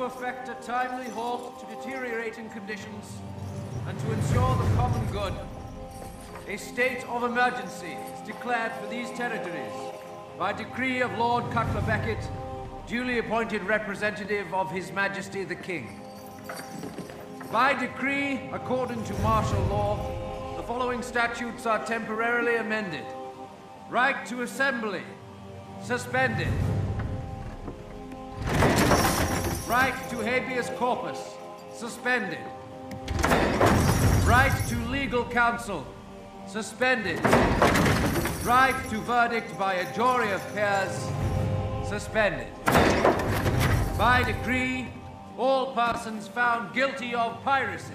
[0.00, 3.18] to effect a timely halt to deteriorating conditions
[3.86, 5.34] and to ensure the common good,
[6.48, 9.92] a state of emergency is declared for these territories
[10.38, 12.26] by decree of Lord Cutler Beckett,
[12.86, 16.00] duly appointed representative of His Majesty the King.
[17.52, 23.04] By decree, according to martial law, the following statutes are temporarily amended.
[23.90, 25.02] Right to assembly,
[25.82, 26.48] suspended.
[29.70, 31.36] Right to habeas corpus,
[31.72, 32.40] suspended.
[34.26, 35.86] Right to legal counsel,
[36.48, 37.20] suspended.
[38.44, 41.08] Right to verdict by a jury of peers,
[41.88, 42.48] suspended.
[43.96, 44.88] By decree,
[45.38, 47.94] all persons found guilty of piracy,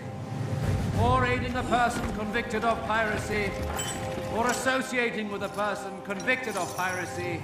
[1.01, 3.51] or aiding a person convicted of piracy,
[4.33, 7.41] or associating with a person convicted of piracy,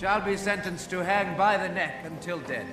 [0.00, 2.64] shall be sentenced to hang by the neck until dead.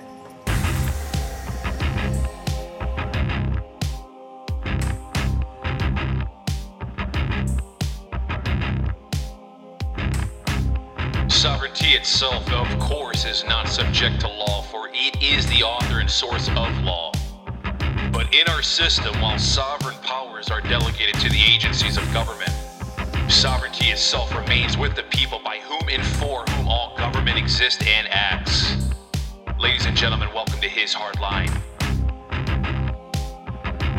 [11.30, 16.10] Sovereignty itself, of course, is not subject to law, for it is the author and
[16.10, 17.12] source of law.
[18.10, 22.67] But in our system, while sovereign powers are delegated to the agencies of government,
[23.30, 28.08] sovereignty itself remains with the people by whom and for whom all government exists and
[28.08, 28.88] acts.
[29.58, 31.50] Ladies and gentlemen, welcome to His Hard Line.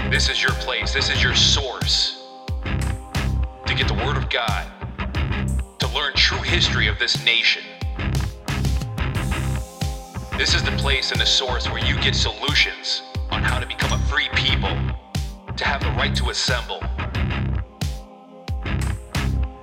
[0.09, 2.25] This is your place, this is your source
[2.63, 4.65] to get the Word of God,
[5.77, 7.63] to learn true history of this nation.
[10.37, 13.93] This is the place and the source where you get solutions on how to become
[13.93, 14.75] a free people,
[15.55, 16.81] to have the right to assemble.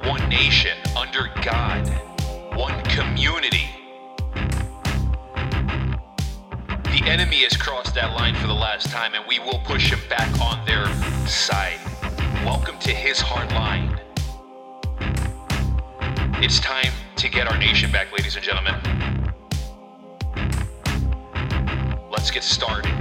[0.06, 1.88] One nation under God,
[2.54, 3.68] one community.
[6.84, 9.98] The enemy has crossed that line for the last time, and we will push him
[10.08, 10.86] back on their
[11.26, 11.80] side.
[12.44, 14.00] Welcome to his hard line.
[16.40, 18.76] It's time to get our nation back, ladies and gentlemen.
[22.12, 22.92] Let's get started.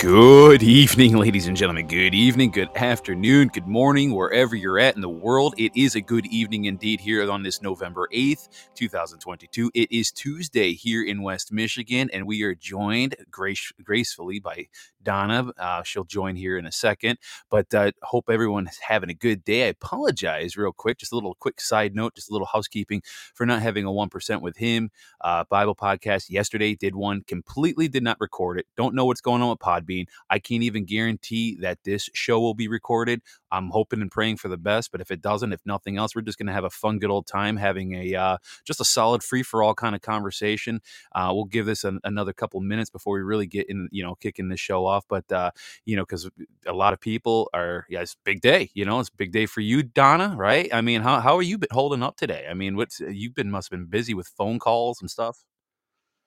[0.00, 1.86] Good evening, ladies and gentlemen.
[1.86, 5.54] Good evening, good afternoon, good morning, wherever you're at in the world.
[5.58, 9.70] It is a good evening indeed here on this November 8th, 2022.
[9.74, 14.68] It is Tuesday here in West Michigan, and we are joined grace- gracefully by
[15.02, 15.50] Donna.
[15.58, 17.18] Uh, she'll join here in a second,
[17.50, 19.64] but uh, hope everyone is having a good day.
[19.64, 23.02] I apologize real quick, just a little quick side note, just a little housekeeping
[23.34, 24.90] for not having a 1% with him.
[25.20, 28.66] Uh, Bible podcast yesterday did one, completely did not record it.
[28.76, 30.06] Don't know what's going on with Podbean.
[30.28, 33.22] I can't even guarantee that this show will be recorded.
[33.52, 36.22] I'm hoping and praying for the best, but if it doesn't, if nothing else, we're
[36.22, 39.22] just going to have a fun, good old time having a uh, just a solid
[39.22, 40.80] free for all kind of conversation.
[41.12, 44.14] Uh, we'll give this an, another couple minutes before we really get in, you know,
[44.14, 45.06] kicking this show off.
[45.08, 45.52] But uh,
[45.86, 46.28] you know, because
[46.66, 48.70] a lot of people are, yeah, it's big day.
[48.74, 50.34] You know, it's big day for you, Donna.
[50.36, 50.68] Right?
[50.74, 52.46] I mean, how how are you been holding up today?
[52.50, 55.44] I mean, what's you've been must have been busy with phone calls and stuff.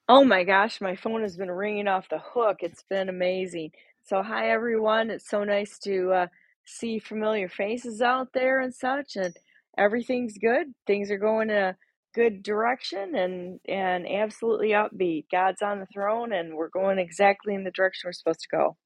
[0.10, 2.58] Oh my gosh, my phone has been ringing off the hook.
[2.62, 3.72] It's been amazing.
[4.04, 5.10] So, hi everyone.
[5.10, 6.28] It's so nice to uh,
[6.66, 9.36] see familiar faces out there and such, and
[9.78, 10.68] everything's good.
[10.88, 11.78] Things are going in a
[12.14, 15.26] good direction and and absolutely upbeat.
[15.32, 18.78] God's on the throne, and we're going exactly in the direction we're supposed to go.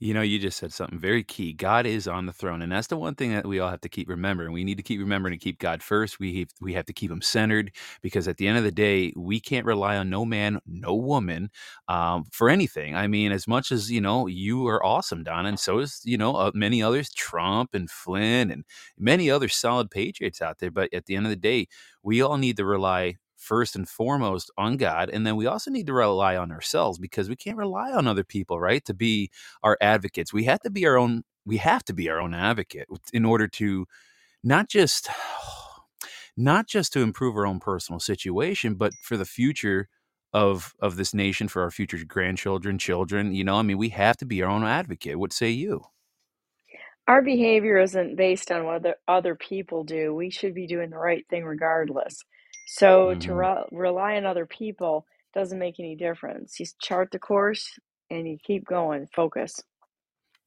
[0.00, 1.52] You know, you just said something very key.
[1.52, 3.88] God is on the throne, and that's the one thing that we all have to
[3.88, 4.52] keep remembering.
[4.52, 6.18] We need to keep remembering to keep God first.
[6.18, 7.70] We we have to keep Him centered
[8.02, 11.48] because at the end of the day, we can't rely on no man, no woman
[11.88, 12.94] um, for anything.
[12.96, 16.18] I mean, as much as you know, you are awesome, Donna, and so is you
[16.18, 18.64] know uh, many others, Trump and Flynn and
[18.98, 20.72] many other solid patriots out there.
[20.72, 21.68] But at the end of the day,
[22.02, 23.14] we all need to rely
[23.44, 25.10] first and foremost on God.
[25.10, 28.24] And then we also need to rely on ourselves because we can't rely on other
[28.24, 28.84] people, right?
[28.86, 29.30] To be
[29.62, 30.32] our advocates.
[30.32, 33.48] We have to be our own, we have to be our own advocate in order
[33.48, 33.86] to
[34.42, 35.08] not just
[36.36, 39.88] not just to improve our own personal situation, but for the future
[40.32, 43.34] of of this nation, for our future grandchildren, children.
[43.34, 45.18] You know, I mean, we have to be our own advocate.
[45.18, 45.84] What say you?
[47.06, 50.14] Our behavior isn't based on what other, other people do.
[50.14, 52.24] We should be doing the right thing regardless.
[52.66, 56.60] So, to hmm re- rely on other people doesn't make any difference.
[56.60, 57.78] You chart the course
[58.10, 59.60] and you keep going, focus.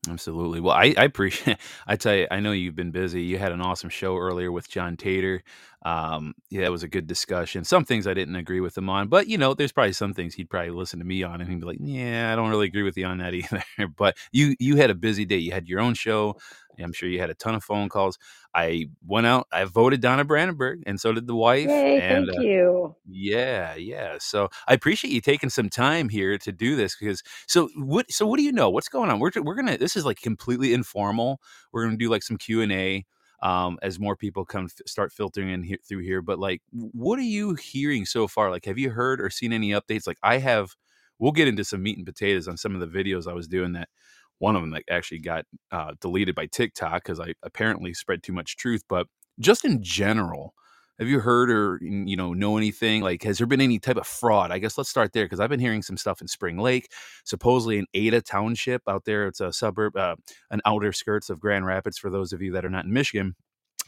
[0.09, 0.61] Absolutely.
[0.61, 1.57] Well, I, I appreciate.
[1.87, 3.23] I tell you, I know you've been busy.
[3.23, 5.43] You had an awesome show earlier with John Tater.
[5.85, 7.63] Um, yeah, it was a good discussion.
[7.65, 10.33] Some things I didn't agree with him on, but you know, there's probably some things
[10.35, 12.83] he'd probably listen to me on, and he'd be like, "Yeah, I don't really agree
[12.83, 13.63] with you on that either."
[13.97, 15.37] but you you had a busy day.
[15.37, 16.37] You had your own show.
[16.83, 18.17] I'm sure you had a ton of phone calls.
[18.53, 19.47] I went out.
[19.51, 21.67] I voted Donna Brandenburg, and so did the wife.
[21.67, 22.95] Yay, and thank uh, you.
[23.07, 24.17] yeah, yeah.
[24.19, 28.25] So I appreciate you taking some time here to do this because so what so
[28.25, 28.69] what do you know?
[28.69, 29.19] What's going on?
[29.19, 31.39] We're we're gonna this is like completely informal.
[31.71, 33.05] We're gonna do like some Q and A
[33.41, 36.21] um, as more people come f- start filtering in here, through here.
[36.21, 38.49] But like, what are you hearing so far?
[38.49, 40.07] Like, have you heard or seen any updates?
[40.07, 40.75] Like, I have.
[41.19, 43.71] We'll get into some meat and potatoes on some of the videos I was doing
[43.73, 43.89] that.
[44.39, 48.33] One of them that actually got uh, deleted by TikTok because I apparently spread too
[48.33, 48.83] much truth.
[48.87, 49.07] But
[49.39, 50.53] just in general,
[50.99, 53.01] have you heard or you know know anything?
[53.01, 54.51] Like, has there been any type of fraud?
[54.51, 56.91] I guess let's start there because I've been hearing some stuff in Spring Lake,
[57.23, 59.27] supposedly in Ada Township out there.
[59.27, 60.15] It's a suburb, uh,
[60.49, 61.97] an outer skirts of Grand Rapids.
[61.97, 63.35] For those of you that are not in Michigan,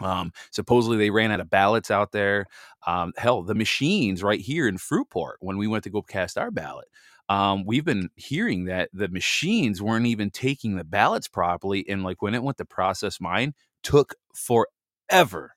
[0.01, 2.46] um, supposedly they ran out of ballots out there.
[2.86, 6.51] Um, hell, the machines right here in Fruitport when we went to go cast our
[6.51, 6.88] ballot.
[7.30, 12.22] Um, we've been hearing that the machines weren't even taking the ballots properly, and like
[12.22, 13.54] when it went to process mine,
[13.84, 15.54] took forever.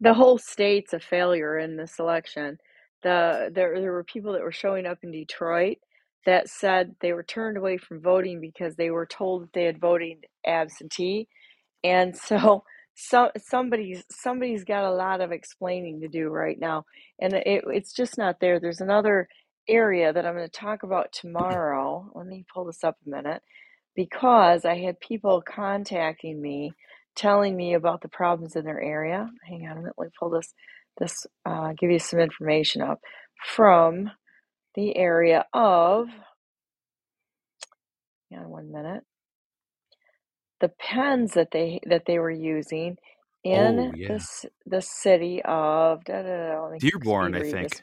[0.00, 2.58] The whole state's a failure in this election.
[3.02, 5.78] The there there were people that were showing up in Detroit
[6.26, 9.80] that said they were turned away from voting because they were told that they had
[9.80, 11.28] voted absentee,
[11.84, 12.64] and so
[12.94, 16.84] so somebody's somebody's got a lot of explaining to do right now,
[17.20, 18.60] and it, it's just not there.
[18.60, 19.28] There's another
[19.68, 22.10] area that I'm going to talk about tomorrow.
[22.14, 23.42] Let me pull this up a minute
[23.96, 26.72] because I had people contacting me
[27.16, 29.28] telling me about the problems in their area.
[29.48, 30.54] Hang on a minute, let me pull this
[30.98, 33.00] this uh, give you some information up
[33.44, 34.10] from
[34.76, 36.08] the area of
[38.30, 39.04] hang on one minute.
[40.60, 42.96] The pens that they that they were using
[43.52, 47.80] Oh in yeah, this the city of da, da, da, Dearborn, I think.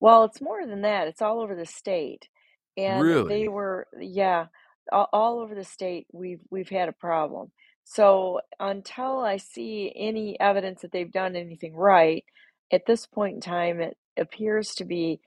[0.00, 1.08] Well, it's more than that.
[1.08, 2.28] It's all over the state.
[2.76, 3.48] And they Really?
[3.48, 4.46] were, yeah,
[4.92, 7.52] all, all over the state, we've we've had a problem.
[7.84, 12.24] So until I see any evidence that they've done anything right,
[12.72, 15.20] at this point in time, it appears to be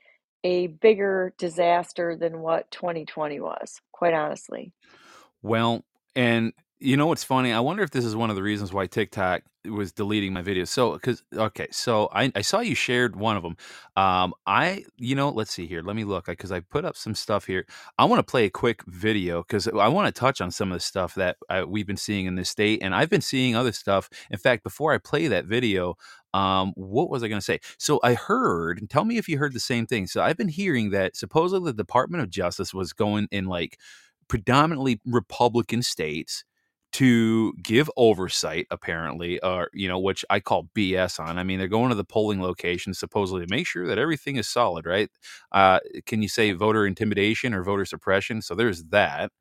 [0.44, 4.72] a bigger disaster than what 2020 was, quite honestly.
[5.42, 5.84] Well,
[6.14, 6.52] and
[6.82, 7.52] you know what's funny?
[7.52, 10.68] I wonder if this is one of the reasons why TikTok was deleting my videos.
[10.68, 13.56] So, because okay, so I, I saw you shared one of them.
[13.96, 15.82] Um, I you know, let's see here.
[15.82, 17.66] Let me look because I put up some stuff here.
[17.98, 20.76] I want to play a quick video because I want to touch on some of
[20.76, 23.72] the stuff that I, we've been seeing in this state, and I've been seeing other
[23.72, 24.10] stuff.
[24.30, 25.94] In fact, before I play that video,
[26.34, 27.60] um, what was I going to say?
[27.78, 30.06] So I heard, tell me if you heard the same thing.
[30.06, 33.78] So I've been hearing that supposedly the Department of Justice was going in like
[34.28, 36.44] predominantly Republican states
[36.92, 41.38] to give oversight, apparently, or you know, which I call BS on.
[41.38, 44.48] I mean, they're going to the polling locations supposedly to make sure that everything is
[44.48, 45.10] solid, right?
[45.52, 48.42] Uh, can you say voter intimidation or voter suppression?
[48.42, 49.32] So there's that.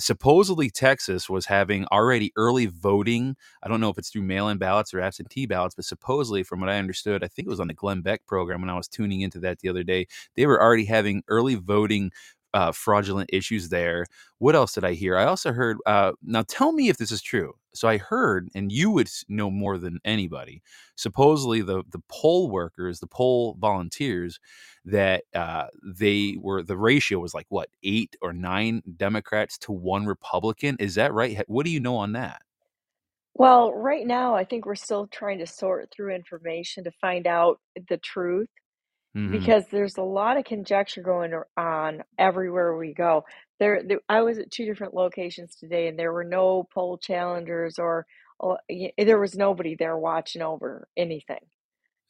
[0.00, 3.34] Supposedly, Texas was having already early voting.
[3.64, 6.60] I don't know if it's through mail in ballots or absentee ballots, but supposedly, from
[6.60, 8.86] what I understood, I think it was on the Glenn Beck program when I was
[8.86, 10.06] tuning into that the other day,
[10.36, 12.12] they were already having early voting
[12.54, 14.06] uh, fraudulent issues there.
[14.38, 15.16] What else did I hear?
[15.16, 15.78] I also heard.
[15.86, 17.54] Uh, now, tell me if this is true.
[17.74, 20.62] So I heard, and you would know more than anybody.
[20.96, 24.40] Supposedly, the the poll workers, the poll volunteers,
[24.84, 30.06] that uh, they were the ratio was like what eight or nine Democrats to one
[30.06, 30.76] Republican.
[30.80, 31.44] Is that right?
[31.46, 32.42] What do you know on that?
[33.34, 37.60] Well, right now, I think we're still trying to sort through information to find out
[37.88, 38.48] the truth.
[39.14, 43.24] Hmm Because there's a lot of conjecture going on everywhere we go.
[43.60, 47.78] There, there, I was at two different locations today, and there were no poll challengers
[47.78, 48.06] or,
[48.40, 48.58] or
[48.98, 51.40] there was nobody there watching over anything.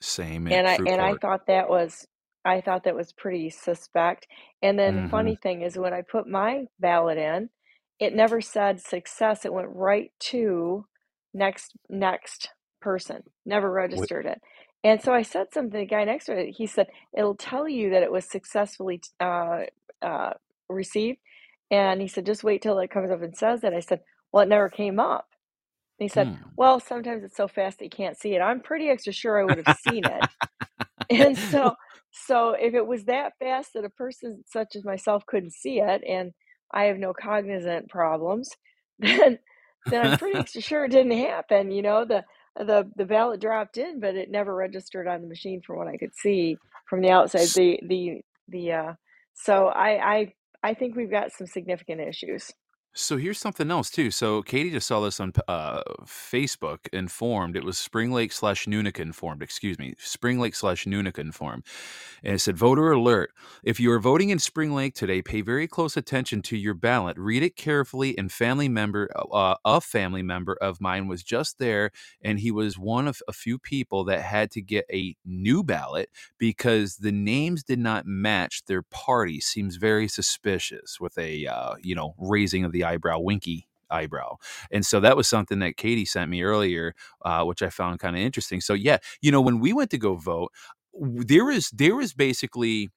[0.00, 2.06] Same And I and I thought that was
[2.44, 4.26] I thought that was pretty suspect.
[4.62, 7.50] And then the hmm funny thing is when I put my ballot in,
[7.98, 9.44] it never said success.
[9.44, 10.86] It went right to
[11.34, 12.48] next next
[12.80, 13.24] person.
[13.44, 14.40] Never registered it.
[14.84, 16.52] And so I said something to the guy next to it.
[16.56, 19.64] He said, "It'll tell you that it was successfully uh,
[20.02, 20.34] uh,
[20.68, 21.18] received."
[21.70, 24.42] And he said, "Just wait till it comes up and says that." I said, "Well,
[24.44, 25.28] it never came up."
[25.98, 26.58] And he said, Hmm.
[26.58, 29.44] "Well, sometimes it's so fast that you can't see it." I'm pretty extra sure I
[29.44, 30.26] would have seen it
[31.10, 31.74] and so
[32.10, 36.02] so if it was that fast that a person such as myself couldn't see it
[36.06, 36.32] and
[36.72, 38.50] I have no cognizant problems,
[38.98, 39.38] then
[39.90, 41.70] then I'm pretty sure it didn't happen.
[41.70, 42.24] You know, the
[42.58, 45.98] the the ballot dropped in, but it never registered on the machine from what I
[45.98, 47.48] could see from the outside.
[47.54, 48.92] The the the uh
[49.34, 52.52] so I I I think we've got some significant issues.
[53.00, 54.10] So here's something else too.
[54.10, 56.78] So Katie just saw this on uh, Facebook.
[56.92, 59.40] Informed it was Spring Lake slash Nunica informed.
[59.40, 61.62] Excuse me, Spring Lake slash Nunica informed,
[62.24, 63.30] and it said voter alert.
[63.62, 67.16] If you are voting in Spring Lake today, pay very close attention to your ballot.
[67.16, 68.18] Read it carefully.
[68.18, 72.76] And family member, uh, a family member of mine was just there, and he was
[72.78, 77.62] one of a few people that had to get a new ballot because the names
[77.62, 79.38] did not match their party.
[79.40, 84.36] Seems very suspicious with a uh, you know raising of the eyebrow, winky eyebrow.
[84.70, 88.16] And so that was something that Katie sent me earlier, uh, which I found kind
[88.16, 88.60] of interesting.
[88.60, 90.52] So yeah, you know, when we went to go vote,
[90.94, 92.90] there is there is basically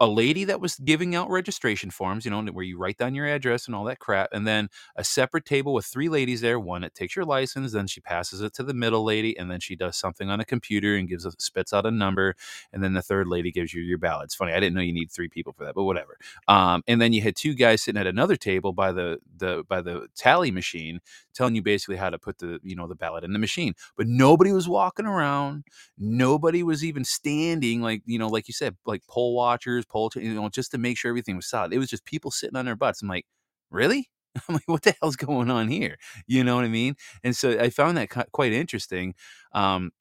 [0.00, 3.26] a lady that was giving out registration forms, you know, where you write down your
[3.26, 6.60] address and all that crap, and then a separate table with three ladies there.
[6.60, 9.60] One that takes your license, then she passes it to the middle lady, and then
[9.60, 12.34] she does something on a computer and gives a, spits out a number,
[12.72, 14.26] and then the third lady gives you your ballot.
[14.26, 16.18] It's funny, I didn't know you need three people for that, but whatever.
[16.46, 19.80] Um, and then you had two guys sitting at another table by the the by
[19.82, 21.00] the tally machine,
[21.38, 23.74] telling you basically how to put the you know the ballot in the machine.
[23.96, 25.64] But nobody was walking around,
[25.98, 30.34] nobody was even standing like you know like you said like poll watchers poll, you
[30.34, 31.72] know, just to make sure everything was solid.
[31.72, 33.02] It was just people sitting on their butts.
[33.02, 33.26] I'm like,
[33.70, 34.10] really?
[34.48, 35.96] I'm like, what the hell's going on here?
[36.26, 36.96] You know what I mean?
[37.24, 39.14] And so I found that quite interesting.
[39.52, 39.92] Um,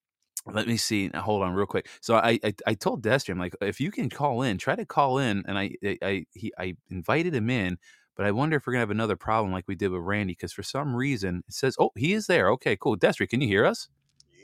[0.46, 1.10] let me see.
[1.14, 1.90] Hold on, real quick.
[2.02, 4.86] So I, I, I told Destry, I'm like, if you can call in, try to
[4.86, 5.44] call in.
[5.48, 7.78] And I I he I invited him in,
[8.18, 10.54] but I wonder if we're gonna have another problem like we did with Randy because
[10.54, 12.50] for some reason it says, oh, he is there.
[12.54, 12.98] Okay, cool.
[12.98, 13.90] Destry, can you hear us?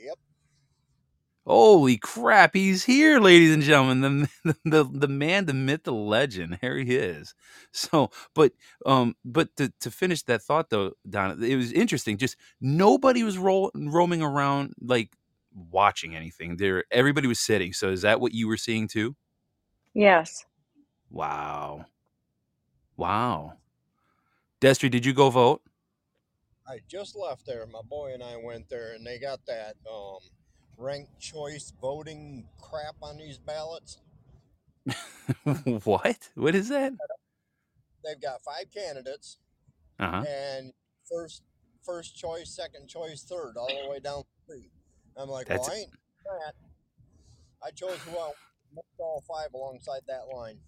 [0.04, 0.18] Yep.
[1.46, 4.28] Holy crap, he's here, ladies and gentlemen.
[4.44, 6.58] The, the the man, the myth, the legend.
[6.60, 7.34] Here he is.
[7.72, 8.52] So, but
[8.86, 12.16] um, but to, to finish that thought though, Donna, it was interesting.
[12.18, 15.10] Just nobody was roll, roaming around like
[15.72, 16.56] watching anything.
[16.58, 17.72] There, everybody was sitting.
[17.72, 19.16] So, is that what you were seeing too?
[19.94, 20.44] Yes.
[21.10, 21.86] Wow.
[22.96, 23.54] Wow.
[24.64, 25.60] Destry, did you go vote?
[26.66, 27.66] I just left there.
[27.66, 30.20] My boy and I went there, and they got that um
[30.78, 33.98] ranked choice voting crap on these ballots.
[35.84, 36.30] what?
[36.34, 36.94] What is that?
[38.02, 39.36] They've got five candidates,
[40.00, 40.24] uh-huh.
[40.26, 40.72] and
[41.12, 41.42] first
[41.84, 44.70] first choice, second choice, third, all the way down three.
[45.14, 46.54] I'm like, That's well, I ain't that.
[47.62, 48.32] I chose who I
[48.98, 50.58] all five alongside that line.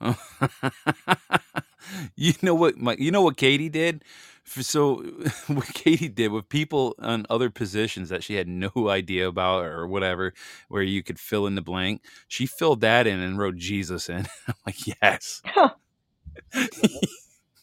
[2.16, 2.76] you know what?
[2.76, 4.04] My, you know what Katie did?
[4.46, 4.96] so
[5.46, 9.86] what Katie did with people on other positions that she had no idea about or
[9.86, 10.34] whatever,
[10.68, 14.26] where you could fill in the blank, she filled that in and wrote Jesus in.
[14.48, 15.42] I'm like, yes.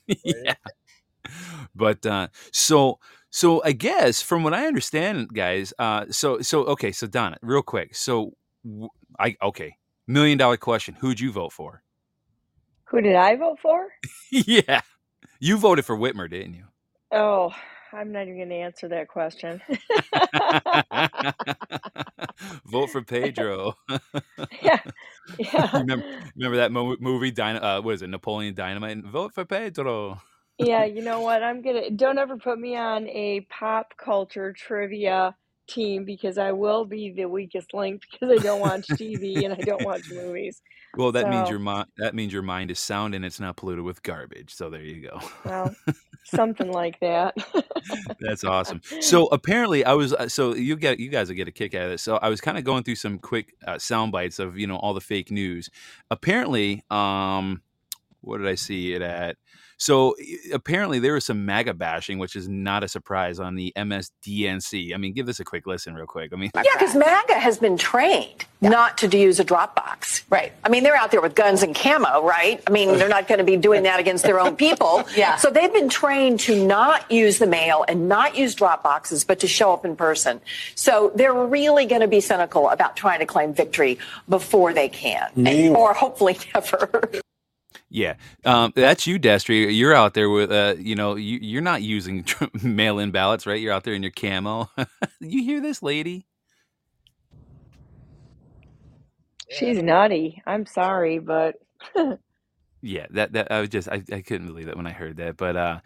[0.08, 0.56] yeah.
[1.76, 3.00] But uh, so
[3.30, 7.62] so I guess from what I understand, guys, uh, so so okay, so Donna, real
[7.62, 8.34] quick, so
[9.20, 11.84] I okay, million dollar question: Who'd you vote for?
[12.92, 13.90] Who did I vote for?
[14.32, 14.82] yeah,
[15.40, 16.66] you voted for Whitmer, didn't you?
[17.14, 17.54] Oh,
[17.94, 19.62] I'm not even going to answer that question.
[22.66, 23.76] Vote for Pedro.
[24.64, 24.82] yeah,
[25.40, 25.78] yeah.
[25.78, 26.06] remember,
[26.36, 27.32] remember that mo- movie?
[27.32, 28.10] Dyna- uh, what is it?
[28.10, 29.04] Napoleon Dynamite.
[29.06, 30.22] Vote for Pedro.
[30.60, 31.44] yeah, you know what?
[31.44, 31.90] I'm gonna.
[31.92, 35.36] Don't ever put me on a pop culture trivia
[35.72, 39.58] team because I will be the weakest link because I don't watch TV and I
[39.58, 40.62] don't watch movies.
[40.98, 43.56] Well, that so, means your mind that means your mind is sound and it's not
[43.56, 44.54] polluted with garbage.
[44.54, 45.20] So there you go.
[45.46, 45.76] Well,
[46.26, 47.36] something like that.
[48.20, 48.82] That's awesome.
[49.00, 51.86] So apparently, I was uh, so you get you guys will get a kick out
[51.86, 52.02] of this.
[52.02, 54.78] So I was kind of going through some quick uh, sound bites of you know
[54.78, 55.70] all the fake news.
[56.10, 57.62] Apparently, um,
[58.22, 59.38] what did I see it at?
[59.82, 60.16] So
[60.54, 64.94] apparently there was some MAGA bashing, which is not a surprise on the MSDNC.
[64.94, 66.32] I mean, give this a quick listen, real quick.
[66.32, 68.70] I mean, yeah, because MAGA has been trained yeah.
[68.70, 70.22] not to use a Dropbox.
[70.30, 70.54] Right.
[70.64, 72.62] I mean, they're out there with guns and camo, right?
[72.68, 75.04] I mean, they're not going to be doing that against their own people.
[75.16, 75.38] yeah.
[75.38, 79.48] So they've been trained to not use the mail and not use Dropboxes, but to
[79.48, 80.42] show up in person.
[80.76, 83.98] So they're really going to be cynical about trying to claim victory
[84.30, 85.32] before they can,
[85.76, 87.10] or hopefully never.
[87.92, 89.78] Yeah, um, that's you, Destry.
[89.78, 92.26] You're out there with, uh, you know, you, you're not using
[92.64, 93.62] mail-in ballots, right?
[93.62, 94.72] You're out there in your camo.
[95.22, 96.28] you hear this, lady?
[99.50, 100.42] She's nutty.
[100.48, 101.56] I'm sorry, but
[102.82, 105.38] yeah, that that I was just I, I couldn't believe that when I heard that.
[105.38, 105.80] But uh,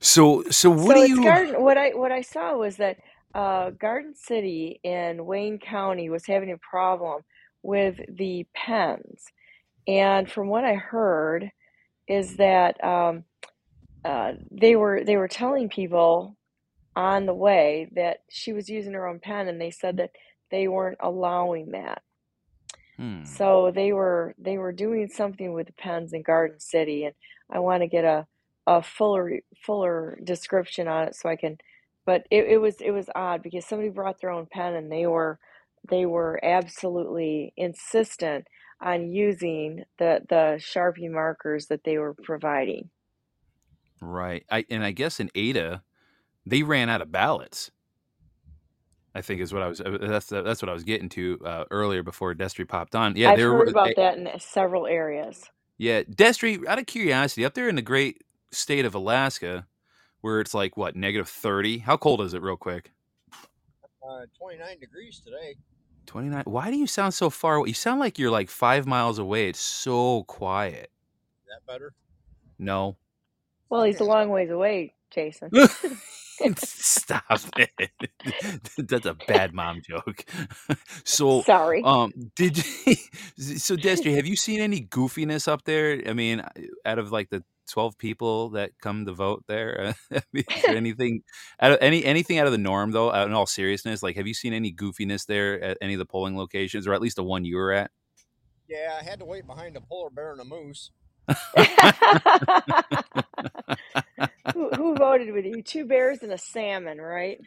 [0.00, 1.16] so so what so do you?
[1.22, 1.62] Garden.
[1.62, 2.98] What I what I saw was that
[3.34, 7.22] uh, Garden City in Wayne County was having a problem
[7.62, 9.24] with the pens
[9.86, 11.50] and from what I heard,
[12.08, 13.24] is that um,
[14.04, 16.36] uh, they were they were telling people
[16.94, 20.10] on the way that she was using her own pen, and they said that
[20.50, 22.02] they weren't allowing that.
[22.96, 23.24] Hmm.
[23.24, 27.14] So they were they were doing something with the pens in Garden City, and
[27.50, 28.26] I want to get a
[28.66, 31.58] a fuller fuller description on it so I can.
[32.04, 35.06] But it, it was it was odd because somebody brought their own pen and they
[35.06, 35.38] were
[35.88, 38.46] they were absolutely insistent
[38.80, 42.90] on using the the Sharpie markers that they were providing.
[44.00, 44.44] Right.
[44.50, 45.82] I and I guess in Ada,
[46.44, 47.70] they ran out of ballots.
[49.14, 49.80] I think is what I was.
[49.80, 53.16] Uh, that's that's what I was getting to uh, earlier before Destry popped on.
[53.16, 53.70] Yeah, I've there heard were.
[53.70, 55.50] about that in several areas.
[55.78, 56.66] Yeah, Destry.
[56.66, 59.66] Out of curiosity, up there in the great state of Alaska,
[60.20, 61.78] where it's like what negative thirty.
[61.78, 62.92] How cold is it, real quick?
[63.32, 65.56] Uh, Twenty nine degrees today.
[66.06, 69.18] 29 why do you sound so far away you sound like you're like five miles
[69.18, 69.48] away.
[69.48, 70.90] It's so quiet.
[71.44, 71.94] Is that better?
[72.58, 72.96] no.
[73.68, 75.50] Well, he's a long ways away, Jason.
[76.56, 77.90] stop it.
[78.78, 80.24] That's a bad mom joke.
[81.04, 81.82] So Sorry.
[81.82, 82.94] um did you
[83.36, 86.02] so destry have you seen any goofiness up there?
[86.06, 86.42] I mean
[86.84, 90.76] out of like the 12 people that come to vote there I mean, is there
[90.76, 91.22] anything
[91.60, 94.34] out of any anything out of the norm though in all seriousness like have you
[94.34, 97.44] seen any goofiness there at any of the polling locations or at least the one
[97.44, 97.90] you were at
[98.68, 100.90] Yeah, I had to wait behind a polar bear and a moose.
[104.52, 105.62] who, who voted with you?
[105.62, 107.40] Two bears and a salmon, right?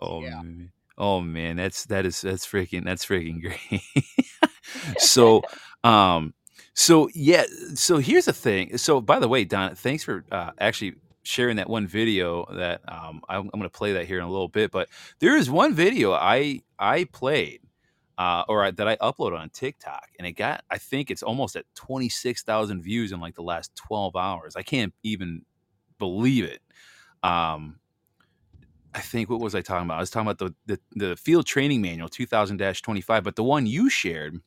[0.00, 0.42] Oh Yeah.
[0.42, 0.72] man.
[0.98, 3.82] Oh man, that's that is that's freaking that's freaking great.
[4.98, 5.42] so
[5.84, 6.34] um
[6.76, 7.44] so yeah,
[7.76, 8.78] so here's the thing.
[8.78, 13.22] So by the way, Don, thanks for uh, actually sharing that one video that um
[13.30, 14.90] I'm, I'm going to play that here in a little bit, but
[15.20, 17.62] there is one video I I played
[18.18, 21.56] uh, or I, that I uploaded on TikTok, and it got I think it's almost
[21.56, 24.56] at twenty six thousand views in like the last twelve hours.
[24.56, 25.44] I can't even
[26.00, 26.62] believe it.
[27.24, 27.80] Um,
[28.94, 29.98] I think what was I talking about?
[29.98, 33.90] I was talking about the the, the field training manual 2000-25, but the one you
[33.90, 34.40] shared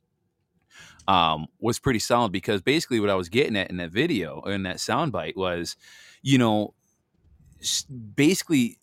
[1.09, 4.61] um, was pretty solid because basically what I was getting at in that video in
[4.63, 5.75] that soundbite was,
[6.21, 6.75] you know,
[8.15, 8.77] basically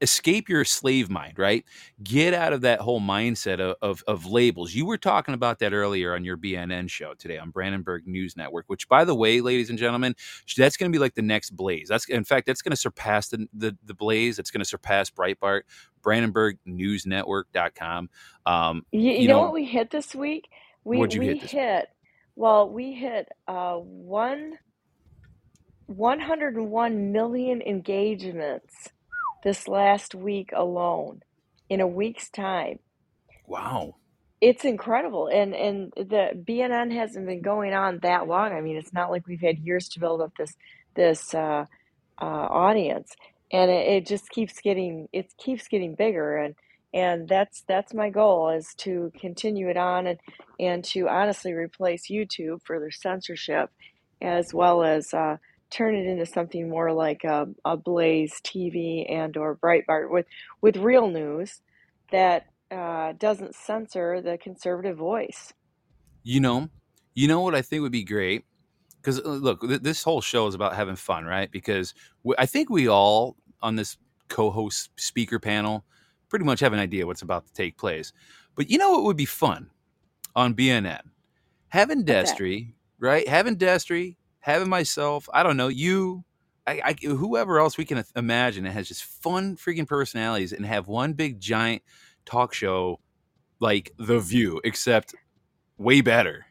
[0.00, 1.62] escape your slave mind, right?
[2.02, 4.72] Get out of that whole mindset of, of, of labels.
[4.72, 8.64] You were talking about that earlier on your BNN show today on Brandenburg News Network,
[8.68, 10.14] which, by the way, ladies and gentlemen,
[10.56, 11.88] that's going to be like the next Blaze.
[11.88, 14.38] That's in fact, that's going to surpass the, the the Blaze.
[14.38, 15.64] It's going to surpass Breitbart.
[16.02, 18.08] BrandenburgNewsNetwork.com.
[18.46, 20.48] Um, You, you, you know, know, what we hit this week?
[20.84, 21.88] We what'd you we hit hit
[22.36, 24.58] well, we hit uh one
[25.86, 28.90] 101 million engagements
[29.42, 31.22] this last week alone
[31.68, 32.78] in a week's time.
[33.46, 33.96] Wow.
[34.40, 35.26] It's incredible.
[35.26, 38.52] And and the BNN hasn't been going on that long.
[38.52, 40.54] I mean, it's not like we've had years to build up this
[40.94, 41.66] this uh,
[42.20, 43.14] uh, audience.
[43.52, 46.54] And it, it just keeps getting it keeps getting bigger and
[46.92, 50.18] and that's that's my goal is to continue it on and
[50.58, 53.70] and to honestly replace YouTube for their censorship
[54.20, 55.36] as well as uh,
[55.70, 60.26] turn it into something more like a, a Blaze TV and or Breitbart with
[60.60, 61.60] with real news
[62.10, 65.52] that uh, doesn't censor the conservative voice.
[66.22, 66.68] You know,
[67.14, 68.44] you know what I think would be great
[69.00, 71.50] because look, th- this whole show is about having fun, right?
[71.50, 73.96] Because we, I think we all on this
[74.28, 75.84] co-host speaker panel
[76.30, 78.12] pretty much have an idea what's about to take place.
[78.54, 79.68] But you know what would be fun
[80.34, 81.02] on BNN?
[81.68, 82.04] Having?
[82.04, 83.28] Destry, right?
[83.28, 86.24] Having Destry, having myself, I don't know, you,
[86.66, 90.88] I, I, whoever else we can imagine that has just fun freaking personalities and have
[90.88, 91.82] one big giant
[92.24, 93.00] talk show
[93.60, 95.14] like The View, except
[95.78, 96.46] way better.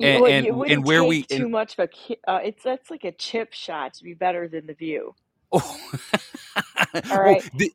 [0.00, 3.02] And well, and, and where we too and, much of a uh, it's that's like
[3.02, 5.12] a chip shot to be better than the view.
[5.50, 5.80] oh,
[7.10, 7.72] All well, the,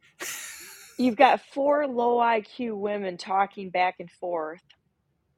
[0.97, 4.61] you've got four low IQ women talking back and forth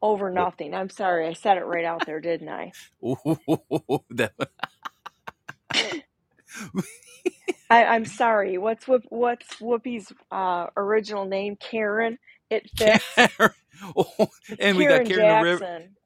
[0.02, 0.74] over nothing.
[0.76, 2.74] I'm sorry, I said it right out there, didn't I?
[4.12, 4.34] that,
[7.70, 8.58] I, I'm sorry.
[8.58, 11.58] What's Whoop, what's Whoopi's uh, original name?
[11.58, 12.18] Karen.
[12.50, 13.24] It fits.
[13.38, 13.52] Karen,
[13.98, 14.28] oh,
[14.60, 15.64] and we got Karen Karen the River,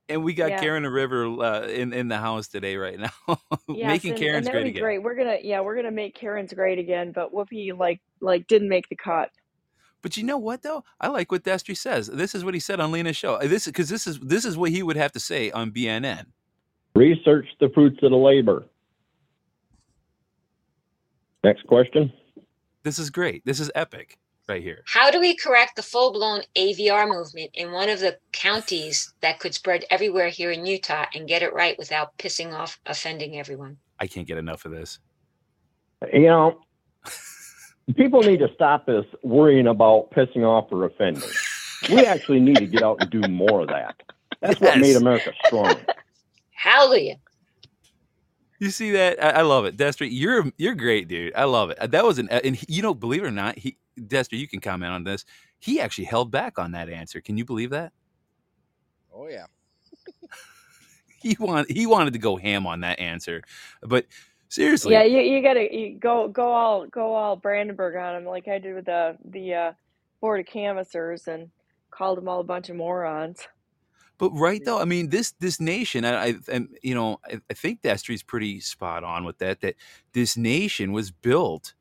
[0.10, 0.58] and we got Yeah.
[0.58, 3.40] Karen the River uh, in in the house today right now,
[3.72, 4.78] Yes, making and, and Karen's that'll great again.
[4.78, 5.04] great.
[5.04, 8.90] We're gonna yeah, we're gonna make Karen's great again, but Whoopi like like didn't make
[8.90, 9.30] the cut.
[10.02, 10.84] But you know what though?
[11.00, 12.08] I like what Destry says.
[12.08, 13.36] This is what he said on Lena's show.
[13.36, 16.26] Uh, This because this is this is what he would have to say on BNN.
[16.96, 18.66] Research the fruits of the labor.
[21.44, 22.12] Next question.
[22.84, 23.46] This is great.
[23.46, 24.82] This is epic right here.
[24.86, 29.40] How do we correct the full blown AVR movement in one of the counties that
[29.40, 33.78] could spread everywhere here in Utah and get it right without pissing off, offending everyone?
[34.00, 35.00] I can't get enough of this.
[36.12, 36.62] You know,
[37.96, 41.30] people need to stop this worrying about pissing off or offending.
[41.90, 43.96] We actually need to get out and do more of that.
[44.42, 45.76] That's what made America strong.
[46.52, 47.18] Hallelujah.
[48.60, 49.24] You see that?
[49.24, 50.10] I, I love it, Destry.
[50.12, 51.34] You're you're great, dude.
[51.36, 51.80] I love it.
[51.80, 54.38] Uh, that was an uh, and he- you know, believe it or not, he Destry,
[54.40, 55.26] you can comment on this.
[55.60, 57.22] He actually held back on that answer.
[57.22, 57.94] Can you believe that?
[59.14, 59.46] Oh yeah.
[61.22, 63.42] He want he wanted to go ham on that answer,
[63.84, 64.06] but
[64.50, 68.48] seriously, Yeah, you you gotta you go go all go all Brandenburg on him like
[68.48, 69.74] I did with the the uh,
[70.20, 71.50] board of canvassers and
[71.92, 73.48] called them all a bunch of morons.
[74.18, 77.54] But right though, I mean this this nation, I, I and you know, I, I
[77.54, 79.62] think Destry's pretty spot on with that.
[79.62, 79.76] That
[80.14, 81.74] this nation was built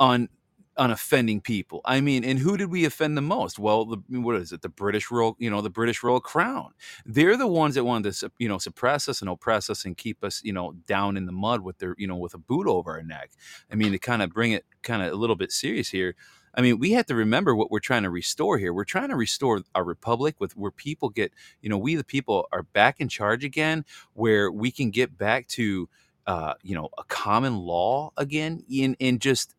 [0.00, 0.30] on
[0.78, 1.80] on offending people.
[1.84, 3.58] I mean, and who did we offend the most?
[3.58, 4.62] Well, the what is it?
[4.62, 6.72] The British royal, you know, the British royal crown.
[7.04, 10.22] They're the ones that wanted to, you know, suppress us and oppress us and keep
[10.22, 12.92] us, you know, down in the mud with their, you know, with a boot over
[12.92, 13.30] our neck.
[13.70, 16.14] I mean, to kind of bring it kind of a little bit serious here.
[16.54, 18.72] I mean, we have to remember what we're trying to restore here.
[18.72, 22.48] We're trying to restore our republic with where people get, you know, we the people
[22.52, 25.88] are back in charge again, where we can get back to,
[26.26, 29.54] uh, you know, a common law again, in and just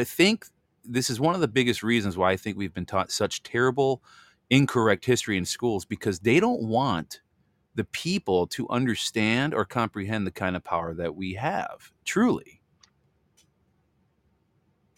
[0.00, 0.46] I think
[0.84, 4.02] this is one of the biggest reasons why I think we've been taught such terrible,
[4.50, 7.20] incorrect history in schools because they don't want
[7.74, 11.92] the people to understand or comprehend the kind of power that we have.
[12.04, 12.60] Truly.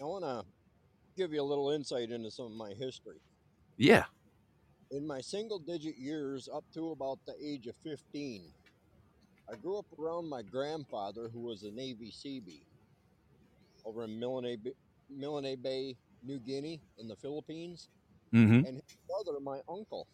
[0.01, 0.45] I want to
[1.17, 3.21] give you a little insight into some of my history.
[3.77, 4.05] Yeah.
[4.91, 8.43] In my single digit years up to about the age of 15,
[9.51, 12.65] I grew up around my grandfather, who was a Navy Seabee
[13.85, 14.73] over in Milne Bay,
[15.11, 17.89] Milne Bay, New Guinea, in the Philippines.
[18.33, 18.67] Mm-hmm.
[18.67, 20.07] And his brother, my uncle,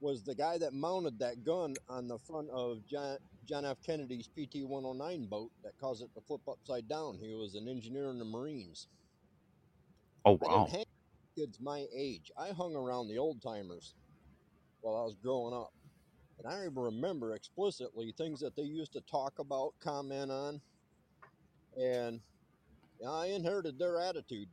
[0.00, 3.78] was the guy that mounted that gun on the front of John, John F.
[3.84, 7.18] Kennedy's PT 109 boat that caused it to flip upside down.
[7.20, 8.88] He was an engineer in the Marines.
[10.24, 10.66] Oh wow.
[10.66, 10.84] didn't hang
[11.36, 12.30] with kids my age.
[12.36, 13.94] I hung around the old timers
[14.80, 15.72] while I was growing up.
[16.38, 20.60] And I even remember explicitly things that they used to talk about, comment on,
[21.78, 22.20] and
[23.08, 24.48] I inherited their attitude.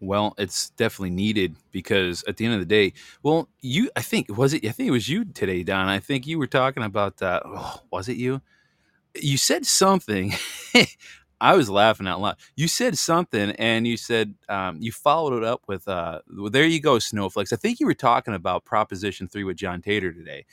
[0.00, 2.92] Well, it's definitely needed because at the end of the day,
[3.22, 5.88] well, you, I think, was it, I think it was you today, Don.
[5.88, 7.42] I think you were talking about, that.
[7.44, 8.40] oh, was it you?
[9.20, 10.34] You said something.
[11.40, 12.36] I was laughing out loud.
[12.56, 16.64] You said something and you said, um, you followed it up with, uh, well, there
[16.66, 17.52] you go, Snowflakes.
[17.52, 20.46] I think you were talking about Proposition 3 with John Tater today.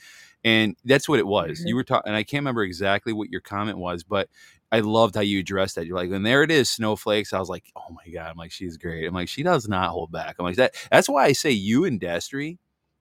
[0.46, 1.60] And that's what it was.
[1.60, 1.68] Mhm.
[1.68, 4.30] You were talking, and I can't remember exactly what your comment was, but
[4.72, 5.86] I loved how you addressed that.
[5.86, 7.32] You're like, and there it is, snowflakes.
[7.34, 8.30] I was like, oh my god.
[8.30, 9.06] I'm like, she's great.
[9.06, 10.36] I'm like, she does not hold back.
[10.38, 10.74] I'm like that.
[10.90, 12.58] That's why I say you and Destry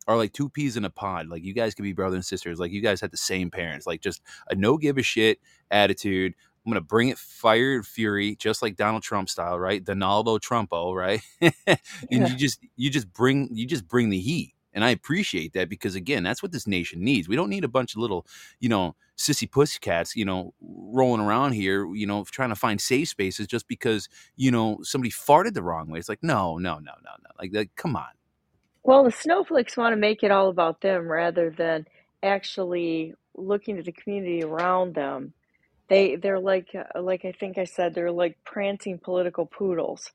[0.07, 1.27] are like two peas in a pod.
[1.27, 2.59] Like you guys could be brother and sisters.
[2.59, 3.87] Like you guys had the same parents.
[3.87, 5.39] Like just a no give a shit
[5.71, 6.33] attitude.
[6.65, 9.83] I'm gonna bring it fire and fury, just like Donald Trump style, right?
[9.83, 11.21] Donaldo Trumpo, right?
[11.67, 11.79] and
[12.09, 12.27] Yeah.
[12.27, 14.54] you just you just bring you just bring the heat.
[14.75, 17.29] And I appreciate that because again, that's what this nation needs.
[17.29, 18.27] We don't need a bunch of little,
[18.59, 23.07] you know, sissy pussycats, you know, rolling around here, you know, trying to find safe
[23.07, 25.97] spaces just because, you know, somebody farted the wrong way.
[25.97, 27.29] It's like, no, no, no, no, no.
[27.39, 28.09] Like, like come on.
[28.83, 31.87] Well, the snowflakes want to make it all about them rather than
[32.21, 35.33] actually looking at the community around them.
[35.87, 40.11] They they're like uh, like I think I said they're like prancing political poodles.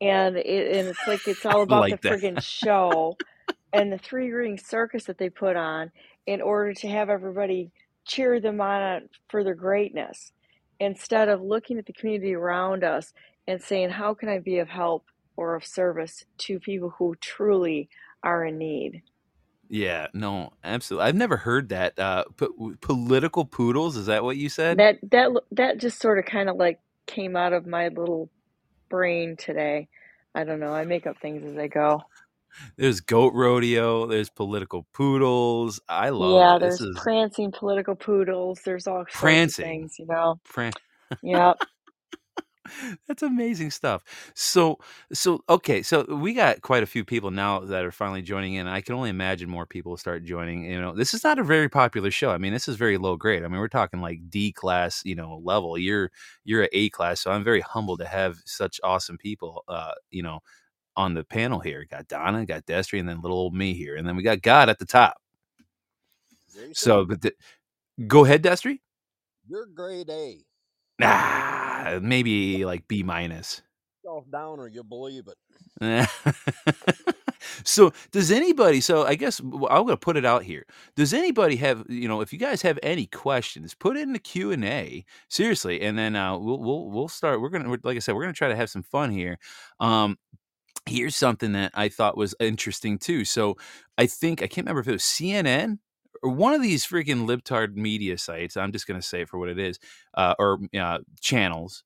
[0.00, 3.16] And it and it's like it's all about like the friggin' show
[3.72, 5.90] and the three ring circus that they put on
[6.26, 7.70] in order to have everybody
[8.06, 10.32] cheer them on for their greatness
[10.80, 13.12] instead of looking at the community around us
[13.46, 15.04] and saying how can I be of help
[15.36, 17.88] or of service to people who truly
[18.22, 19.02] are in need.
[19.68, 21.08] Yeah, no, absolutely.
[21.08, 21.98] I've never heard that.
[21.98, 23.96] Uh, po- political poodles.
[23.96, 24.78] Is that what you said?
[24.78, 28.30] That that that just sort of kind of like came out of my little
[28.90, 29.88] brain today.
[30.34, 30.72] I don't know.
[30.74, 32.02] I make up things as I go.
[32.78, 34.06] There's goat rodeo.
[34.06, 35.80] There's political poodles.
[35.88, 36.60] I love Yeah, it.
[36.60, 38.60] There's is prancing political poodles.
[38.64, 39.56] There's all sorts of prancing.
[39.56, 40.40] things, you know.
[40.48, 40.74] Pran-
[41.22, 41.58] Yep.
[43.08, 44.04] That's amazing stuff.
[44.34, 44.78] So,
[45.12, 48.66] so okay, so we got quite a few people now that are finally joining in.
[48.68, 50.64] I can only imagine more people start joining.
[50.64, 52.30] You know, this is not a very popular show.
[52.30, 53.44] I mean, this is very low grade.
[53.44, 55.78] I mean, we're talking like D class, you know, level.
[55.78, 56.10] You're
[56.44, 59.64] you're at A class, so I'm very humbled to have such awesome people.
[59.68, 60.40] Uh, you know,
[60.96, 61.86] on the panel here.
[61.90, 64.68] Got Donna, got Destry, and then little old me here, and then we got God
[64.68, 65.16] at the top.
[66.72, 67.32] So, but the,
[68.06, 68.80] go ahead, Destry.
[69.48, 70.38] you're grade A.
[71.02, 73.62] Ah, maybe like B minus.
[74.04, 75.36] Self down or you believe it.
[77.64, 81.56] so does anybody so i guess I'm going to put it out here does anybody
[81.56, 85.80] have you know if you guys have any questions put it in the q&a seriously
[85.80, 88.34] and then uh, we'll, we'll we'll start we're going to like i said we're going
[88.34, 89.38] to try to have some fun here
[89.80, 90.18] um
[90.86, 93.56] here's something that i thought was interesting too so
[93.98, 95.78] i think i can't remember if it was cnn
[96.22, 98.56] or one of these freaking libtard media sites.
[98.56, 99.78] I'm just going to say it for what it is,
[100.14, 101.84] uh, or uh, channels.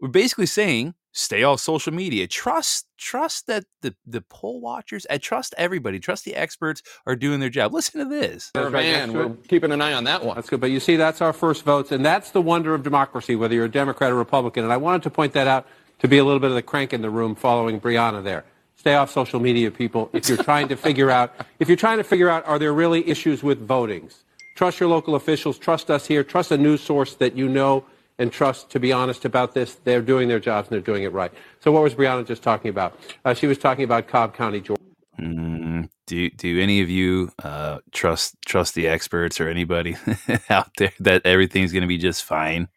[0.00, 2.26] We're basically saying stay off social media.
[2.26, 5.98] Trust, trust that the the poll watchers, I trust everybody.
[5.98, 7.72] Trust the experts are doing their job.
[7.72, 8.50] Listen to this.
[8.54, 10.36] Van, we're keeping an eye on that one.
[10.36, 10.60] That's good.
[10.60, 13.66] But you see, that's our first votes, and that's the wonder of democracy, whether you're
[13.66, 14.64] a Democrat or Republican.
[14.64, 15.66] And I wanted to point that out
[16.04, 18.44] to be a little bit of the crank in the room following Brianna there.
[18.76, 20.10] Stay off social media, people.
[20.12, 23.08] If you're trying to figure out, if you're trying to figure out, are there really
[23.08, 24.16] issues with votings?
[24.54, 25.56] Trust your local officials.
[25.56, 26.22] Trust us here.
[26.22, 27.86] Trust a news source that you know
[28.18, 29.76] and trust to be honest about this.
[29.76, 31.32] They're doing their jobs and they're doing it right.
[31.60, 32.98] So, what was Brianna just talking about?
[33.24, 34.82] Uh, she was talking about Cobb County, Georgia.
[35.18, 39.96] Mm, do do any of you uh, trust trust the experts or anybody
[40.50, 42.68] out there that everything's going to be just fine?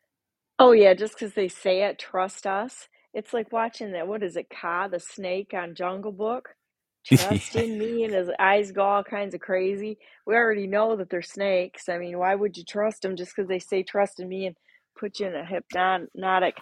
[0.60, 2.88] Oh yeah, just because they say it, trust us.
[3.18, 4.08] It's like watching that.
[4.08, 6.50] What is it, Kaa the snake on Jungle Book?
[7.04, 9.98] Trust in me, and his eyes go all kinds of crazy.
[10.28, 11.90] We already know that they're snakes.
[11.90, 14.56] I mean, why would you trust them just because they say trust in me and
[15.00, 16.58] put you in a hypnotic,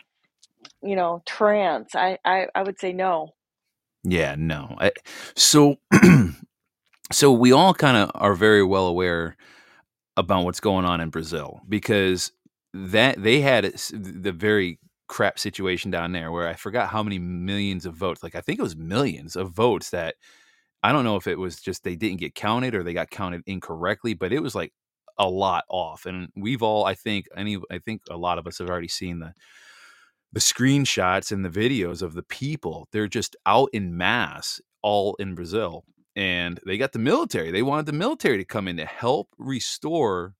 [0.81, 1.93] you know, trance?
[1.93, 3.33] I I, I would say no.
[4.05, 4.77] Yeah, no.
[4.79, 4.93] I,
[5.35, 5.75] so
[7.11, 9.35] so we all kind of are very well aware
[10.15, 12.31] about what's going on in Brazil because
[12.73, 17.85] that they had the very crap situation down there where I forgot how many millions
[17.85, 18.23] of votes.
[18.23, 20.15] Like I think it was millions of votes that
[20.83, 23.41] I don't know if it was just they didn't get counted or they got counted
[23.47, 24.73] incorrectly, but it was like
[25.17, 26.05] a lot off.
[26.05, 29.19] And we've all, I think, any, I think a lot of us have already seen
[29.19, 29.33] the
[30.33, 32.87] the screenshots and the videos of the people.
[32.91, 37.51] They're just out in mass, all in Brazil, and they got the military.
[37.51, 40.35] They wanted the military to come in to help restore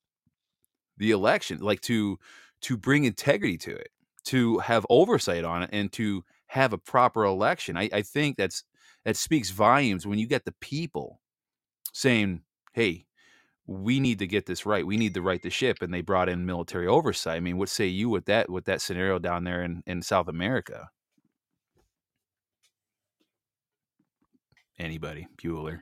[0.98, 2.18] the election, like to
[2.62, 3.90] to bring integrity to it,
[4.26, 7.78] to have oversight on it, and to have a proper election.
[7.78, 8.64] I, I think that's
[9.06, 11.22] that speaks volumes when you get the people
[11.94, 12.42] saying,
[12.74, 13.06] "Hey,
[13.68, 14.86] we need to get this right.
[14.86, 17.38] We need to right the ship," and they brought in military oversight.
[17.38, 20.28] I mean, what say you with that with that scenario down there in in South
[20.28, 20.90] America?
[24.80, 25.82] Anybody, Bueller?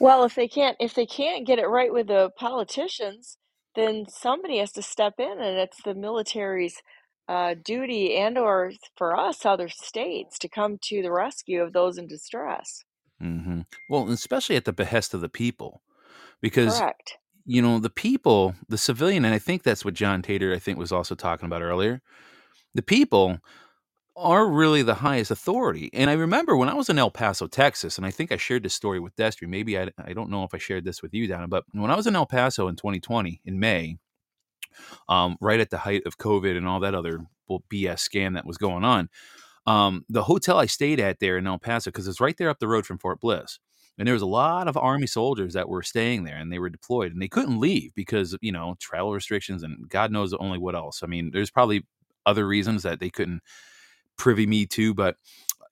[0.00, 3.38] Well, if they can't if they can't get it right with the politicians,
[3.76, 6.82] then somebody has to step in, and it's the military's
[7.28, 11.98] uh, duty and or for us other states to come to the rescue of those
[11.98, 12.84] in distress.
[13.20, 15.82] hmm Well, especially at the behest of the people,
[16.40, 17.18] because Correct.
[17.44, 20.78] you know the people, the civilian, and I think that's what John Tater I think
[20.78, 22.00] was also talking about earlier.
[22.74, 23.40] The people
[24.16, 25.90] are really the highest authority.
[25.92, 28.64] And I remember when I was in El Paso, Texas, and I think I shared
[28.64, 29.46] this story with Destry.
[29.46, 31.96] Maybe I, I don't know if I shared this with you, Donna, but when I
[31.96, 33.98] was in El Paso in 2020 in May,
[35.08, 38.58] um, right at the height of COVID and all that other BS scam that was
[38.58, 39.08] going on,
[39.66, 42.58] um, the hotel I stayed at there in El Paso, because it's right there up
[42.58, 43.58] the road from Fort Bliss.
[43.98, 46.70] And there was a lot of Army soldiers that were staying there and they were
[46.70, 50.76] deployed and they couldn't leave because, you know, travel restrictions and God knows only what
[50.76, 51.02] else.
[51.02, 51.84] I mean, there's probably
[52.24, 53.42] other reasons that they couldn't
[54.16, 55.16] privy me to, but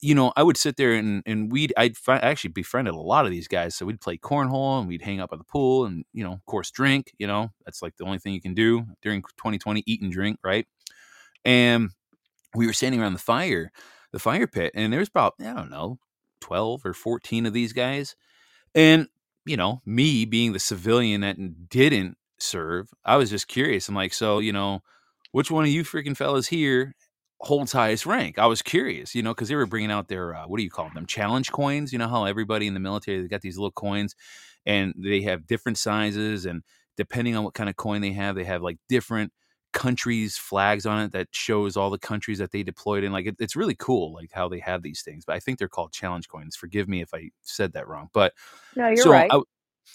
[0.00, 3.24] you know, I would sit there and and we'd I'd fi- actually befriended a lot
[3.24, 3.74] of these guys.
[3.74, 6.44] So we'd play cornhole and we'd hang out by the pool and you know, of
[6.46, 7.12] course, drink.
[7.18, 10.38] You know, that's like the only thing you can do during 2020: eat and drink,
[10.44, 10.66] right?
[11.44, 11.90] And
[12.54, 13.70] we were standing around the fire,
[14.12, 15.98] the fire pit, and there was about I don't know,
[16.40, 18.16] 12 or 14 of these guys,
[18.74, 19.08] and
[19.44, 21.36] you know, me being the civilian that
[21.68, 23.88] didn't serve, I was just curious.
[23.88, 24.80] I'm like, so you know,
[25.32, 26.94] which one of you freaking fellas here
[27.40, 28.38] holds highest rank.
[28.38, 30.70] I was curious, you know, because they were bringing out their uh, what do you
[30.70, 31.06] call them?
[31.06, 31.92] Challenge coins.
[31.92, 34.14] You know how everybody in the military they got these little coins,
[34.64, 36.62] and they have different sizes, and
[36.96, 39.32] depending on what kind of coin they have, they have like different
[39.72, 43.36] countries flags on it that shows all the countries that they deployed in like it,
[43.38, 46.28] it's really cool like how they have these things but i think they're called challenge
[46.28, 48.32] coins forgive me if i said that wrong but
[48.74, 49.30] No, you're so right.
[49.30, 49.40] I,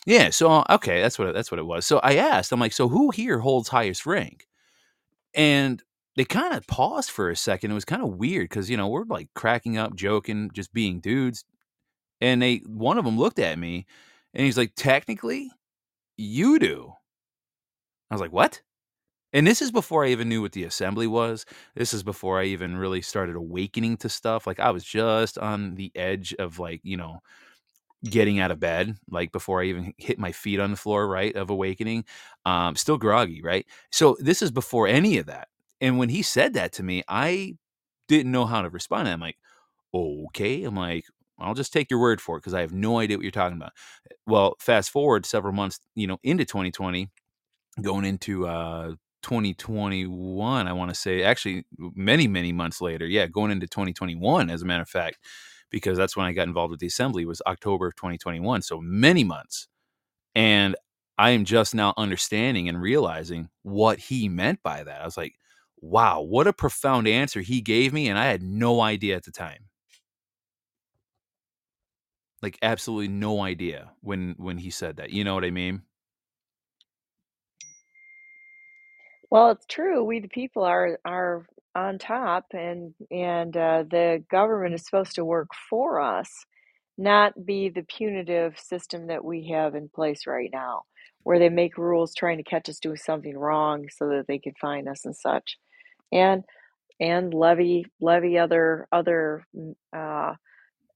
[0.06, 2.90] yeah so okay that's what that's what it was so i asked i'm like so
[2.90, 4.48] who here holds highest rank
[5.34, 5.82] and
[6.16, 7.72] they kind of paused for a second.
[7.72, 11.00] It was kind of weird because you know we're like cracking up, joking, just being
[11.00, 11.46] dudes.
[12.22, 13.86] And they one of them looked at me,
[14.34, 15.52] and he's like, "Technically,
[16.18, 16.94] you do."
[18.10, 18.62] I was like, "What?"
[19.34, 21.46] And this is before I even knew what the assembly was.
[21.76, 24.48] This is before I even really started awakening to stuff.
[24.48, 27.22] Like I was just on the edge of like you know
[28.10, 31.36] getting out of bed like before i even hit my feet on the floor right
[31.36, 32.04] of awakening
[32.46, 35.50] um still groggy right so this is before any of that
[35.82, 37.56] and when he said that to me i
[38.08, 39.38] didn't know how to respond i'm like
[39.94, 41.06] okay i'm like
[41.40, 43.58] i'll just take your word for it because i have no idea what you're talking
[43.58, 43.74] about
[44.28, 47.10] well fast forward several months you know into 2020
[47.82, 53.52] going into uh 2021 i want to say actually many many months later yeah going
[53.52, 55.18] into 2021 as a matter of fact
[55.72, 58.62] because that's when I got involved with the assembly was October of 2021.
[58.62, 59.68] So many months.
[60.36, 60.76] And
[61.18, 65.02] I am just now understanding and realizing what he meant by that.
[65.02, 65.36] I was like,
[65.82, 68.10] wow, what a profound answer he gave me.
[68.10, 69.66] And I had no idea at the time.
[72.42, 75.12] Like absolutely no idea when when he said that.
[75.12, 75.84] You know what I mean?
[79.32, 80.04] Well, it's true.
[80.04, 85.26] We the people are are on top, and and uh, the government is supposed to
[85.26, 86.46] work for us,
[86.98, 90.84] not be the punitive system that we have in place right now,
[91.24, 94.54] where they make rules trying to catch us doing something wrong so that they can
[94.62, 95.58] fine us and such,
[96.12, 96.44] and
[97.00, 100.36] and levy levy other other mm, uh,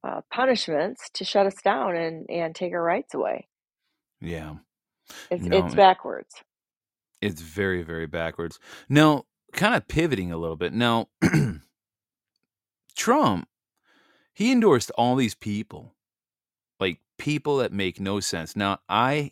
[0.08, 3.48] uh, punishments to shut us down and and take our rights away.
[4.22, 4.56] Yeah.
[5.32, 6.36] It's No, it's backwards.
[7.22, 8.60] it's very, very backwards.
[8.90, 10.74] Now, kind of pivoting a little bit.
[10.74, 11.10] Now,
[12.98, 13.48] Trump,
[14.34, 15.96] he endorsed all these people,
[16.80, 18.56] like people that make no sense.
[18.56, 19.32] Now, I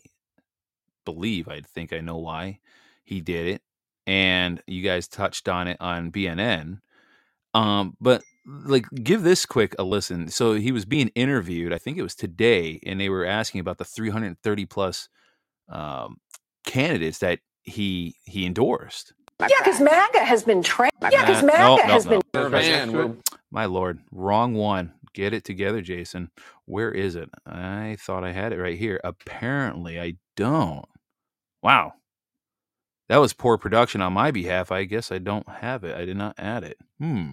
[1.04, 2.60] believe, I think I know why
[3.04, 3.62] he did it.
[4.06, 6.80] And you guys touched on it on BNN.
[7.54, 10.28] Um, but like, give this quick a listen.
[10.28, 13.78] So he was being interviewed, I think it was today, and they were asking about
[13.78, 15.08] the 330 plus
[15.68, 16.18] um,
[16.66, 19.14] candidates that he he endorsed.
[19.40, 20.92] Yeah, because MAGA has been trained.
[21.10, 22.20] Yeah, because MAGA no, no, has no.
[22.32, 22.50] been.
[22.52, 24.92] Man, My lord, wrong one.
[25.12, 26.30] Get it together, Jason.
[26.66, 27.30] Where is it?
[27.46, 29.00] I thought I had it right here.
[29.04, 30.86] Apparently, I don't.
[31.62, 31.94] Wow.
[33.08, 34.72] That was poor production on my behalf.
[34.72, 35.96] I guess I don't have it.
[35.96, 36.78] I did not add it.
[36.98, 37.30] Hmm.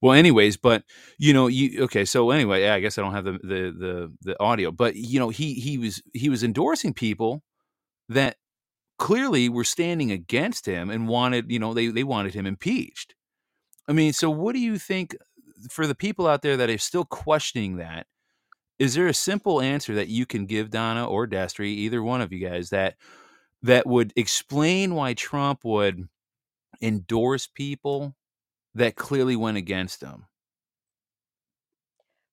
[0.00, 0.84] Well, anyways, but
[1.18, 2.04] you know, you okay?
[2.04, 5.18] So anyway, yeah, I guess I don't have the the the, the audio, but you
[5.18, 7.42] know, he he was he was endorsing people
[8.08, 8.36] that
[8.98, 13.14] clearly were standing against him and wanted, you know, they they wanted him impeached.
[13.88, 15.16] I mean, so what do you think
[15.70, 18.06] for the people out there that are still questioning that?
[18.78, 22.32] Is there a simple answer that you can give Donna or Destry, either one of
[22.32, 22.94] you guys, that
[23.62, 26.08] that would explain why Trump would
[26.82, 28.16] endorse people
[28.74, 30.26] that clearly went against him?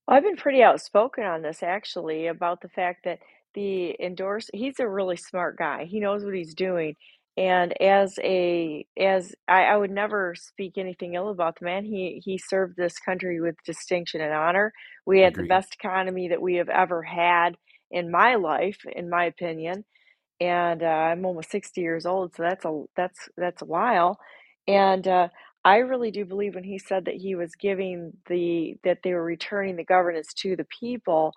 [0.07, 3.19] I've been pretty outspoken on this actually about the fact that
[3.55, 5.85] the endorse he's a really smart guy.
[5.85, 6.95] He knows what he's doing.
[7.37, 11.85] And as a as I, I would never speak anything ill about the man.
[11.85, 14.73] He he served this country with distinction and honor.
[15.05, 17.57] We had the best economy that we have ever had
[17.91, 19.85] in my life, in my opinion.
[20.41, 24.19] And uh, I'm almost 60 years old, so that's a that's that's a while.
[24.67, 25.29] And uh,
[25.65, 29.23] I really do believe when he said that he was giving the that they were
[29.23, 31.33] returning the governance to the people,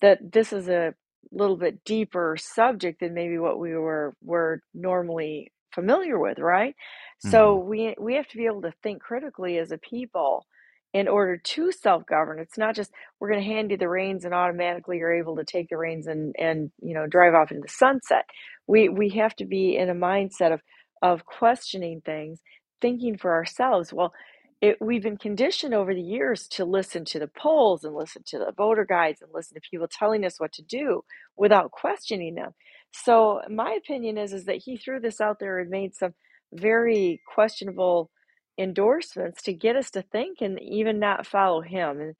[0.00, 0.94] that this is a
[1.32, 6.74] little bit deeper subject than maybe what we were were normally familiar with, right?
[7.18, 7.58] So Mhm.
[7.58, 10.46] we we have to be able to think critically as a people
[10.94, 12.38] in order to self-govern.
[12.38, 15.44] It's not just we're going to hand you the reins and automatically you're able to
[15.44, 18.26] take the reins and and you know drive off into the sunset.
[18.66, 20.60] We we have to be in a mindset of
[21.02, 22.40] of questioning things
[22.80, 23.92] thinking for ourselves.
[23.92, 24.12] Well,
[24.60, 28.38] it, we've been conditioned over the years to listen to the polls and listen to
[28.38, 31.04] the voter guides and listen to people telling us what to do
[31.36, 32.52] without questioning them.
[32.92, 36.14] So my opinion is is that he threw this out there and made some
[36.52, 38.10] very questionable
[38.58, 42.00] endorsements to get us to think and even not follow him.
[42.00, 42.14] And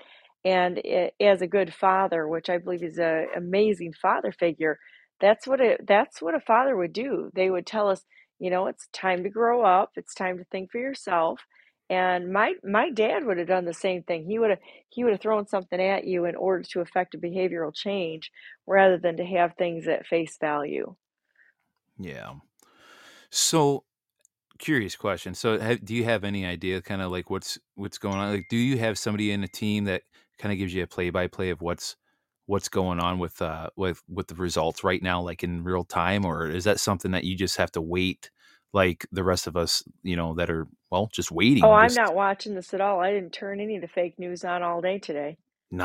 [0.44, 4.78] and it, as a good father, which I believe is an amazing father figure,
[5.20, 7.30] that's what it that's what a father would do.
[7.34, 8.04] They would tell us
[8.38, 9.92] you know, it's time to grow up.
[9.96, 11.40] It's time to think for yourself.
[11.90, 14.26] And my my dad would have done the same thing.
[14.26, 14.58] He would have
[14.90, 18.30] he would have thrown something at you in order to affect a behavioral change
[18.66, 20.94] rather than to have things at face value.
[21.98, 22.34] Yeah.
[23.30, 23.84] So
[24.58, 25.34] curious question.
[25.34, 28.32] So have, do you have any idea kind of like what's what's going on?
[28.34, 30.02] Like do you have somebody in the team that
[30.38, 31.96] kind of gives you a play by play of what's
[32.46, 36.24] what's going on with uh with with the results right now like in real time
[36.24, 38.30] or is that something that you just have to wait
[38.72, 42.14] like the rest of us, you know, that are well, just waiting Oh, I'm not
[42.14, 43.00] watching this at all.
[43.00, 45.38] I didn't turn any of the fake news on all day today.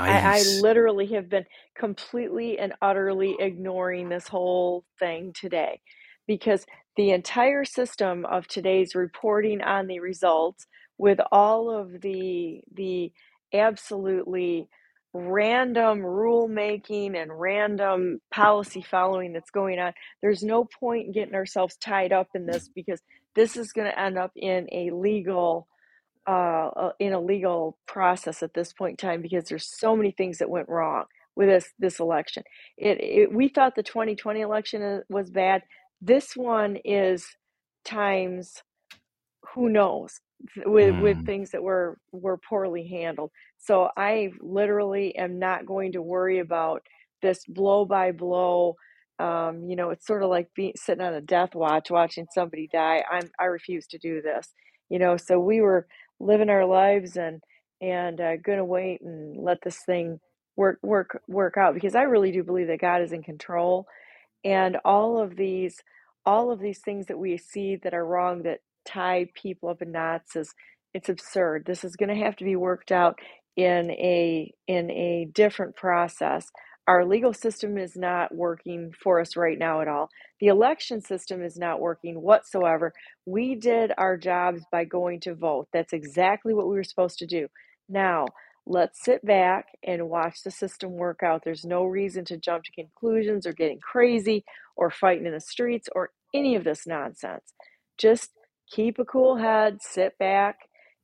[0.07, 5.81] I, I literally have been completely and utterly ignoring this whole thing today
[6.27, 6.65] because
[6.97, 10.67] the entire system of today's reporting on the results
[10.99, 13.11] with all of the the
[13.53, 14.69] absolutely
[15.13, 21.77] random rulemaking and random policy following that's going on there's no point in getting ourselves
[21.77, 23.01] tied up in this because
[23.35, 25.67] this is going to end up in a legal
[26.27, 30.11] uh, uh, in a legal process at this point in time because there's so many
[30.11, 31.03] things that went wrong
[31.35, 32.43] with this this election.
[32.77, 35.63] It, it we thought the 2020 election uh, was bad.
[36.03, 37.27] This one is
[37.85, 38.55] times
[39.53, 40.19] who knows
[40.65, 43.31] with with Mm, things that were were poorly handled.
[43.57, 46.83] So I literally am not going to worry about
[47.21, 48.75] this blow by blow
[49.19, 52.69] Um, you know, it's sort of like being sitting on a death watch, watching somebody
[52.71, 53.03] die.
[53.11, 54.53] I'm I refuse to do this.
[54.89, 55.87] You know, so we were
[56.19, 57.43] living our lives and
[57.81, 60.19] and uh, gonna wait and let this thing
[60.57, 63.87] work work work out because I really do believe that God is in control
[64.43, 65.77] and all of these
[66.25, 69.91] all of these things that we see that are wrong that tie people up in
[69.91, 70.53] knots is
[70.93, 71.65] it's absurd.
[71.65, 73.17] This is going to have to be worked out
[73.57, 76.49] in a in a different process.
[76.87, 80.09] Our legal system is not working for us right now at all.
[80.41, 82.93] The election system is not working whatsoever.
[83.25, 85.67] We did our jobs by going to vote.
[85.73, 87.47] That's exactly what we were supposed to do.
[87.89, 88.25] Now,
[88.65, 91.43] let's sit back and watch the system work out.
[91.43, 94.45] There's no reason to jump to conclusions or getting crazy
[94.75, 97.53] or fighting in the streets or any of this nonsense.
[97.97, 98.31] Just
[98.71, 100.57] keep a cool head, sit back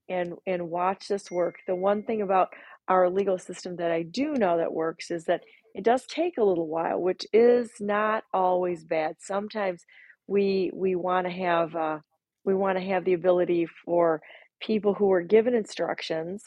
[0.10, 1.58] and and watch this work.
[1.68, 2.50] The one thing about
[2.88, 5.42] our legal system that I do know that works is that
[5.76, 9.18] it does take a little while, which is not always bad.
[9.20, 9.84] Sometimes
[10.28, 12.00] we we want to have uh,
[12.46, 14.22] we want to have the ability for
[14.60, 16.44] people who are given instructions,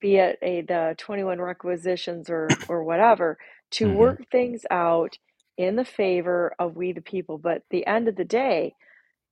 [0.00, 3.38] be it a the 21 requisitions or or whatever,
[3.72, 3.90] to Mm-hmm.
[3.90, 5.16] work things out
[5.58, 7.38] in the favor of we the people.
[7.38, 8.74] But at the end of the day,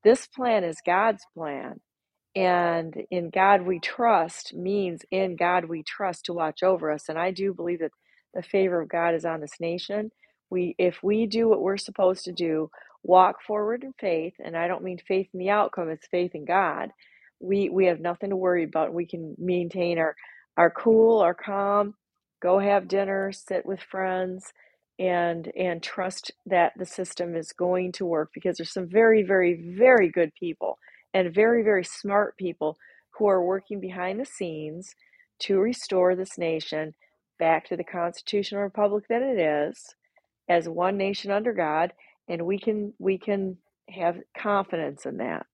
[0.05, 1.81] this plan is God's plan.
[2.35, 7.09] And in God we trust means in God we trust to watch over us.
[7.09, 7.93] And I do believe that
[8.35, 10.11] the favor of God is on this nation.
[10.51, 12.71] We if we do what we're supposed to do,
[13.03, 16.47] walk forward in faith, and I don't mean faith in the outcome, it's faith in
[16.47, 16.91] God.
[17.41, 18.95] We we have nothing to worry about.
[18.95, 20.17] We can maintain our
[20.59, 21.97] our cool, our calm,
[22.43, 24.55] go have dinner, sit with friends,
[25.01, 29.75] and and trust that the system is going to work because there's some very, very,
[29.79, 30.79] very good people
[31.15, 32.79] and very, very smart people
[33.19, 34.95] who are working behind the scenes
[35.41, 36.95] to restore this nation
[37.41, 39.97] back to the constitutional republic that it is
[40.49, 41.93] as one nation under God
[42.29, 43.59] and we can we can
[43.91, 45.47] have confidence in that.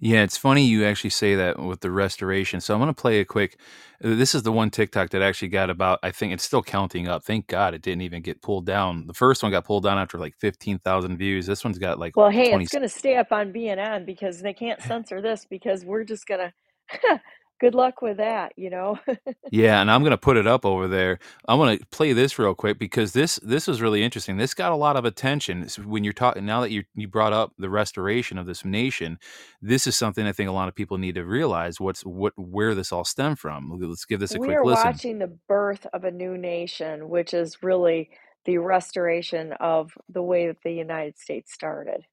[0.00, 2.60] Yeah, it's funny you actually say that with the restoration.
[2.60, 3.58] So I'm going to play a quick.
[4.04, 6.00] uh, This is the one TikTok that actually got about.
[6.02, 7.24] I think it's still counting up.
[7.24, 9.06] Thank God it didn't even get pulled down.
[9.06, 11.46] The first one got pulled down after like 15,000 views.
[11.46, 12.54] This one's got like Well, hey, 20.
[12.54, 16.26] it's going to stay up on BNN because they can't censor this because we're just
[16.26, 16.40] going
[17.02, 17.08] to
[17.60, 18.98] good luck with that, you know.
[19.50, 21.18] Yeah, and I'm going to put it up over there.
[21.48, 24.36] I'm going to play this real quick because this this was really interesting.
[24.36, 26.44] This got a lot of attention It's when you're talking.
[26.44, 29.18] Now that you you brought up the restoration of this nation,
[29.62, 32.74] this is something I think a lot of people need to realize what's what where
[32.74, 33.78] this all stemmed from.
[33.80, 34.84] Let's give this a we quick are listen.
[34.86, 38.10] watching the birth of a new nation, which is really
[38.44, 42.04] the restoration of the way that the United States started.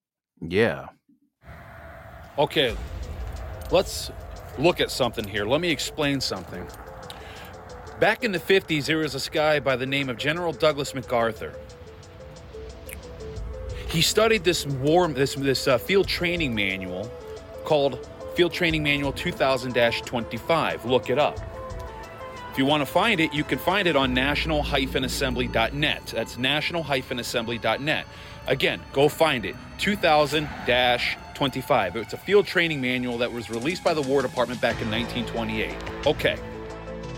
[0.42, 0.88] Yeah.
[2.38, 2.76] Okay,
[3.72, 4.12] let's
[4.58, 5.46] look at something here.
[5.46, 6.66] Let me explain something.
[8.00, 11.54] Back in the 50s, there was this guy by the name of General Douglas MacArthur.
[13.88, 17.10] He studied this war, this this uh, field training manual
[17.64, 20.84] called Field Training Manual 2000-25.
[20.84, 21.40] Look it up.
[22.52, 26.08] If you want to find it, you can find it on national-assembly.net.
[26.08, 28.06] That's national-assembly.net.
[28.48, 29.56] Again, go find it.
[31.36, 31.96] 2000-25.
[31.96, 36.08] It's a field training manual that was released by the War Department back in 1928.
[36.08, 36.38] Okay.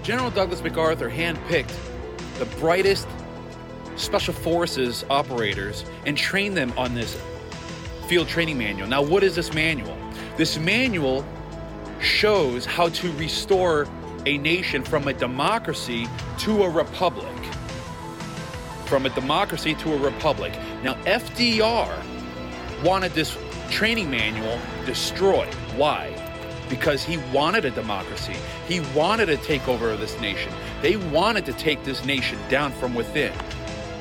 [0.03, 1.74] General Douglas MacArthur handpicked
[2.39, 3.07] the brightest
[3.95, 7.20] special forces operators and trained them on this
[8.07, 8.88] field training manual.
[8.88, 9.97] Now, what is this manual?
[10.38, 11.26] This manual
[11.99, 13.88] shows how to restore
[14.26, 16.07] a nation from a democracy
[16.39, 17.34] to a republic.
[18.86, 20.53] From a democracy to a republic.
[20.84, 21.91] Now, FDR
[22.84, 23.36] wanted this
[23.70, 25.53] training manual destroyed.
[25.76, 26.13] Why?
[26.70, 28.36] Because he wanted a democracy.
[28.68, 30.51] He wanted to take over this nation.
[30.82, 33.34] They wanted to take this nation down from within.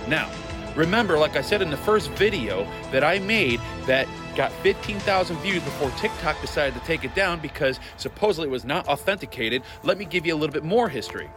[0.08, 0.30] Now,
[0.74, 5.62] remember, like I said in the first video that I made that got 15,000 views
[5.62, 10.04] before TikTok decided to take it down because supposedly it was not authenticated, let me
[10.04, 11.30] give you a little bit more history.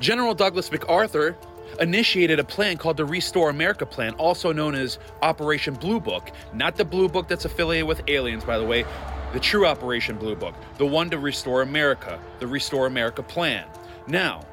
[0.00, 1.36] General Douglas MacArthur
[1.76, 6.30] initiated a plan called the Restore America Plan, also known as Operation Blue Book.
[6.52, 8.84] Not the Blue Book that's affiliated with aliens, by the way,
[9.32, 13.66] the true Operation Blue Book, the one to restore America, the Restore America Plan.
[14.06, 14.46] Now,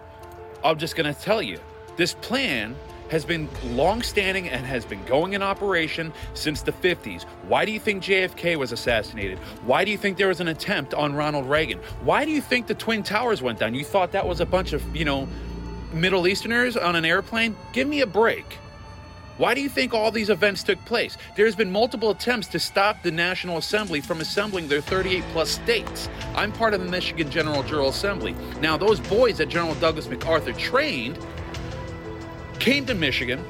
[0.63, 1.59] I'm just going to tell you,
[1.95, 2.76] this plan
[3.09, 7.24] has been long-standing and has been going in operation since the 50s.
[7.47, 9.38] Why do you think JFK was assassinated?
[9.65, 11.80] Why do you think there was an attempt on Ronald Reagan?
[12.03, 13.76] Why do you think the Twin Towers went down?
[13.76, 15.28] You thought that was a bunch of, you know,
[15.93, 17.55] Middle Easterners on an airplane?
[17.71, 18.57] Give me a break.
[19.37, 21.17] Why do you think all these events took place?
[21.35, 26.07] There's been multiple attempts to stop the National Assembly from assembling their 38 plus states.
[26.35, 28.35] I'm part of the Michigan General Jural Assembly.
[28.61, 31.17] Now, those boys that General Douglas MacArthur trained
[32.59, 33.43] came to Michigan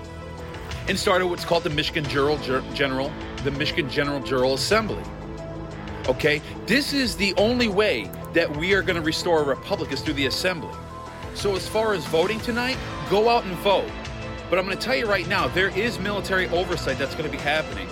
[0.87, 2.37] and started what's called the Michigan General,
[2.73, 3.11] General
[3.43, 5.03] the Michigan General Jural Assembly.
[6.07, 10.01] Okay, this is the only way that we are going to restore a republic is
[10.01, 10.73] through the assembly.
[11.35, 12.77] So as far as voting tonight,
[13.09, 13.89] go out and vote.
[14.49, 17.35] But I'm going to tell you right now, there is military oversight that's going to
[17.35, 17.87] be happening.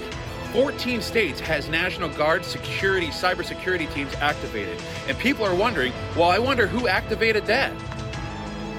[0.53, 4.77] 14 states has National Guard security, cybersecurity teams activated.
[5.07, 7.73] And people are wondering, well, I wonder who activated that?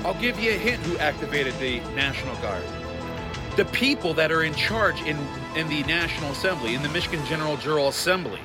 [0.04, 2.62] I'll give you a hint who activated the National Guard.
[3.56, 5.16] The people that are in charge in,
[5.56, 8.40] in the National Assembly, in the Michigan General Jural Assembly.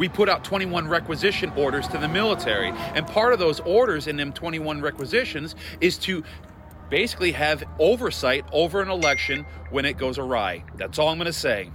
[0.00, 2.70] We put out 21 requisition orders to the military.
[2.70, 6.24] And part of those orders in them 21 requisitions is to
[6.88, 10.64] basically have oversight over an election when it goes awry.
[10.76, 11.70] That's all I'm going to say.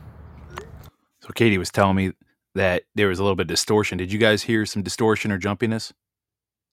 [1.21, 2.13] So Katie was telling me
[2.55, 3.99] that there was a little bit of distortion.
[3.99, 5.93] Did you guys hear some distortion or jumpiness?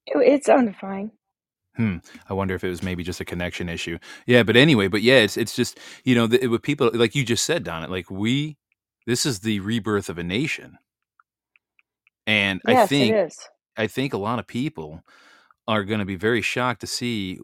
[0.07, 1.11] It, it sounded fine.
[1.77, 1.99] Hmm.
[2.31, 3.99] I wonder if it was maybe just a connection issue.
[4.27, 7.25] Yeah, but anyway, but yeah, it's it's just you know the, with people like you
[7.25, 7.83] just said, Don.
[7.83, 8.59] It like we,
[9.07, 10.77] this is the rebirth of a nation,
[12.27, 13.19] and yes, I think.
[13.77, 15.03] I think a lot of people
[15.69, 17.39] are going to be very shocked to see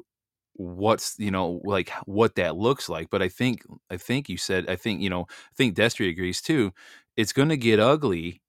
[0.55, 4.69] what's you know like what that looks like but i think i think you said
[4.69, 6.73] i think you know i think destry agrees too
[7.17, 8.43] it's going to get ugly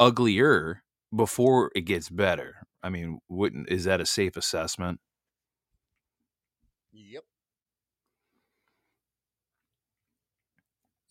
[0.00, 0.82] uglier
[1.16, 5.00] before it gets better i mean wouldn't is that a safe assessment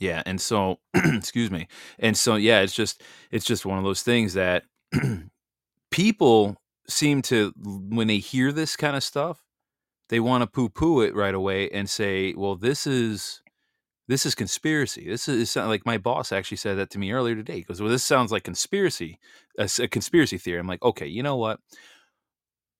[0.01, 1.67] yeah and so excuse me
[1.99, 4.63] and so yeah it's just it's just one of those things that
[5.91, 6.57] people
[6.89, 9.43] seem to when they hear this kind of stuff
[10.11, 13.41] they want to poo-poo it right away and say, "Well, this is
[14.09, 15.07] this is conspiracy.
[15.07, 17.55] This is like my boss actually said that to me earlier today.
[17.55, 19.19] He goes, "Well, this sounds like conspiracy,
[19.57, 21.61] a, a conspiracy theory." I'm like, "Okay, you know what?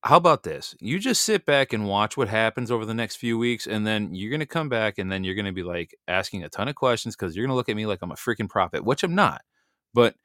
[0.04, 0.76] How about this?
[0.80, 4.16] You just sit back and watch what happens over the next few weeks, and then
[4.16, 7.16] you're gonna come back, and then you're gonna be like asking a ton of questions
[7.16, 9.42] because you're gonna look at me like I'm a freaking prophet, which I'm not.
[9.94, 10.16] But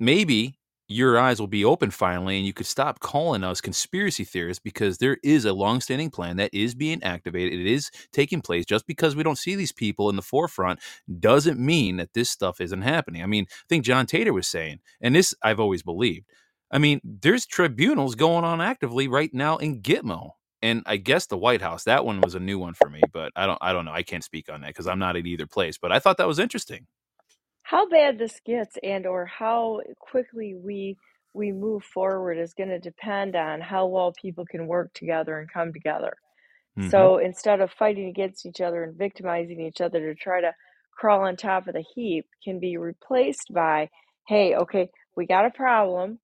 [0.00, 4.62] maybe your eyes will be open finally and you could stop calling us conspiracy theorists
[4.62, 8.86] because there is a long-standing plan that is being activated it is taking place just
[8.86, 10.80] because we don't see these people in the forefront
[11.20, 14.78] doesn't mean that this stuff isn't happening i mean i think john tater was saying
[15.00, 16.26] and this i've always believed
[16.70, 20.30] i mean there's tribunals going on actively right now in gitmo
[20.62, 23.32] and i guess the white house that one was a new one for me but
[23.36, 25.46] i don't i don't know i can't speak on that because i'm not at either
[25.46, 26.86] place but i thought that was interesting
[27.62, 30.96] how bad this gets and or how quickly we
[31.34, 35.52] we move forward is going to depend on how well people can work together and
[35.52, 36.16] come together.
[36.76, 37.10] Mhm.
[37.10, 40.54] So instead of fighting against each other and victimizing each other to try to
[40.92, 43.90] crawl on top of the heap, can be replaced by,
[44.28, 46.20] hey, okay, we got a problem.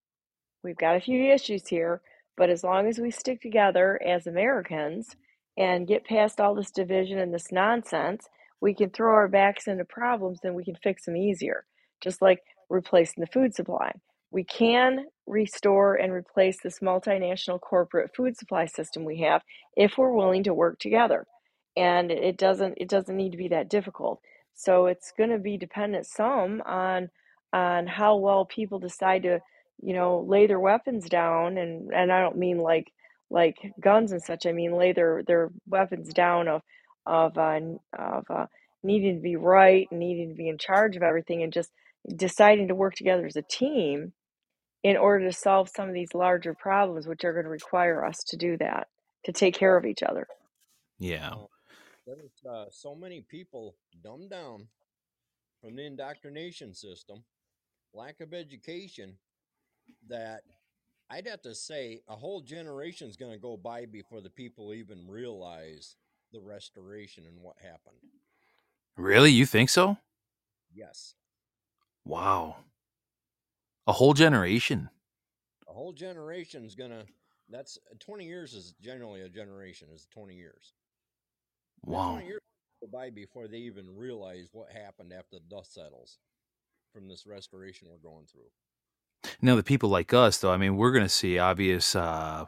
[0.62, 2.00] We've got a few issues here,
[2.36, 5.16] but as long as we stick together as Americans
[5.56, 8.28] and get past all this division and this nonsense,
[8.60, 11.64] we can throw our backs into problems and we can fix them easier.
[12.00, 13.92] Just like replacing the food supply.
[14.30, 19.42] We can restore and replace this multinational corporate food supply system we have
[19.76, 21.26] if we're willing to work together.
[21.76, 24.20] And it doesn't it doesn't need to be that difficult.
[24.54, 27.10] So it's going to be dependent some on
[27.52, 29.40] on how well people decide to,
[29.83, 32.93] you know, lay their weapons down and and I don't mean like
[33.30, 34.47] like guns and such.
[34.47, 36.62] I mean lay their their weapons down of
[37.07, 37.61] of uh,
[37.99, 38.47] of uh,
[38.83, 41.70] needing to be right and needing to be in charge of everything and just
[42.16, 44.12] deciding to work together as a team
[44.83, 48.18] in order to solve some of these larger problems which are going to require us
[48.26, 48.89] to do that
[49.24, 50.26] to take care of each other
[50.99, 51.30] yeah
[52.07, 54.66] there's uh, so many people dumbed down
[55.61, 57.22] from the indoctrination system,
[57.95, 59.16] lack of education,
[60.09, 60.43] that
[61.11, 65.07] I'd have to say a whole generation's going to go by before the people even
[65.09, 65.97] realize
[66.33, 67.97] the restoration and what happened.
[68.97, 69.97] really you think so
[70.74, 71.14] Yes,
[72.05, 72.57] wow
[73.87, 74.89] a whole generation
[75.68, 77.05] a whole generation's going to.
[77.49, 80.74] That's uh, 20 years is generally a generation is 20 years.
[81.85, 82.41] Wow 20 years
[82.80, 86.18] go by before they even realize what happened after the dust settles
[86.93, 88.51] from this restoration we're going through.
[89.40, 92.46] Now, the people like us, though, I mean, we're going to see obvious uh,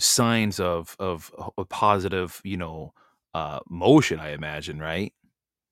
[0.00, 2.94] signs of of a positive, you know,
[3.34, 4.20] uh, motion.
[4.20, 5.12] I imagine, right?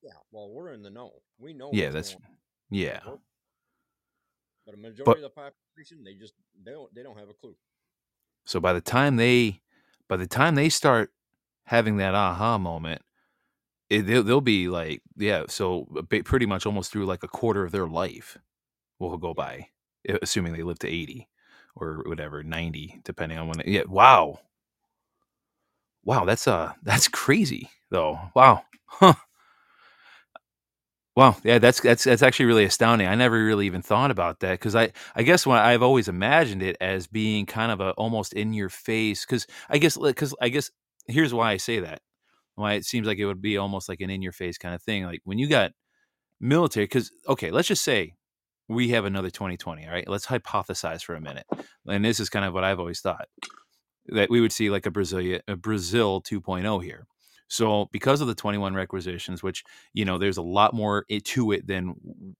[0.01, 1.11] Yeah, well, we're in the know.
[1.39, 2.15] We know Yeah, that's
[2.69, 2.99] yeah.
[4.65, 6.33] But a majority But of the population, they just
[6.63, 7.55] they don't they don't have a clue.
[8.45, 9.61] so by the time they
[10.07, 11.11] by the time they start
[11.65, 13.01] having that aha moment,
[13.89, 15.43] it, they'll, they'll be like, yeah.
[15.49, 15.85] So
[16.25, 18.37] pretty much almost through like a quarter of their life
[18.99, 19.69] will go by,
[20.21, 21.29] assuming they live to eighty
[21.75, 23.59] or whatever, ninety, depending on when.
[23.59, 23.83] They, yeah.
[23.87, 24.39] Wow.
[26.03, 26.25] Wow.
[26.25, 28.19] That's uh that's crazy though.
[28.35, 28.63] Wow.
[28.85, 29.13] Huh.
[31.15, 33.07] Wow, yeah, that's that's that's actually really astounding.
[33.07, 36.63] I never really even thought about that because I I guess when I've always imagined
[36.63, 40.49] it as being kind of a almost in your face because I guess because I
[40.49, 40.71] guess
[41.07, 42.01] here's why I say that
[42.55, 44.83] why it seems like it would be almost like an in your face kind of
[44.83, 45.71] thing like when you got
[46.41, 48.13] military because okay let's just say
[48.73, 51.45] we have another 2020 all right let's hypothesize for a minute
[51.87, 53.27] and this is kind of what I've always thought
[54.07, 57.07] that we would see like a Brazil a Brazil 2.0 here
[57.53, 59.63] so because of the 21 requisitions, which,
[59.93, 61.93] you know, there's a lot more to it than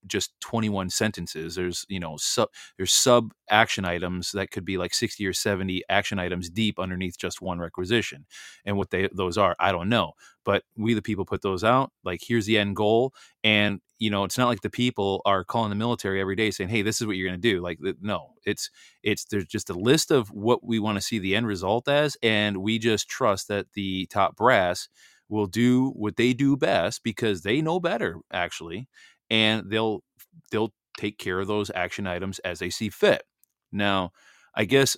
[0.07, 1.53] just 21 sentences.
[1.53, 5.83] There's, you know, sub there's sub action items that could be like 60 or 70
[5.87, 8.25] action items deep underneath just one requisition.
[8.65, 10.13] And what they those are, I don't know.
[10.45, 11.91] But we the people put those out.
[12.03, 13.13] Like here's the end goal.
[13.43, 16.69] And you know, it's not like the people are calling the military every day saying,
[16.69, 18.69] "Hey, this is what you're going to do." Like, no, it's
[19.03, 22.17] it's there's just a list of what we want to see the end result as,
[22.23, 24.89] and we just trust that the top brass
[25.29, 28.87] will do what they do best because they know better, actually,
[29.29, 30.03] and they'll
[30.51, 33.23] they'll take care of those action items as they see fit.
[33.71, 34.11] Now,
[34.55, 34.97] I guess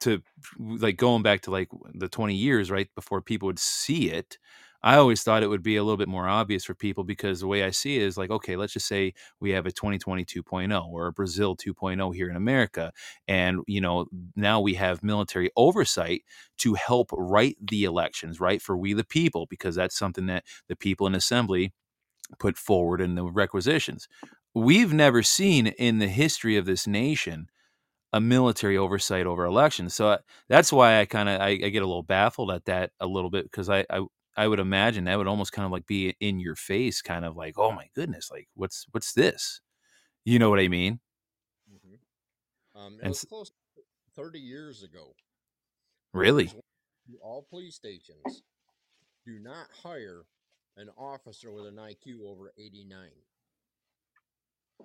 [0.00, 0.22] to
[0.58, 4.38] like going back to like the 20 years right before people would see it
[4.82, 7.46] I always thought it would be a little bit more obvious for people because the
[7.46, 10.88] way I see it is like, okay, let's just say we have a 2020 2.0
[10.88, 12.92] or a Brazil 2.0 here in America.
[13.28, 16.22] And, you know, now we have military oversight
[16.58, 18.60] to help write the elections, right?
[18.60, 21.72] For we the people, because that's something that the people in assembly
[22.38, 24.08] put forward in the requisitions.
[24.54, 27.48] We've never seen in the history of this nation
[28.12, 29.94] a military oversight over elections.
[29.94, 30.18] So uh,
[30.48, 33.30] that's why I kind of I, I, get a little baffled at that a little
[33.30, 34.04] bit because I, I
[34.36, 37.36] I would imagine that would almost kind of like be in your face, kind of
[37.36, 39.60] like, oh my goodness, like what's what's this?
[40.24, 41.00] You know what I mean?
[41.70, 42.80] Mm-hmm.
[42.80, 43.52] Um, it and was close
[44.16, 45.14] thirty years ago.
[46.14, 46.50] Really?
[47.20, 48.42] All police stations
[49.26, 50.22] do not hire
[50.76, 53.10] an officer with an IQ over eighty nine.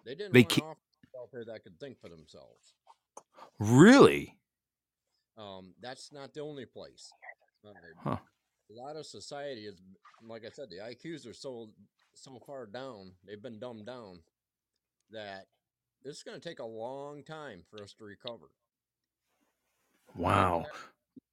[0.05, 2.73] They didn't they want an officer out there that could think for themselves.
[3.59, 4.37] Really?
[5.37, 7.11] Um, that's not the only place.
[7.65, 7.71] Uh,
[8.03, 8.17] huh
[8.69, 9.81] a lot of society is
[10.27, 11.69] like I said, the IQs are so
[12.13, 14.19] so far down, they've been dumbed down
[15.11, 15.45] that
[16.03, 18.49] this is going to take a long time for us to recover.
[20.15, 20.65] Wow.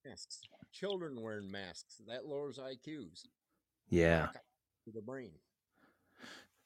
[0.05, 0.41] Masks.
[0.73, 3.27] Children wearing masks that lowers IQs.
[3.89, 4.29] Yeah.
[4.93, 5.31] The brain.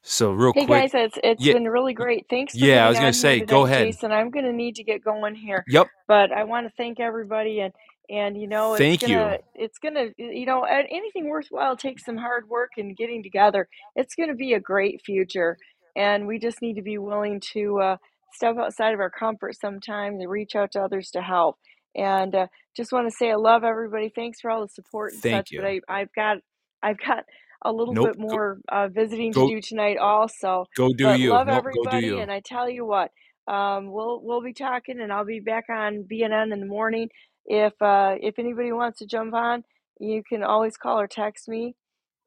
[0.01, 2.25] So real hey quick, guys, it's it's yeah, been really great.
[2.29, 2.85] Thanks for yeah.
[2.85, 3.87] I was going gonna say, today, go ahead.
[3.87, 4.11] Jason.
[4.11, 5.65] I'm gonna need to get going here.
[5.67, 5.87] Yep.
[6.07, 7.73] But I want to thank everybody and
[8.09, 9.63] and you know it's Thank gonna you.
[9.65, 13.67] it's gonna you know anything worthwhile takes some hard work and getting together.
[13.95, 15.57] It's gonna be a great future,
[15.95, 17.97] and we just need to be willing to uh,
[18.33, 21.57] step outside of our comfort sometimes and reach out to others to help.
[21.95, 24.11] And uh, just want to say I love everybody.
[24.13, 25.57] Thanks for all the support and Thank such.
[25.57, 25.81] But you.
[25.87, 26.37] I I've got
[26.81, 27.25] I've got
[27.63, 28.07] a little Nope.
[28.07, 30.65] bit more uh, visiting to do tonight also.
[30.77, 31.31] go do But you.
[31.31, 31.65] love Nope.
[31.65, 32.19] Go do everybody, you.
[32.19, 33.11] and I tell you what,
[33.47, 37.09] um, we'll we'll be talking, and I'll be back on BNN in the morning.
[37.49, 39.65] If uh, if anybody wants to jump on,
[39.99, 41.75] you can always call or text me,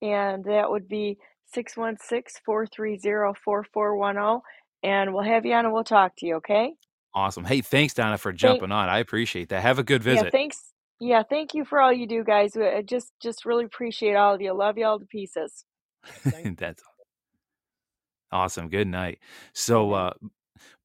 [0.03, 1.17] and that would be
[1.57, 4.41] 616-430-4410
[4.83, 6.75] and we'll have you on and we'll talk to you, okay?
[7.15, 7.45] Awesome.
[7.45, 8.89] Hey, thanks, Donna, for Thank jumping on.
[8.89, 9.63] I appreciate that.
[9.63, 10.33] Have a good yeah, visit.
[10.33, 10.73] thanks.
[10.99, 12.57] Yeah, thank you for all you do, guys.
[12.57, 14.55] I just just really appreciate all of you.
[14.55, 15.65] Love you all to pieces.
[16.57, 16.83] That's
[18.31, 18.69] awesome.
[18.69, 19.19] Good night.
[19.53, 20.13] So, uh,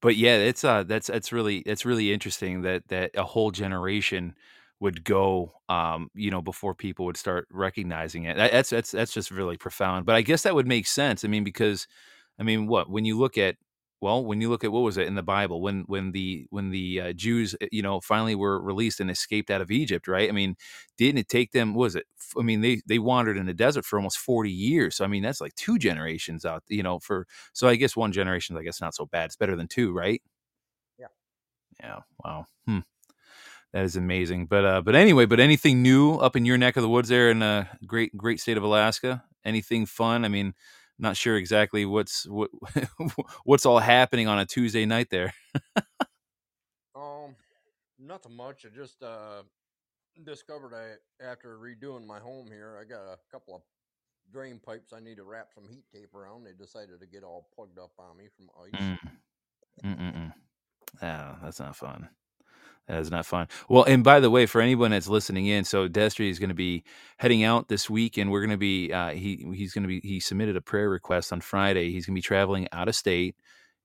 [0.00, 4.34] but yeah, it's uh, that's that's really it's really interesting that that a whole generation
[4.80, 8.36] would go, um, you know, before people would start recognizing it.
[8.36, 10.06] That, that's that's that's just really profound.
[10.06, 11.24] But I guess that would make sense.
[11.24, 11.86] I mean, because,
[12.38, 13.56] I mean, what when you look at
[14.00, 16.70] well, when you look at what was it in the Bible when when the when
[16.70, 20.28] the uh, Jews uh, you know finally were released and escaped out of Egypt, right?
[20.28, 20.56] I mean,
[20.98, 21.74] didn't it take them?
[21.74, 22.06] was it?
[22.38, 24.96] I mean, they they wandered in the desert for almost forty years.
[24.96, 26.62] So I mean, that's like two generations out.
[26.68, 29.26] You know, for so I guess one generation, I guess not so bad.
[29.26, 30.22] It's better than two, right?
[30.98, 31.06] Yeah.
[31.80, 32.00] Yeah.
[32.24, 32.46] Wow.
[32.66, 32.80] Hmm.
[33.72, 34.46] That is amazing.
[34.46, 37.30] But uh, but anyway, but anything new up in your neck of the woods there
[37.30, 39.24] in a great great state of Alaska?
[39.44, 40.24] Anything fun?
[40.24, 40.54] I mean
[40.98, 42.50] not sure exactly what's what
[43.44, 45.32] what's all happening on a Tuesday night there.
[46.94, 47.36] um,
[47.98, 48.66] nothing much.
[48.66, 49.42] I just uh
[50.24, 53.62] discovered I after redoing my home here, I got a couple of
[54.32, 56.44] drain pipes I need to wrap some heat tape around.
[56.44, 58.80] They decided to get all plugged up on me from ice.
[58.80, 58.98] Mm.
[59.84, 60.32] Mm-mm-mm.
[61.02, 62.08] Oh, that's not fun.
[62.88, 63.48] That is not fun.
[63.68, 66.54] Well, and by the way, for anyone that's listening in, so Destry is going to
[66.54, 66.84] be
[67.18, 70.00] heading out this week, and we're going to be uh, he he's going to be
[70.02, 71.92] he submitted a prayer request on Friday.
[71.92, 73.36] He's going to be traveling out of state.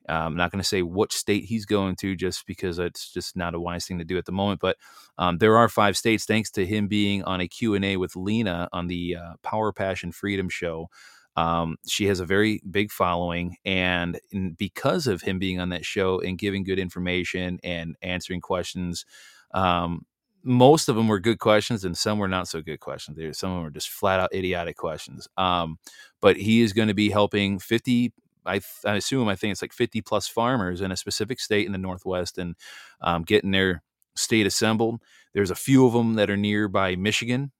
[0.07, 3.55] I'm not going to say which state he's going to, just because it's just not
[3.55, 4.59] a wise thing to do at the moment.
[4.61, 4.77] But
[5.17, 8.15] um, there are five states, thanks to him being on a Q and A with
[8.15, 10.89] Lena on the uh, Power Passion Freedom Show.
[11.35, 14.19] Um, she has a very big following, and
[14.57, 19.05] because of him being on that show and giving good information and answering questions,
[19.53, 20.05] um,
[20.43, 23.17] most of them were good questions, and some were not so good questions.
[23.17, 25.27] There, some of them were just flat out idiotic questions.
[25.37, 25.79] Um,
[26.21, 28.13] but he is going to be helping fifty.
[28.45, 31.71] I, I, assume I think it's like 50 plus farmers in a specific state in
[31.71, 32.57] the Northwest and
[32.99, 33.83] um, getting their
[34.15, 34.99] state assembled.
[35.33, 37.53] There's a few of them that are nearby Michigan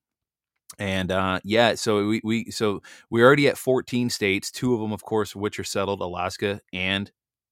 [0.80, 4.52] and uh, yeah, so we, we so we're already at 14 states.
[4.52, 7.12] Two of them, of course, which are settled, Alaska and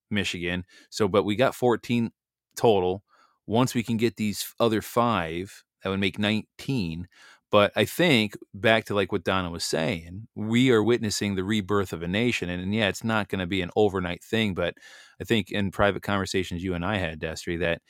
[0.09, 0.65] Michigan.
[0.89, 2.11] So, but we got 14
[2.55, 3.03] total.
[3.47, 7.07] Once we can get these other five, that would make 19.
[7.51, 11.91] But I think back to like what Donna was saying, we are witnessing the rebirth
[11.91, 12.49] of a nation.
[12.49, 14.53] And, and yeah, it's not going to be an overnight thing.
[14.53, 14.75] But
[15.19, 17.81] I think in private conversations you and I had, Destry, that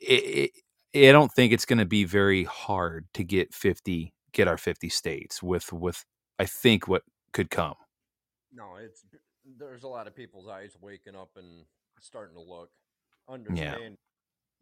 [0.00, 0.50] it,
[0.92, 4.58] it, I don't think it's going to be very hard to get 50 get our
[4.58, 6.04] 50 states with with
[6.38, 7.02] I think what
[7.32, 7.74] could come.
[8.52, 9.04] No, it's
[9.58, 11.64] there's a lot of people's eyes waking up and
[12.00, 12.70] starting to look,
[13.28, 13.96] understand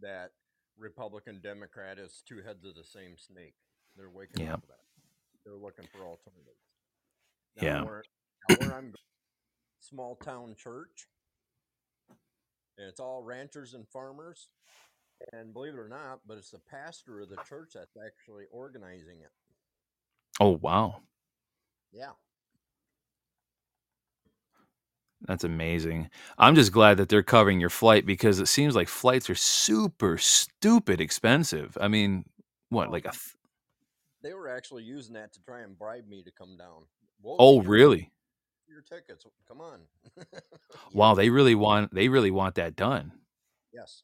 [0.01, 0.09] yeah.
[0.09, 0.31] that
[0.79, 3.55] Republican Democrat is two heads of the same snake.
[3.97, 4.55] They're waking yeah.
[4.55, 4.85] up that.
[5.45, 6.63] They're looking for alternatives.
[7.57, 7.83] Now yeah.
[7.83, 8.03] Where,
[8.49, 8.95] now where I'm
[9.81, 11.09] small town church,
[12.77, 14.49] and it's all ranchers and farmers.
[15.33, 19.19] And believe it or not, but it's the pastor of the church that's actually organizing
[19.21, 19.33] it.
[20.41, 21.03] Oh, wow.
[21.93, 22.13] Yeah.
[25.23, 26.11] That's amazing.
[26.39, 30.17] I'm just glad that they're covering your flight because it seems like flights are super
[30.17, 31.77] stupid expensive.
[31.81, 32.25] I mean,
[32.69, 33.11] what, like a.
[33.11, 33.35] Th-
[34.23, 36.85] they were actually using that to try and bribe me to come down.
[37.23, 38.13] We'll oh, really?
[38.69, 39.25] Your tickets.
[39.47, 39.81] Come on.
[40.93, 43.13] wow, they really want they really want that done.
[43.73, 44.03] Yes.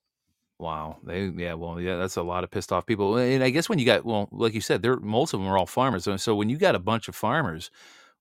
[0.64, 0.96] Wow.
[1.04, 3.18] They yeah, well, yeah, that's a lot of pissed off people.
[3.18, 5.58] And I guess when you got well, like you said, they're most of them are
[5.58, 6.08] all farmers.
[6.22, 7.70] So when you got a bunch of farmers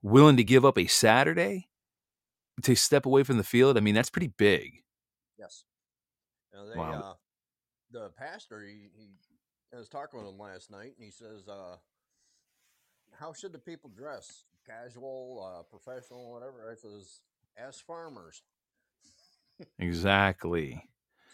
[0.01, 1.69] willing to give up a Saturday
[2.63, 4.83] to step away from the field, I mean, that's pretty big.
[5.39, 5.63] Yes.
[6.51, 6.91] You know, they, wow.
[6.91, 7.13] Uh,
[7.91, 9.07] the pastor, he, he
[9.73, 11.77] I was talking with him last night, and he says, uh,
[13.17, 14.43] "How should the people dress?
[14.67, 17.21] Casual, uh, professional, whatever?" I says,
[17.57, 18.41] "Ask farmers."
[19.79, 20.83] exactly.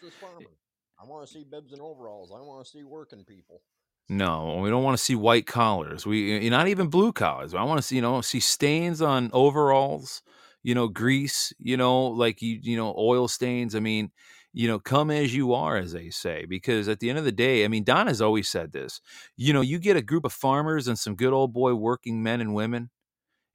[0.06, 0.59] As farmers.
[1.00, 2.30] I want to see bibs and overalls.
[2.30, 3.62] I want to see working people.
[4.10, 6.04] No, we don't want to see white collars.
[6.04, 7.54] We eh, not even blue collars.
[7.54, 10.22] I want to see you know see stains on overalls.
[10.62, 11.54] You know, grease.
[11.58, 13.74] You know, like you you know oil stains.
[13.74, 14.10] I mean,
[14.52, 17.32] you know, come as you are, as they say, because at the end of the
[17.32, 19.00] day, I mean, Don has always said this.
[19.36, 22.40] You know, you get a group of farmers and some good old boy working men
[22.40, 22.90] and women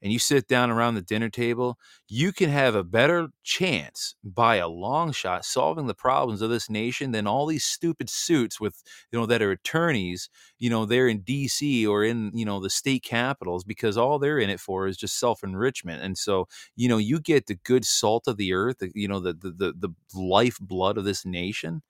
[0.06, 4.58] and you sit down around the dinner table, you can have a better chance by
[4.58, 8.84] a long shot solving the problems of this nation than all these stupid suits with,
[9.12, 10.30] you know, that are attorneys,
[10.60, 14.40] you know, they're in DC or in, you know, the state capitals because all they're
[14.40, 16.04] in it for is just self enrichment.
[16.04, 19.34] And so, you know, you get the good salt of the earth, you know, the,
[19.34, 19.74] the, the,
[20.14, 21.82] the life blood of this nation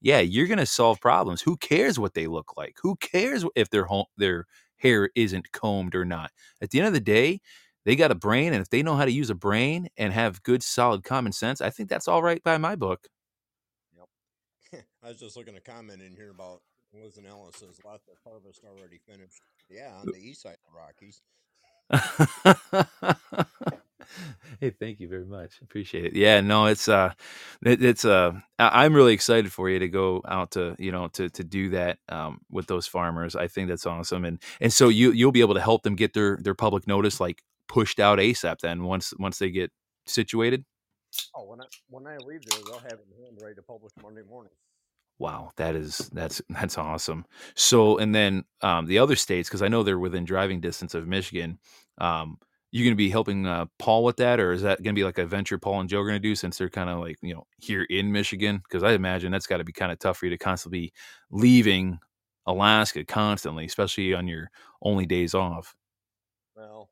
[0.00, 1.42] yeah, you're going to solve problems.
[1.42, 2.76] Who cares what they look like?
[2.82, 4.46] Who cares if they're home, their
[4.78, 6.30] hair isn't combed or not.
[6.60, 7.40] At the end of the day,
[7.84, 10.42] they got a brain, and if they know how to use a brain and have
[10.42, 13.08] good, solid common sense, I think that's all right by my book.
[13.96, 14.84] Yep.
[15.02, 16.62] I was just looking at a comment in here about
[16.92, 19.42] Liz and Ellis says lots of harvest already finished.
[19.70, 21.22] Yeah, on the east side of the Rockies.
[24.60, 25.60] hey, thank you very much.
[25.62, 26.12] Appreciate it.
[26.14, 27.12] Yeah, no, it's uh,
[27.64, 31.28] it, it's uh, I'm really excited for you to go out to you know to
[31.30, 33.36] to do that um with those farmers.
[33.36, 36.14] I think that's awesome, and and so you you'll be able to help them get
[36.14, 38.60] their their public notice like pushed out ASAP.
[38.60, 39.70] Then once once they get
[40.06, 40.64] situated.
[41.34, 43.92] Oh, when I when I leave there, they'll have it in hand ready to publish
[44.02, 44.52] Monday morning.
[45.18, 47.24] Wow, that is that's that's awesome.
[47.54, 51.08] So, and then um, the other states, because I know they're within driving distance of
[51.08, 51.58] Michigan.
[51.98, 52.38] Um,
[52.70, 55.04] you going to be helping uh, Paul with that, or is that going to be
[55.04, 57.16] like a venture Paul and Joe are going to do since they're kind of like
[57.22, 58.62] you know here in Michigan?
[58.62, 60.92] Because I imagine that's got to be kind of tough for you to constantly be
[61.30, 61.98] leaving
[62.46, 64.50] Alaska constantly, especially on your
[64.82, 65.76] only days off.
[66.56, 66.90] Well,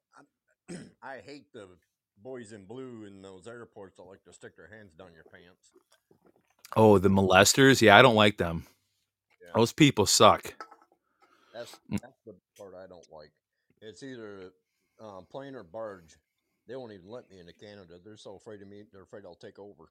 [1.02, 1.66] I hate the
[2.22, 5.72] boys in blue in those airports that like to stick their hands down your pants.
[6.74, 7.80] Oh, the molesters?
[7.80, 8.66] Yeah, I don't like them.
[9.40, 9.50] Yeah.
[9.54, 10.54] Those people suck.
[11.54, 12.00] That's mm.
[12.00, 13.30] that's the part I don't like.
[13.80, 14.52] It's either
[15.02, 16.16] uh, plane or barge.
[16.66, 17.94] They won't even let me into Canada.
[18.04, 18.84] They're so afraid of me.
[18.92, 19.90] They're afraid I'll take over.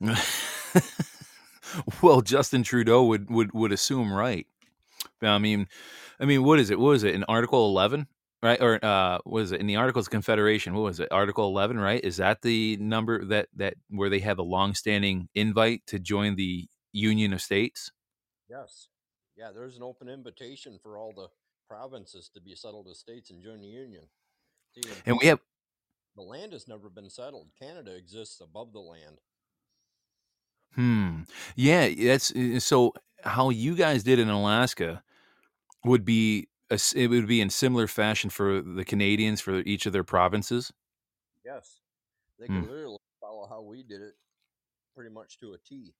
[2.02, 4.46] well, Justin Trudeau would, would would assume right.
[5.22, 5.68] I mean,
[6.20, 6.78] I mean, what is it?
[6.78, 8.06] What was it in Article Eleven?
[8.40, 10.74] Right or uh, was it in the Articles of Confederation?
[10.74, 11.08] What was it?
[11.10, 12.02] Article Eleven, right?
[12.02, 16.68] Is that the number that that where they have a long-standing invite to join the
[16.92, 17.90] Union of States?
[18.48, 18.88] Yes,
[19.36, 19.50] yeah.
[19.52, 21.28] There's an open invitation for all the
[21.68, 24.04] provinces to be settled as states and join the Union.
[25.06, 25.40] And we have
[26.16, 27.50] The land has never been settled.
[27.58, 29.20] Canada exists above the land.
[30.74, 31.22] Hmm.
[31.56, 32.32] Yeah, that's
[32.64, 32.92] so
[33.24, 35.02] how you guys did in Alaska
[35.84, 39.92] would be a it would be in similar fashion for the Canadians for each of
[39.92, 40.72] their provinces?
[41.44, 41.80] Yes.
[42.38, 42.60] They Hmm.
[42.60, 44.14] could literally follow how we did it
[44.94, 45.94] pretty much to a T.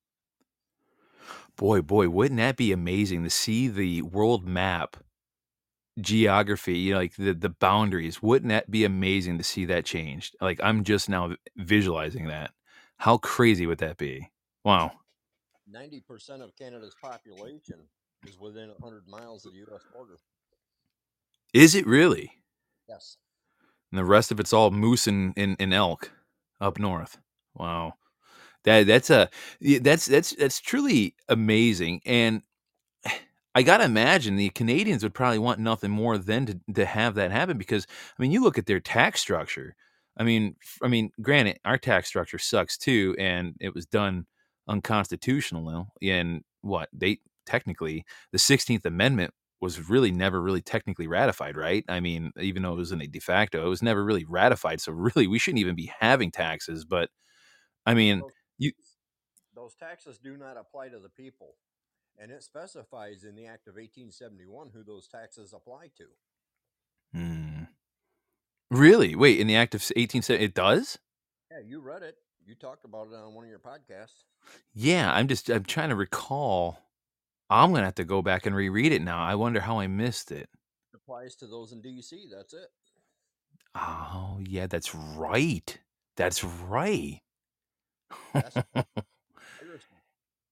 [1.55, 4.97] Boy, boy, wouldn't that be amazing to see the world map
[6.01, 10.35] geography, you know, like the the boundaries, wouldn't that be amazing to see that changed?
[10.41, 12.51] Like, I'm just now visualizing that.
[12.97, 14.29] How crazy would that be?
[14.63, 14.91] Wow.
[15.73, 17.87] 90% of Canada's population
[18.27, 20.19] is within 100 miles of the US border.
[21.53, 22.31] Is it really?
[22.87, 23.17] Yes.
[23.91, 26.11] And the rest of it's all moose and and and elk
[26.59, 27.17] up north.
[27.55, 27.93] Wow.
[28.65, 29.29] That that's a
[29.61, 32.41] that's that's that's truly amazing, and
[33.55, 37.31] I gotta imagine the Canadians would probably want nothing more than to to have that
[37.31, 37.87] happen because,
[38.17, 39.75] I mean, you look at their tax structure.
[40.17, 44.27] I mean, f I mean, granted, our tax structure sucks too, and it was done
[44.67, 46.89] unconstitutional in what?
[46.93, 51.83] They technically, the 16th Amendment was really never really technically ratified, right?
[51.89, 54.79] I mean, even though it was in a de facto, it was never really ratified,
[54.81, 57.09] so really, we shouldn't even be having taxes, but,
[57.87, 58.73] I mean, Those you
[59.53, 61.57] those taxes do not apply to the people,
[62.19, 66.05] and it specifies in the Act of 1871 who those taxes apply to.
[67.13, 67.65] Hmm.
[68.71, 69.15] Really?
[69.15, 70.97] Wait, in the act of s 1870 it does?
[71.51, 72.17] Yeah, you read it.
[72.45, 74.23] You talked about it on one of your podcasts.
[74.73, 76.79] Yeah, I'm just I'm trying to recall.
[77.49, 79.23] I'm gonna have to go back and reread it now.
[79.23, 80.49] I wonder how I missed it.
[80.93, 82.71] Applies to those in DC, that's it.
[83.73, 85.79] Oh, yeah, that's right.
[86.15, 87.21] That's right.
[88.39, 88.59] That's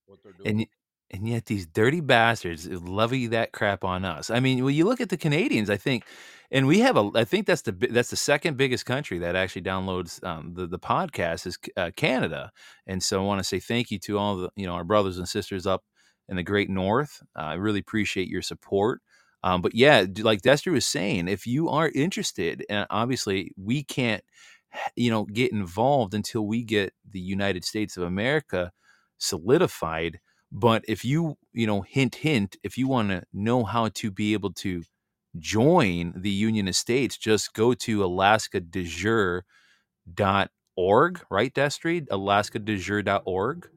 [0.06, 0.60] what they're And doing.
[0.60, 0.68] y
[1.12, 4.30] and yet these dirty bastards levy that crap on us.
[4.30, 6.04] I mean, when you look at the Canadians, I think
[6.52, 9.64] and we have a I think that's the that's the 2nd biggest country that actually
[9.64, 12.52] downloads, um, the the podcast is uh, Canada,
[12.88, 15.28] and so I wanna say thank you to all the you know, our brothers and
[15.28, 15.84] sisters up
[16.30, 17.22] in the great North.
[17.38, 19.02] Uh, I really appreciate your support.
[19.44, 24.24] Um, but yeah, like Destry was saying, if you are interested, and obviously we can't,
[24.96, 28.72] you know, get involved until we get the United States of America
[29.18, 30.20] solidified,
[30.52, 34.54] but if you, you know, hint, hint, if you wanna know how to be able
[34.54, 34.84] to
[35.40, 39.44] join the Union of States, just go to alaskadejure.org,
[41.30, 42.08] right, Destry?
[42.08, 43.70] Alaskadejure.org?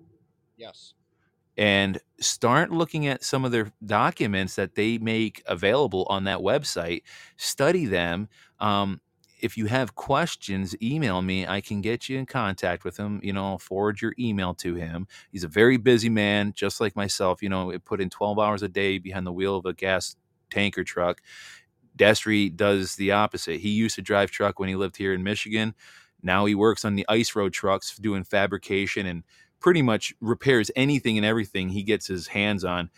[0.57, 0.95] Yes.
[1.57, 7.03] and start looking at some of their documents that they make available on that website.
[7.37, 8.29] Study them.
[8.61, 9.01] Um,
[9.43, 11.47] if you have questions, email me.
[11.47, 13.21] I can get you in contact with him.
[13.23, 15.07] You know, I'll forward your email to him.
[15.33, 17.43] He's a very busy man, just like myself.
[17.43, 20.17] You know, it put in 12 hours a day behind the wheel of a gas
[20.51, 21.21] tanker truck.
[21.97, 23.61] Destry does the opposite.
[23.61, 25.75] He used to drive truck when he lived here in Michigan.
[26.23, 29.25] Now he works on the ice road trucks doing fabrication and
[29.61, 32.91] pretty much repairs anything and everything he gets his hands on.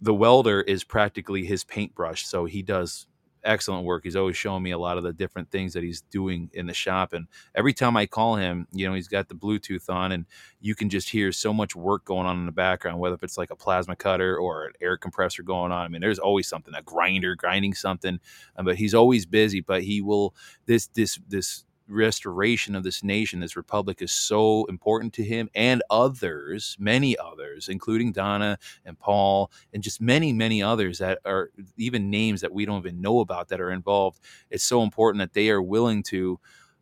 [0.00, 3.06] The welder is practically his paintbrush, so he does
[3.44, 4.04] excellent work.
[4.04, 6.74] He's always showing me a lot of the different things that he's doing in the
[6.74, 10.26] shop, and every time I call him, you know, he's got the Bluetooth on, and
[10.60, 13.50] you can just hear so much work going on in the background, whether it's like
[13.50, 15.84] a plasma cutter or an air compressor going on.
[15.84, 18.20] I mean, there's always something, a grinder grinding something,
[18.56, 19.60] uh, but he's always busy.
[19.60, 20.34] But he will
[20.66, 25.82] this this this restoration of this nation, this republic is so important to him and
[25.90, 32.10] others, many others, including Donna and Paul, and just many, many others that are even
[32.10, 34.20] names that we don't even know about that are involved.
[34.50, 36.40] It's so important that they are willing to,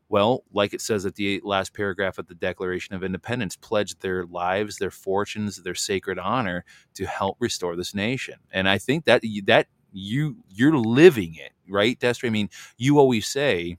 [0.08, 4.24] well, like it says at the last paragraph of the Declaration of Independence, pledge their
[4.26, 8.36] lives, their fortunes, their sacred honor to help restore this nation.
[8.52, 12.26] And I think that that you you're living it, right, Destry?
[12.26, 13.78] I mean, you always say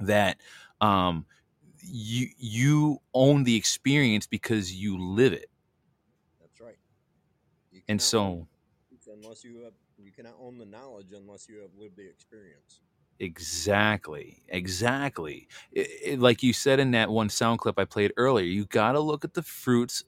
[0.00, 0.38] that
[0.80, 1.26] um
[1.82, 5.50] you you own the experience because you live it
[6.40, 6.76] That's right.
[7.88, 8.48] And so
[9.06, 12.80] unless you have you cannot own the knowledge unless you have lived the experience.
[13.20, 18.44] exactly exactly I- I- like you said in that one sound clip i played earlier
[18.44, 20.02] you got to look at the fruits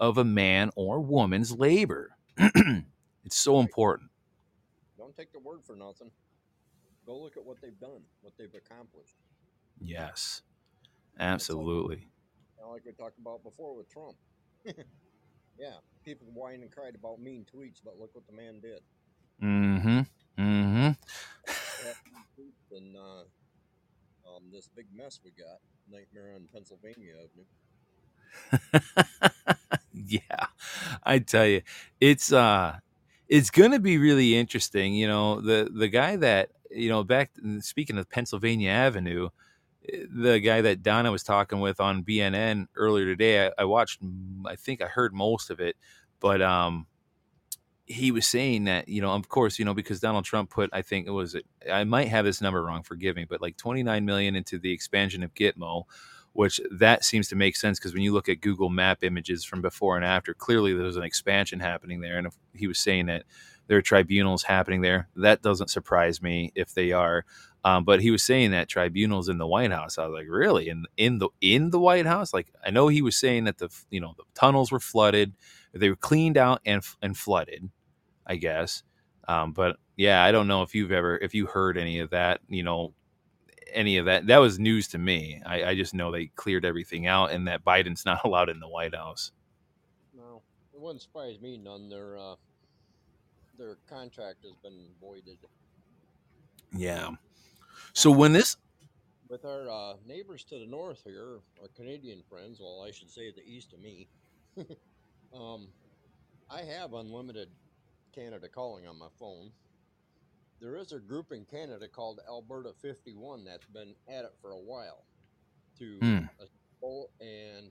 [0.00, 3.60] of a man or woman's labor it's so Right.
[3.60, 4.10] important
[4.96, 6.10] Don't take the word for nothing.
[7.12, 9.16] Go look at what they've done, what they've accomplished.
[9.78, 10.40] yes
[11.36, 12.08] it's like absolutely
[12.70, 14.16] like we talked about before with Trump.
[15.58, 18.80] yeah, people whined and cried about mean tweets, but look what the man did.
[19.42, 20.00] mm-hmm
[20.42, 20.90] mm-hmm
[21.80, 23.24] They had mean tweets And uh,
[24.26, 25.60] um, this big mess we got,
[25.90, 27.46] nightmare on Pennsylvania Avenue.
[29.92, 30.46] yeah
[31.04, 31.62] i tell you
[32.00, 32.78] it's uh
[33.28, 37.98] it's gonna be really interesting you know the the guy that you know back speaking
[37.98, 39.28] of pennsylvania avenue
[40.10, 43.46] the guy that Donna was talking with on BNN earlier today.
[43.46, 44.00] I, I watched.
[44.46, 45.76] I think I heard most of it,
[46.20, 46.86] but um,
[47.86, 50.82] he was saying that you know, of course, you know, because Donald Trump put, I
[50.82, 51.36] think it was,
[51.70, 55.22] I might have this number wrong, forgive me, but like 29 million into the expansion
[55.22, 55.84] of Gitmo,
[56.32, 59.62] which that seems to make sense because when you look at Google Map images from
[59.62, 63.24] before and after, clearly there's an expansion happening there, and he was saying that
[63.72, 67.24] there are tribunals happening there, that doesn't surprise me if they are.
[67.64, 69.96] Um, but he was saying that tribunals in the White House.
[69.96, 70.68] I was like, really?
[70.68, 72.34] In in the in the White House?
[72.34, 75.32] Like, I know he was saying that the you know the tunnels were flooded,
[75.72, 77.70] they were cleaned out and and flooded,
[78.26, 78.82] I guess.
[79.26, 82.40] Um, but yeah, I don't know if you've ever if you heard any of that.
[82.50, 82.92] You know,
[83.72, 84.26] any of that.
[84.26, 85.40] That was news to me.
[85.46, 88.68] I, I just know they cleared everything out and that Biden's not allowed in the
[88.68, 89.32] White House.
[90.14, 90.42] No,
[90.74, 91.88] it wouldn't surprise me none.
[91.88, 92.34] Their uh,
[93.58, 95.38] their contract has been voided.
[96.72, 97.10] Yeah.
[97.92, 98.56] So when this
[99.28, 103.30] with our uh, neighbors to the north here, our Canadian friends, well, I should say
[103.30, 104.06] the east of me,
[105.34, 105.68] um,
[106.50, 107.48] I have unlimited
[108.14, 109.50] Canada calling on my phone.
[110.60, 114.58] There is a group in Canada called Alberta 51 that's been at it for a
[114.58, 115.04] while
[115.78, 116.18] to Hmm.
[117.20, 117.70] and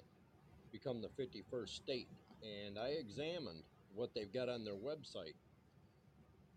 [0.71, 2.07] become the 51st state.
[2.41, 3.63] And I examined
[3.93, 5.35] what they've got on their website.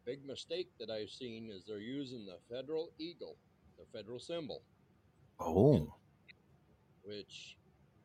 [0.05, 3.37] Big mistake that I've seen is they're using the federal eagle,
[3.79, 4.63] the federal symbol,
[5.41, 5.95] Oh.
[7.05, 7.57] which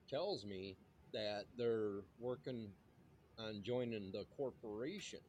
[0.09, 0.77] tells me
[1.13, 2.67] that they're working
[3.37, 5.19] on joining the corporation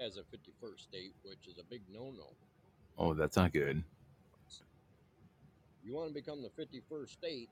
[0.00, 2.36] as a 51st state, which is a big no no.
[2.98, 3.82] Oh, that's not good.
[5.82, 7.48] You want to become the 51st state,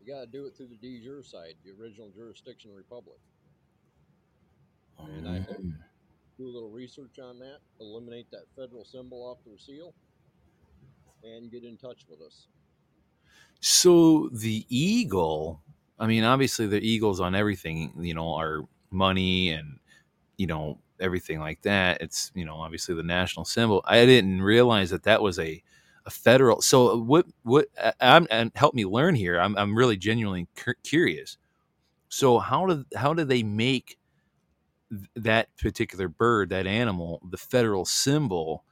[0.00, 3.18] you got to do it through the de jure side, the original jurisdiction republic.
[4.98, 5.74] And I hope Mm.
[6.38, 9.94] Do a little research on that, eliminate that federal symbol off their seal,
[11.22, 12.48] and get in touch with us.
[13.60, 15.62] So the eagle,
[15.98, 19.78] I mean, obviously the eagles on everything, you know, our money and
[20.36, 22.00] you know everything like that.
[22.02, 23.82] It's you know obviously the national symbol.
[23.86, 25.62] I didn't realize that that was a
[26.06, 26.62] a federal.
[26.62, 27.68] So what what
[28.00, 29.38] I'm and help me learn here.
[29.40, 31.38] I'm I'm really genuinely cur- curious.
[32.08, 33.98] So how do how do they make
[34.90, 38.64] th- that particular bird, that animal, the federal symbol?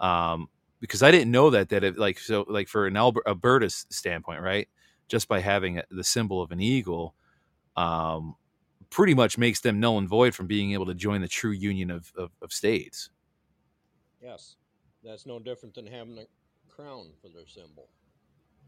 [0.00, 0.48] Um,
[0.80, 4.40] because I didn't know that that it, like so like for an Alber- Alberta standpoint,
[4.42, 4.68] right?
[5.08, 7.14] Just by having a- the symbol of an eagle,
[7.76, 8.36] um,
[8.90, 11.90] pretty much makes them null and void from being able to join the true union
[11.90, 13.10] of, of, of states.
[14.22, 14.56] Yes,
[15.02, 16.26] that's no different than having a
[16.68, 17.88] crown for their symbol.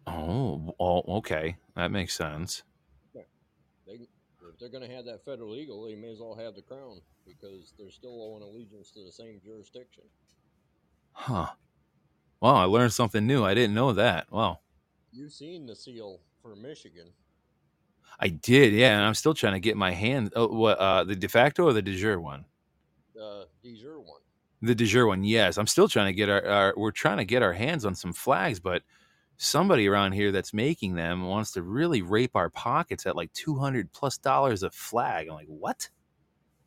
[0.06, 2.62] Oh, oh, okay, that makes sense.
[3.14, 3.22] Yeah.
[3.86, 4.08] They,
[4.58, 7.00] if they're going to have that federal eagle, they may as well have the crown
[7.24, 10.02] because they're still owing allegiance to the same jurisdiction.
[11.12, 11.46] Huh.
[12.40, 13.44] Wow, I learned something new.
[13.44, 14.30] I didn't know that.
[14.32, 14.58] Wow.
[15.12, 17.06] You've seen the seal for Michigan.
[18.18, 20.32] I did, yeah, and I'm still trying to get my hand.
[20.34, 20.78] Oh, what?
[20.78, 22.44] Uh, the de facto or the de jure one?
[23.14, 24.20] The de jure one.
[24.60, 25.56] The de jure one, yes.
[25.56, 26.74] I'm still trying to get our, our.
[26.76, 28.82] We're trying to get our hands on some flags, but
[29.38, 33.90] somebody around here that's making them wants to really rape our pockets at like 200
[33.92, 35.28] plus dollars a flag.
[35.28, 35.88] I'm like, what?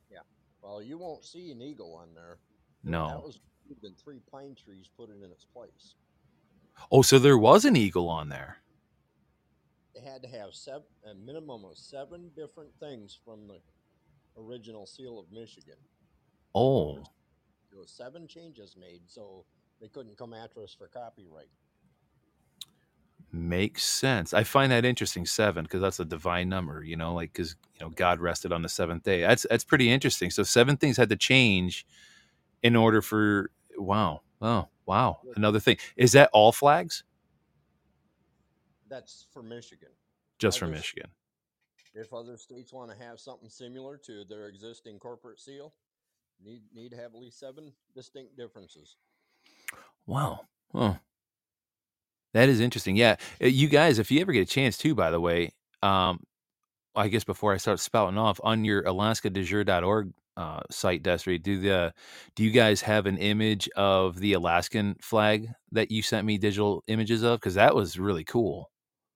[0.09, 0.19] Yeah.
[0.61, 2.39] Well, you won't see an eagle on there.
[2.83, 3.07] No.
[3.09, 3.39] That was
[3.81, 5.95] than three pine trees put it in its place.
[6.91, 8.57] Oh, so there was an eagle on there.
[9.95, 13.59] They had to have seven, a minimum of seven different things from the
[14.37, 15.77] original seal of Michigan.
[16.55, 16.95] Oh,
[17.69, 19.45] There was seven changes made, so
[19.79, 21.49] they couldn't come after us for copyright.
[23.33, 24.33] Makes sense.
[24.33, 26.83] I find that interesting, seven, because that's a divine number.
[26.83, 29.21] You know, like because you know God rested on the seventh day.
[29.21, 30.31] That's that's pretty interesting.
[30.31, 31.85] So seven things had to change
[32.63, 35.19] in order for wow, oh wow.
[35.35, 37.03] Another thing is that all flags,
[38.89, 39.89] That's for Michigan.
[40.39, 41.09] just for Michigan.
[41.93, 45.73] If other states want to have something similar to their existing corporate seal,
[46.43, 48.95] need need to have at least seven distinct differences.
[50.05, 50.41] Wow.
[50.73, 50.97] Oh.
[52.33, 52.95] That is interesting.
[52.95, 53.15] Yeah.
[53.41, 55.51] Uh, You guys, if you ever get a chance too, by the way,
[55.83, 56.19] um,
[56.95, 61.93] I guess before I start spouting off on your alaskadejure.org uh, site, Destry, do the
[62.35, 66.83] do you guys have an image of the Alaskan flag that you sent me digital
[66.87, 67.39] images of?
[67.39, 68.71] Because that was really cool.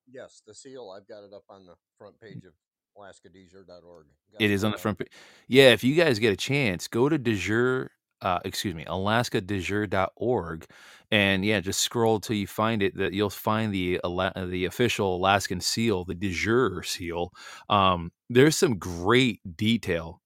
[0.10, 0.94] Yes, the seal.
[0.96, 2.54] I've got it up on the front page of
[2.98, 4.06] alaskadejure.org.
[4.32, 5.10] Got It is on the front page.
[5.48, 7.90] Yeah, if you guys get a chance, go to Dejure,
[8.22, 10.66] uh, excuse me, alaskadejure.org.
[11.12, 12.98] And yeah, just scroll till you find it.
[12.98, 17.32] That you'll find the the official Alaskan seal, the Dejure seal.
[17.70, 20.22] Um, there's some great detail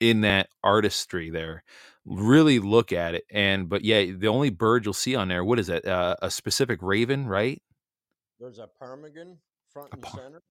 [0.00, 1.64] in that artistry there.
[2.04, 3.24] Really look at it.
[3.30, 5.84] And but yeah, the only bird you'll see on there, what is it?
[5.84, 7.60] Uh, a specific raven, right?
[8.38, 9.38] There's a ptarmigan
[9.72, 10.42] front and center.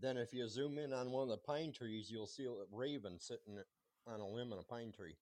[0.00, 3.18] Then, if you zoom in on one of the pine trees, you'll see a raven
[3.18, 3.58] sitting
[4.06, 5.16] on a limb in a pine tree.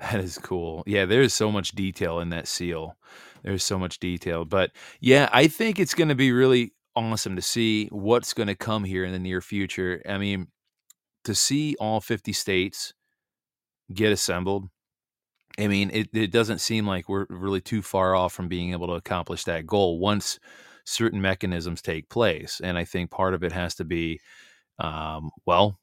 [0.00, 0.82] That is cool.
[0.86, 2.96] Yeah, there's so much detail in that seal.
[3.42, 4.44] There's so much detail.
[4.44, 8.54] But yeah, I think it's going to be really awesome to see what's going to
[8.54, 10.02] come here in the near future.
[10.08, 10.48] I mean,
[11.24, 12.94] to see all 50 states
[13.92, 14.68] get assembled,
[15.58, 18.86] I mean, it, it doesn't seem like we're really too far off from being able
[18.88, 20.38] to accomplish that goal once
[20.84, 22.60] certain mechanisms take place.
[22.62, 24.20] And I think part of it has to be,
[24.78, 25.79] um, well,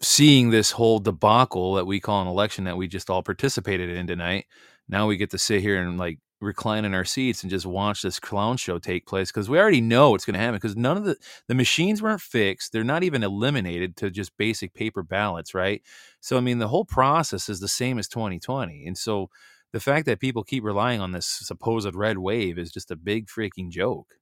[0.00, 4.06] seeing this whole debacle that we call an election that we just all participated in
[4.06, 4.46] tonight.
[4.88, 8.02] Now we get to sit here and like recline in our seats and just watch
[8.02, 10.96] this clown show take place because we already know what's going to happen because none
[10.96, 11.16] of the
[11.48, 15.80] the machines weren't fixed they're not even eliminated to just basic paper ballots right
[16.20, 19.30] so i mean the whole process is the same as 2020 and so
[19.72, 23.28] the fact that people keep relying on this supposed red wave is just a big
[23.28, 24.16] freaking joke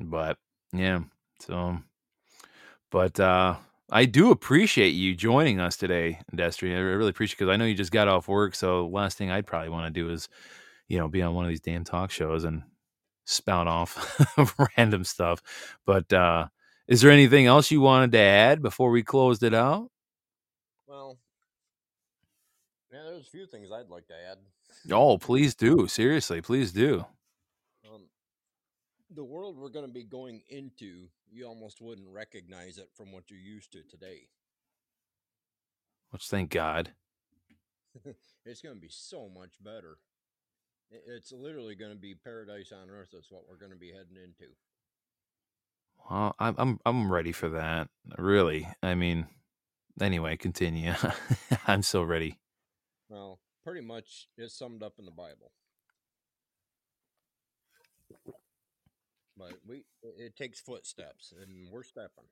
[0.00, 0.38] but
[0.72, 1.00] yeah
[1.40, 1.78] so
[2.90, 3.56] but uh
[3.92, 6.76] I do appreciate you joining us today, Destry.
[6.76, 8.54] I really appreciate because I know you just got off work.
[8.54, 10.28] So last thing I'd probably want to do is,
[10.88, 12.62] you know, be on one of these damn talk shows and
[13.26, 14.20] spout off
[14.78, 15.42] random stuff.
[15.86, 16.48] But uh
[16.88, 19.90] is there anything else you wanted to add before we closed it out?
[20.86, 21.18] Well,
[22.92, 24.38] yeah, there's a few things I'd like to add.
[24.92, 25.86] Oh, please do.
[25.88, 27.06] Seriously, please do.
[29.12, 33.24] The world we're going to be going into, you almost wouldn't recognize it from what
[33.28, 34.28] you're used to today.
[36.10, 36.92] Which thank God.
[38.44, 39.98] it's going to be so much better.
[40.90, 43.10] It's literally going to be paradise on earth.
[43.12, 44.52] That's what we're going to be heading into.
[46.08, 47.88] Well, I'm I'm I'm ready for that.
[48.18, 48.66] Really.
[48.82, 49.26] I mean,
[50.00, 50.94] anyway, continue.
[51.66, 52.38] I'm so ready.
[53.08, 55.52] Well, pretty much it's summed up in the Bible.
[59.40, 62.24] But we it takes footsteps and we're stepping.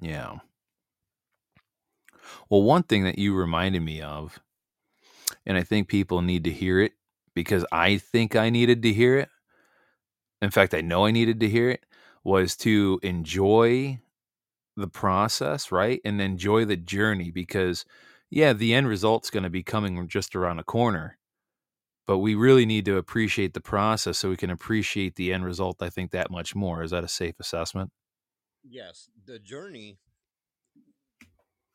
[0.00, 0.38] Yeah.
[2.48, 4.40] Well, one thing that you reminded me of,
[5.44, 6.92] and I think people need to hear it
[7.34, 9.28] because I think I needed to hear it.
[10.40, 11.84] In fact, I know I needed to hear it
[12.24, 14.00] was to enjoy
[14.76, 16.00] the process, right?
[16.02, 17.84] And enjoy the journey because,
[18.30, 21.18] yeah, the end result's going to be coming just around the corner.
[22.06, 25.82] But we really need to appreciate the process so we can appreciate the end result,
[25.82, 26.82] I think, that much more.
[26.82, 27.90] Is that a safe assessment?
[28.64, 29.08] Yes.
[29.26, 29.98] The journey,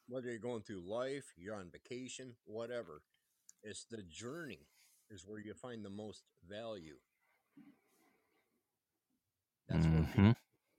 [0.07, 3.01] whether you're going through life, you're on vacation, whatever,
[3.63, 4.67] it's the journey
[5.09, 6.97] is where you find the most value.
[9.67, 10.31] That's where Mm-hmm.
[10.31, 10.35] people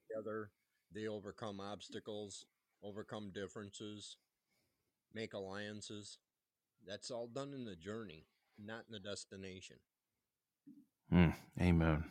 [0.09, 0.51] together,
[0.93, 2.47] they overcome obstacles,
[2.83, 4.17] overcome differences,
[5.15, 6.19] make alliances.
[6.87, 8.27] That's all done in the journey,
[8.59, 9.77] not in the destination.
[11.13, 12.05] Mm, amen.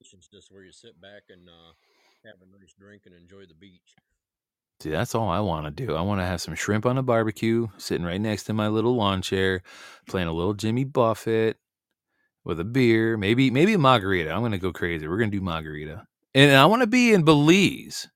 [0.00, 1.72] It's just where you sit back and uh,
[2.24, 3.96] have a nice drink and enjoy the beach.
[4.80, 5.94] See, that's all I want to do.
[5.94, 8.94] I want to have some shrimp on a barbecue, sitting right next to my little
[8.94, 9.62] lawn chair,
[10.06, 11.56] playing a little Jimmy Buffett
[12.44, 14.30] with a beer, maybe maybe a margarita.
[14.30, 15.08] I'm gonna go crazy.
[15.08, 18.06] We're gonna do margarita, and I want to be in Belize.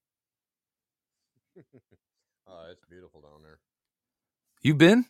[1.56, 1.62] Uh,
[2.70, 3.58] it's beautiful down there.
[4.60, 5.06] You been?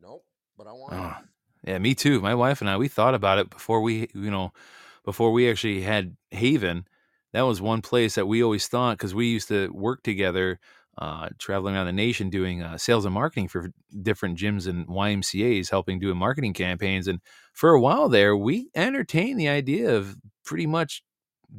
[0.00, 0.24] Nope,
[0.56, 0.94] but I want.
[0.94, 1.14] Oh,
[1.68, 2.20] yeah, me too.
[2.22, 4.52] My wife and I we thought about it before we, you know,
[5.04, 6.86] before we actually had Haven.
[7.34, 10.60] That was one place that we always thought because we used to work together,
[10.96, 13.70] uh, traveling around the nation doing uh, sales and marketing for
[14.00, 17.06] different gyms and YMCA's, helping doing marketing campaigns.
[17.06, 17.20] And
[17.52, 20.16] for a while there, we entertained the idea of
[20.46, 21.02] pretty much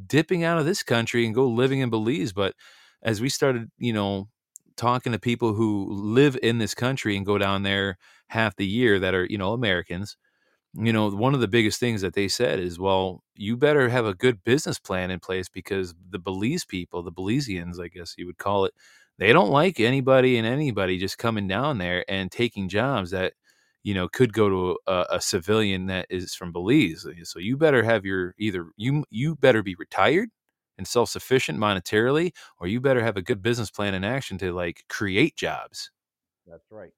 [0.07, 2.34] dipping out of this country and go living in Belize.
[2.34, 2.56] But
[3.03, 4.27] as we started, you know,
[4.80, 7.97] talking to people who live in this country and go down there
[8.30, 10.18] half the year that are, you know, Americans,
[10.73, 14.06] you know, one of the biggest things that they said is, well, you better have
[14.06, 18.27] a good business plan in place because the Belize people, the Belizeans, I guess you
[18.27, 18.73] would call it,
[19.18, 23.34] they don't like anybody and anybody just coming down there and taking jobs that,
[23.84, 27.06] you know, could go to a, a civilian that is from Belize.
[27.23, 30.30] So you better have your either you you better be retired
[30.80, 34.84] and self-sufficient monetarily or you better have a good business plan in action to like
[34.89, 35.91] create jobs
[36.47, 36.91] That's right.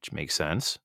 [0.00, 0.78] which makes sense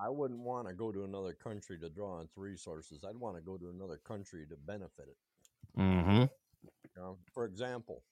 [0.00, 3.04] I wouldn't want to go to another country to draw on its resources.
[3.04, 5.16] I'd want to go to another country to benefit it.
[5.80, 6.24] mm-hmm
[6.98, 8.02] know, for example,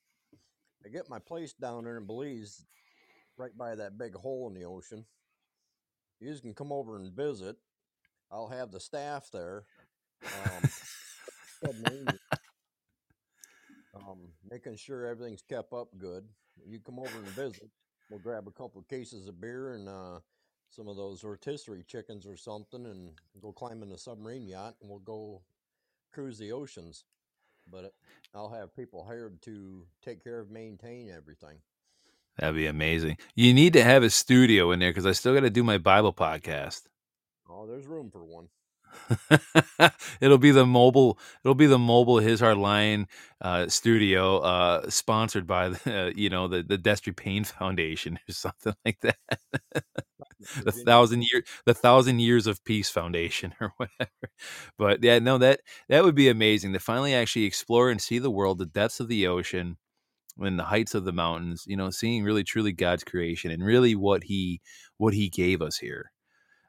[0.84, 2.64] I get my place down there in Belize,
[3.36, 5.04] right by that big hole in the ocean.
[6.20, 7.56] You can come over and visit.
[8.30, 9.64] I'll have the staff there,
[10.24, 10.70] um,
[14.06, 14.18] um,
[14.50, 16.24] making sure everything's kept up good.
[16.66, 17.68] You come over and visit.
[18.10, 20.20] We'll grab a couple of cases of beer and uh,
[20.70, 24.88] some of those rotisserie chickens or something and go climb in a submarine yacht and
[24.88, 25.42] we'll go
[26.12, 27.04] cruise the oceans.
[27.70, 27.92] But
[28.34, 31.58] I'll have people hired to take care of, maintain everything.
[32.38, 33.16] That'd be amazing.
[33.34, 35.78] You need to have a studio in there because I still got to do my
[35.78, 36.82] Bible podcast.
[37.48, 38.48] Oh, there's room for one.
[40.20, 41.18] it'll be the mobile.
[41.44, 43.06] It'll be the mobile His Hard Line
[43.40, 48.32] uh, studio, uh, sponsored by the, uh, you know the the Destry Payne Foundation or
[48.32, 49.16] something like that.
[50.64, 54.10] the thousand year, the thousand years of peace foundation or whatever.
[54.78, 58.30] But yeah, no that that would be amazing to finally actually explore and see the
[58.30, 59.76] world, the depths of the ocean,
[60.40, 61.64] and the heights of the mountains.
[61.66, 64.60] You know, seeing really truly God's creation and really what he
[64.98, 66.12] what he gave us here.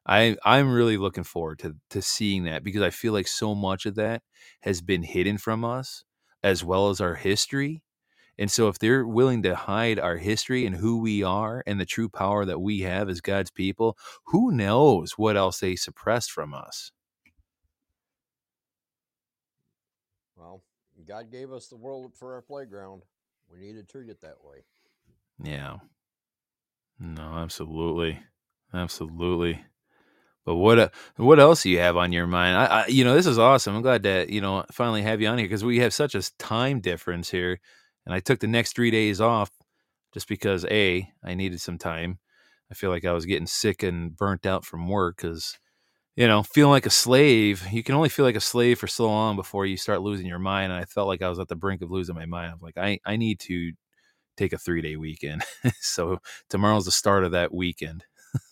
[0.07, 3.85] I I'm really looking forward to to seeing that because I feel like so much
[3.85, 4.23] of that
[4.61, 6.03] has been hidden from us
[6.43, 7.83] as well as our history.
[8.39, 11.85] And so if they're willing to hide our history and who we are and the
[11.85, 13.97] true power that we have as God's people,
[14.27, 16.91] who knows what else they suppressed from us.
[20.35, 20.63] Well,
[21.05, 23.03] God gave us the world for our playground.
[23.51, 24.63] We need to treat it that way.
[25.43, 25.77] Yeah.
[26.99, 28.23] No, absolutely.
[28.73, 29.65] Absolutely.
[30.47, 32.55] But what uh, what else do you have on your mind?
[32.55, 33.75] I, I, you know this is awesome.
[33.75, 36.23] I'm glad that you know finally have you on here because we have such a
[36.37, 37.59] time difference here,
[38.05, 39.51] and I took the next three days off
[40.13, 42.19] just because a I needed some time.
[42.71, 45.59] I feel like I was getting sick and burnt out from work because
[46.15, 47.67] you know feeling like a slave.
[47.71, 50.39] You can only feel like a slave for so long before you start losing your
[50.39, 50.71] mind.
[50.71, 52.53] And I felt like I was at the brink of losing my mind.
[52.53, 53.73] I'm like I I need to
[54.37, 55.43] take a three day weekend.
[55.81, 56.19] so
[56.49, 58.05] tomorrow's the start of that weekend.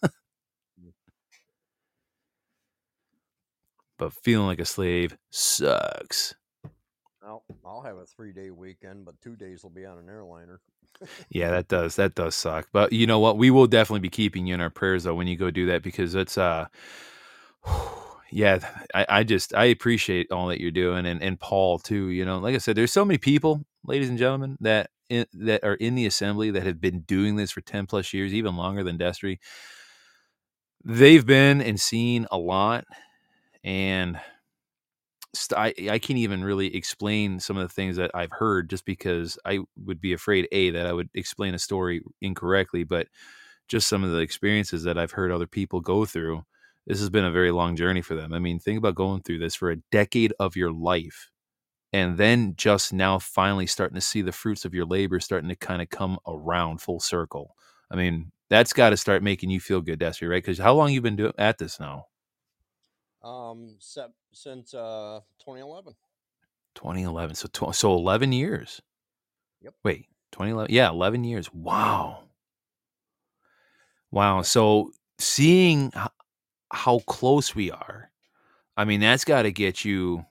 [3.97, 6.35] but feeling like a slave sucks.
[7.21, 10.61] Well, I'll have a three day weekend, but two days will be on an airliner.
[11.29, 12.67] yeah, that does that does suck.
[12.71, 13.37] But you know what?
[13.37, 15.81] We will definitely be keeping you in our prayers though when you go do that
[15.81, 16.67] because it's uh
[18.31, 18.59] yeah,
[18.93, 22.09] I, I just I appreciate all that you're doing and, and Paul too.
[22.09, 25.63] You know, like I said, there's so many people, ladies and gentlemen, that in, that
[25.63, 28.83] are in the assembly that have been doing this for 10 plus years, even longer
[28.83, 29.37] than Destry.
[30.83, 32.85] They've been and seen a lot
[33.65, 34.19] and
[35.33, 38.85] st- I, I can't even really explain some of the things that I've heard just
[38.85, 43.07] because I would be afraid a that I would explain a story incorrectly, but
[43.67, 46.43] just some of the experiences that I've heard other people go through.
[46.87, 48.33] This has been a very long journey for them.
[48.33, 51.31] I mean, think about going through this for a decade of your life
[51.93, 55.55] and then just now finally starting to see the fruits of your labor starting to
[55.55, 57.55] kind of come around full circle.
[57.91, 60.43] I mean, that's got to start making you feel good, Destry, right?
[60.43, 62.05] Because how long you been doing at this now?
[63.25, 65.95] Um, since uh 2011.
[66.75, 67.35] 2011.
[67.35, 68.81] So tw- so 11 years.
[69.61, 69.73] Yep.
[69.83, 70.73] Wait, 2011.
[70.73, 71.51] Yeah, 11 years.
[71.53, 72.25] Wow.
[74.11, 74.43] Wow.
[74.43, 76.07] So seeing h-
[76.73, 78.11] how close we are,
[78.77, 80.25] I mean, that's got to get you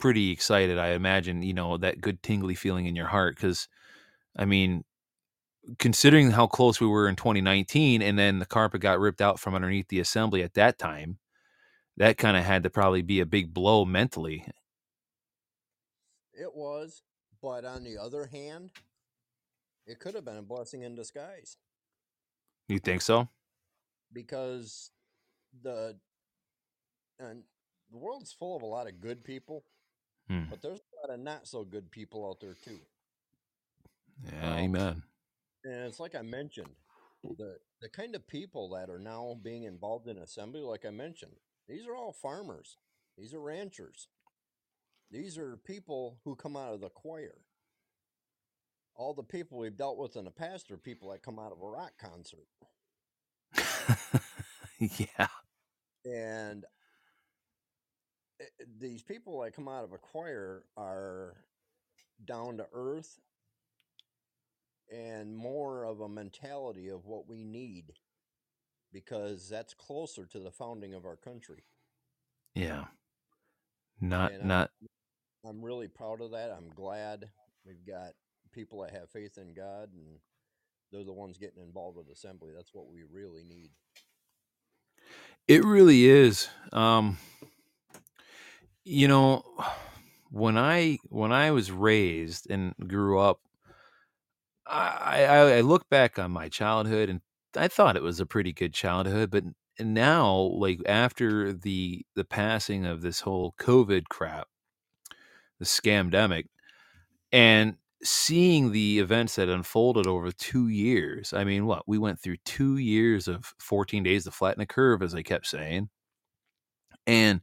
[0.00, 0.78] pretty excited.
[0.78, 3.38] I imagine, you know, that good tingly feeling in your heart.
[3.38, 3.68] Cause
[4.36, 4.84] I mean,
[5.78, 9.54] considering how close we were in 2019 and then the carpet got ripped out from
[9.54, 11.19] underneath the assembly at that time
[12.00, 14.46] that kind of had to probably be a big blow mentally.
[16.32, 17.02] It was,
[17.42, 18.70] but on the other hand,
[19.86, 21.58] it could have been a blessing in disguise.
[22.68, 23.28] You think so?
[24.14, 24.92] Because
[25.62, 25.98] the
[27.18, 27.42] and
[27.92, 29.64] the world's full of a lot of good people,
[30.26, 30.44] hmm.
[30.48, 32.78] but there's a lot of not so good people out there too.
[34.24, 35.02] Yeah, um, amen.
[35.64, 36.70] And it's like I mentioned,
[37.22, 41.34] the the kind of people that are now being involved in assembly, like I mentioned,
[41.70, 42.76] these are all farmers.
[43.16, 44.08] These are ranchers.
[45.10, 47.36] These are people who come out of the choir.
[48.96, 51.62] All the people we've dealt with in the past are people that come out of
[51.62, 52.48] a rock concert.
[54.78, 55.28] yeah.
[56.04, 56.64] And
[58.40, 61.36] eh, eh, these people that come out of a choir are
[62.24, 63.18] down to earth
[64.92, 67.92] and more of a mentality of what we need
[68.92, 71.64] because that's closer to the founding of our country.
[72.54, 72.84] Yeah.
[74.00, 74.70] Not and not
[75.44, 76.50] I'm, I'm really proud of that.
[76.50, 77.28] I'm glad
[77.66, 78.12] we've got
[78.52, 80.18] people that have faith in God and
[80.90, 82.52] they're the ones getting involved with assembly.
[82.54, 83.70] That's what we really need.
[85.46, 86.48] It really is.
[86.72, 87.18] Um
[88.84, 89.44] you know,
[90.30, 93.40] when I when I was raised and grew up
[94.66, 97.20] I, I, I look back on my childhood and
[97.56, 99.44] I thought it was a pretty good childhood, but
[99.78, 104.48] now, like after the the passing of this whole COVID crap,
[105.58, 106.44] the scamdemic,
[107.32, 111.32] and seeing the events that unfolded over two years.
[111.34, 115.02] I mean, what we went through two years of 14 days to flatten the curve,
[115.02, 115.90] as I kept saying.
[117.06, 117.40] And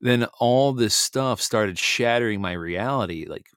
[0.00, 3.26] then all this stuff started shattering my reality.
[3.28, 3.48] Like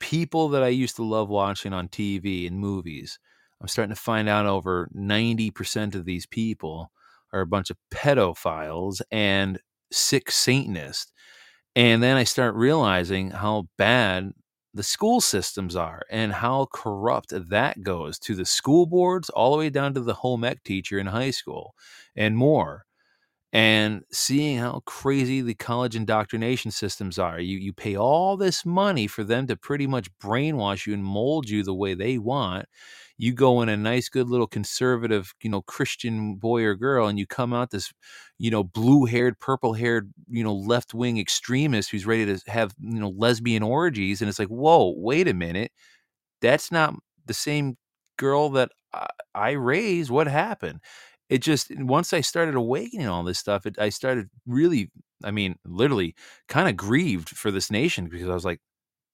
[0.00, 3.18] people that I used to love watching on TV and movies,
[3.60, 6.90] I'm starting to find out over 90% of these people
[7.32, 9.58] are a bunch of pedophiles and
[9.90, 11.12] sick Satanists.
[11.76, 14.32] And then I start realizing how bad
[14.74, 19.58] the school systems are and how corrupt that goes to the school boards all the
[19.58, 21.74] way down to the home ec teacher in high school
[22.16, 22.84] and more
[23.52, 27.40] and seeing how crazy the college indoctrination systems are.
[27.40, 31.48] You you pay all this money for them to pretty much brainwash you and mold
[31.48, 32.66] you the way they want.
[33.18, 37.18] You go in a nice, good little conservative, you know, Christian boy or girl, and
[37.18, 37.92] you come out this,
[38.38, 43.62] you know, blue-haired, purple-haired, you know, left-wing extremist who's ready to have, you know, lesbian
[43.64, 45.72] orgies, and it's like, whoa, wait a minute,
[46.40, 46.94] that's not
[47.26, 47.76] the same
[48.16, 50.10] girl that I, I raised.
[50.10, 50.80] What happened?
[51.28, 54.90] it just once I started awakening all this stuff, it, I started really,
[55.22, 56.14] I mean, literally
[56.48, 58.60] kind of grieved for this nation because I was like,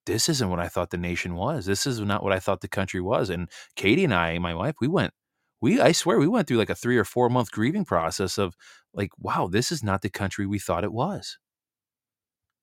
[0.05, 1.65] this isn't what I thought the nation was.
[1.65, 3.29] This is not what I thought the country was.
[3.29, 5.13] And Katie and I, my wife, we went,
[5.61, 8.55] we, I swear, we went through like a three or four month grieving process of
[8.93, 11.37] like, wow, this is not the country we thought it was.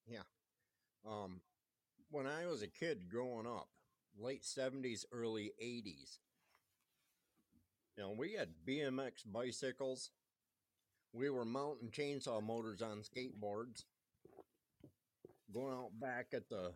[0.07, 0.23] Yeah.
[1.09, 1.41] Um,
[2.11, 3.69] when I was a kid growing up,
[4.19, 6.19] late 70s, early 80s,
[7.97, 10.11] you know, we had BMX bicycles.
[11.13, 13.85] We were mounting chainsaw motors on skateboards.
[15.53, 16.73] Going out back at the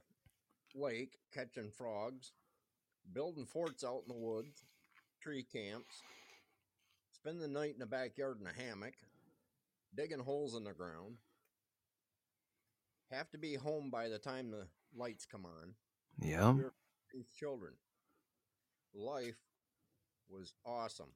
[0.77, 2.32] lake, catching frogs.
[3.12, 4.65] Building forts out in the woods.
[5.23, 6.03] Tree camps.
[7.12, 8.94] Spend the night in the backyard in a hammock.
[9.97, 11.16] Digging holes in the ground.
[13.11, 14.66] Have to be home by the time the
[14.97, 15.74] lights come on.
[16.20, 16.55] Yeah.
[17.15, 17.73] These children.
[18.94, 19.39] Life
[20.28, 21.12] was awesome.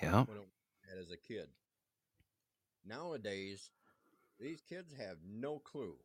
[0.00, 0.24] Yeah.
[0.24, 1.48] When it, as a kid.
[2.84, 3.70] Nowadays,
[4.38, 5.96] these kids have no clue.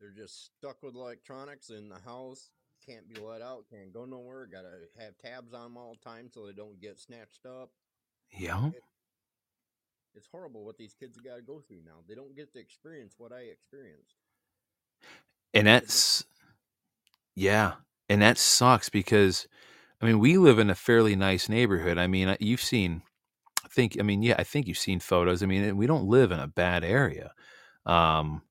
[0.00, 2.50] They're just stuck with electronics in the house.
[2.86, 3.64] Can't be let out.
[3.70, 4.46] Can't go nowhere.
[4.46, 7.70] Got to have tabs on them all the time so they don't get snatched up.
[8.32, 8.68] Yeah.
[8.68, 8.82] It,
[10.14, 11.98] it's horrible what these kids got to go through now.
[12.08, 14.14] They don't get to experience what I experienced.
[15.52, 16.24] And that's,
[17.36, 17.74] yeah.
[18.08, 19.46] And that sucks because
[20.00, 21.98] I mean, we live in a fairly nice neighborhood.
[21.98, 23.02] I mean, you've seen,
[23.64, 25.42] I think, I mean, yeah, I think you've seen photos.
[25.42, 27.32] I mean, we don't live in a bad area.
[27.84, 28.42] Um,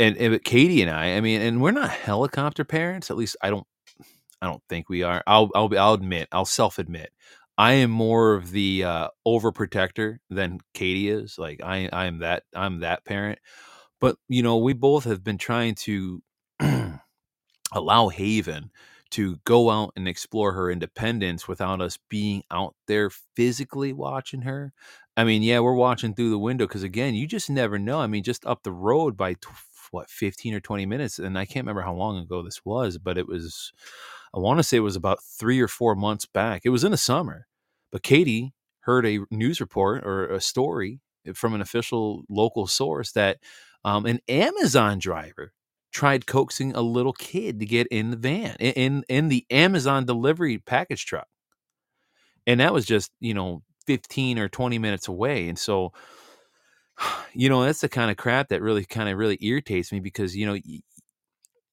[0.00, 3.10] and, and Katie and I, I mean, and we're not helicopter parents.
[3.10, 3.66] At least I don't,
[4.40, 5.22] I don't think we are.
[5.26, 7.10] I'll, I'll, I'll admit, I'll self admit,
[7.58, 11.38] I am more of the uh, overprotector than Katie is.
[11.38, 13.38] Like I, I am that, I'm that parent.
[14.00, 16.22] But you know, we both have been trying to
[17.72, 18.70] allow Haven
[19.10, 24.72] to go out and explore her independence without us being out there physically watching her.
[25.16, 28.00] I mean, yeah, we're watching through the window because again, you just never know.
[28.00, 29.34] I mean, just up the road by
[29.90, 33.18] what 15 or 20 minutes, and I can't remember how long ago this was, but
[33.18, 33.72] it was,
[34.34, 36.62] I want to say it was about three or four months back.
[36.64, 37.46] It was in the summer,
[37.92, 41.00] but Katie heard a news report or a story
[41.34, 43.38] from an official local source that
[43.84, 45.52] um, an Amazon driver
[45.92, 50.58] tried coaxing a little kid to get in the van in in the Amazon delivery
[50.58, 51.26] package truck.
[52.46, 55.48] And that was just, you know, 15 or 20 minutes away.
[55.48, 55.92] And so
[57.34, 60.36] you know, that's the kind of crap that really kind of really irritates me because,
[60.36, 60.58] you know,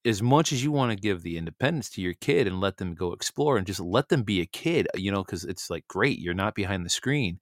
[0.06, 2.96] as much as you want to give the independence to your kid and let them
[2.96, 6.20] go explore and just let them be a kid, you know, because it's like great,
[6.20, 7.40] you're not behind the screen.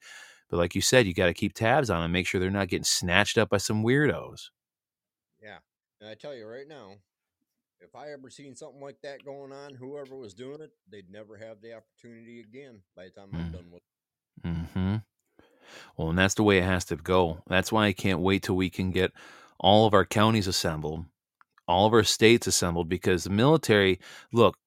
[0.49, 2.69] But like you said, you got to keep tabs on them, make sure they're not
[2.69, 4.49] getting snatched up by some weirdos.
[5.41, 5.57] Yeah.
[6.01, 6.93] And I tell you right now,
[7.81, 11.37] if I ever seen something like that going on, whoever was doing it, they'd never
[11.37, 13.53] have the opportunity again by the time I'm mm.
[13.53, 14.47] done with it.
[14.47, 14.95] Mm-hmm.
[15.97, 17.39] Well, and that's the way it has to go.
[17.47, 19.11] That's why I can't wait till we can get
[19.59, 21.05] all of our counties assembled,
[21.67, 23.99] all of our states assembled, because the military,
[24.33, 24.57] look,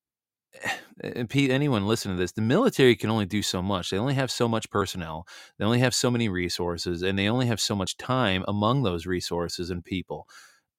[1.00, 3.90] and Pete, anyone listen to this, the military can only do so much.
[3.90, 5.26] They only have so much personnel.
[5.58, 9.06] They only have so many resources, and they only have so much time among those
[9.06, 10.26] resources and people.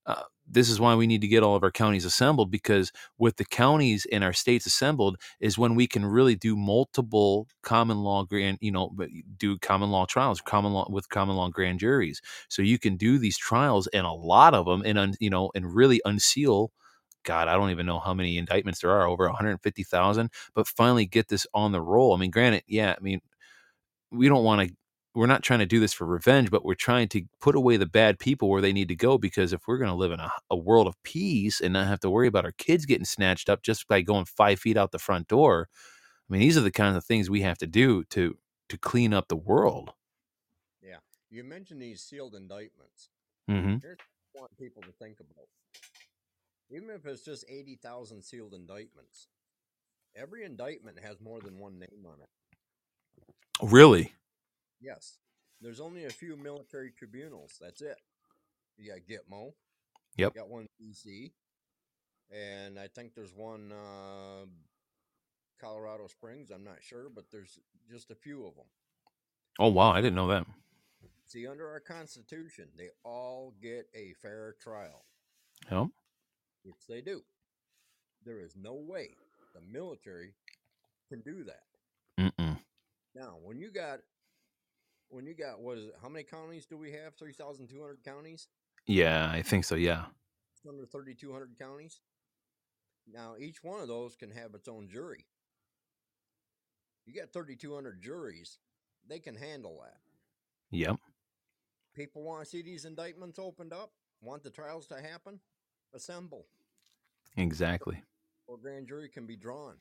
[0.06, 3.36] Uh, this is why we need to get all of our counties assembled because with
[3.38, 8.24] the counties and our states assembled is when we can really do multiple common law
[8.24, 8.92] grand you know
[9.38, 12.22] do common law trials common law with common law grand juries.
[12.48, 15.52] So you can do these trials and a lot of them and un, you know
[15.54, 16.72] and really unseal
[17.24, 21.28] god i don't even know how many indictments there are over 150,000 but finally get
[21.28, 22.16] this on the roll.
[22.16, 23.22] I mean granted yeah i mean
[24.12, 24.76] we don't want to
[25.16, 27.86] we're not trying to do this for revenge, but we're trying to put away the
[27.86, 29.18] bad people where they need to go.
[29.18, 32.00] Because if we're going to live in a, a world of peace and not have
[32.02, 35.00] to worry about our kids getting snatched up just by going five feet out the
[35.00, 35.68] front door,
[36.30, 38.38] I mean, these are the kinds of things we have to do to
[38.70, 39.92] to clean up the world.
[40.82, 40.98] Yeah,
[41.32, 43.10] you mentioned these sealed indictments.
[43.50, 43.78] Mm-hmm.
[43.82, 43.98] Here's
[44.34, 45.48] what I want people to think about.
[46.70, 49.28] Even if it's just eighty thousand sealed indictments,
[50.16, 52.30] every indictment has more than one name on it.
[53.62, 54.14] Really?
[54.82, 55.18] Yes.
[55.62, 57.58] There's only a few military tribunals.
[57.60, 57.98] That's it.
[58.78, 59.52] You got Gitmo.
[60.18, 60.34] Yep.
[60.36, 61.32] You got one DC.
[62.32, 64.46] And I think there's one uh,
[65.60, 66.52] Colorado Springs.
[66.52, 67.60] I'm not sure, but there's
[67.92, 68.66] just a few of them.
[69.60, 70.46] Oh wow, I didn't know that.
[71.26, 75.06] See, under our Constitution, they all get a fair trial,
[75.70, 75.88] Yep.
[76.64, 77.22] which they do.
[78.26, 79.10] There is no way
[79.54, 80.34] the military
[81.10, 81.64] can do that.
[82.20, 82.58] Mm-mm.
[83.16, 84.00] Now, when you got,
[85.10, 85.96] when you got, what is it?
[86.02, 87.16] How many counties do we have?
[87.16, 88.48] Three thousand two hundred counties.
[88.88, 89.76] Yeah, I think so.
[89.76, 90.06] Yeah.
[90.68, 92.00] Under thirty two hundred counties.
[93.12, 95.26] Now, each one of those can have its own jury.
[97.06, 98.60] You got thirty two hundred juries;
[99.08, 99.98] they can handle that.
[100.72, 100.98] Yep.
[101.96, 103.92] People want to see these indictments opened up.
[104.22, 105.40] Want the trials to happen?
[105.94, 106.46] Assemble.
[107.38, 108.04] Exactly.
[108.48, 109.76] Or grand jury can be drawn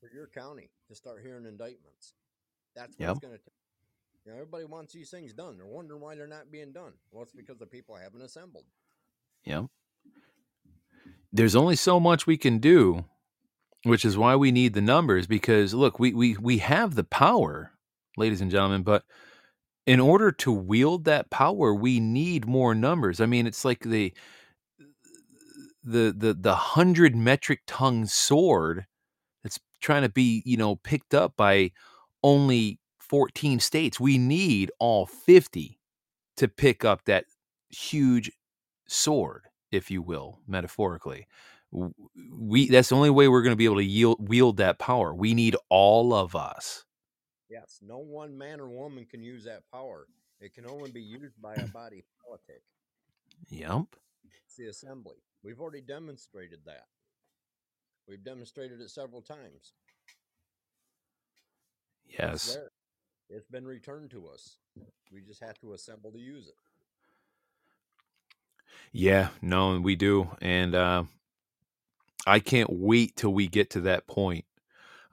[0.00, 2.14] for your county to start hearing indictments.
[2.74, 3.20] That's what Yep.
[3.20, 3.54] going to take.
[4.24, 5.56] You know, everybody wants these things done.
[5.56, 6.92] They're wondering why they're not being done.
[7.10, 8.64] Well, it's because the people haven't assembled.
[9.44, 9.64] Yeah.
[11.32, 13.04] There's only so much we can do,
[13.84, 15.26] which is why we need the numbers.
[15.26, 17.72] Because look, we we we have the power,
[18.16, 19.04] ladies and gentlemen, but
[19.86, 23.20] in order to wield that power, we need more numbers.
[23.20, 24.12] I mean, it's like the
[25.82, 28.86] the the the hundred metric ton sword
[29.42, 31.70] that's trying to be you know picked up by
[32.22, 32.79] only
[33.10, 35.80] 14 states we need all 50
[36.36, 37.24] to pick up that
[37.68, 38.30] huge
[38.86, 41.26] sword if you will metaphorically
[42.38, 45.12] we that's the only way we're going to be able to yield, wield that power
[45.12, 46.84] we need all of us
[47.50, 50.06] Yes, no one man or woman can use that power.
[50.40, 52.62] It can only be used by a body politic.
[53.48, 53.86] yep
[54.46, 55.16] It's the assembly.
[55.42, 56.84] We've already demonstrated that.
[58.06, 59.72] We've demonstrated it several times.
[62.06, 62.56] Yes.
[63.30, 64.58] It's been returned to us.
[65.12, 66.54] We just have to assemble to use it.
[68.92, 71.04] yeah no we do and uh
[72.26, 74.44] i can't wait till we get to that point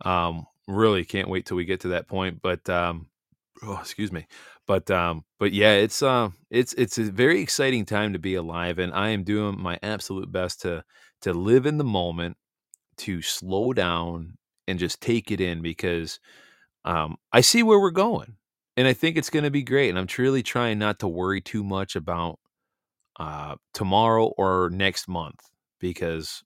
[0.02, 3.08] um really can't wait till we get to that point but um
[3.64, 4.26] oh excuse me
[4.68, 8.80] but um but yeah it's um it's it's a very exciting time to be alive
[8.80, 10.84] and i am doing my absolute best to
[11.22, 12.38] to live in the moment
[12.98, 14.38] to slow down
[14.68, 16.20] and just take it in because
[16.88, 18.36] um i see where we're going
[18.78, 21.42] and i think it's going to be great and i'm truly trying not to worry
[21.42, 22.40] too much about
[23.20, 25.42] uh tomorrow or next month
[25.80, 26.44] because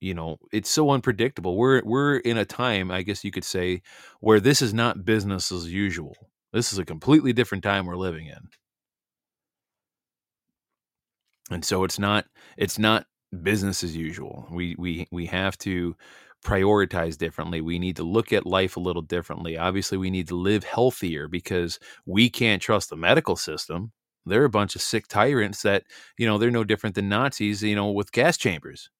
[0.00, 1.56] you know it's so unpredictable.
[1.56, 3.82] We're we're in a time i guess you could say
[4.20, 6.16] where this is not business as usual.
[6.52, 8.48] This is a completely different time we're living in.
[11.50, 12.26] And so it's not
[12.56, 13.06] it's not
[13.42, 14.46] business as usual.
[14.50, 15.96] We we we have to
[16.44, 20.36] prioritize differently we need to look at life a little differently obviously we need to
[20.36, 23.92] live healthier because we can't trust the medical system
[24.24, 25.84] they're a bunch of sick tyrants that
[26.16, 28.90] you know they're no different than nazis you know with gas chambers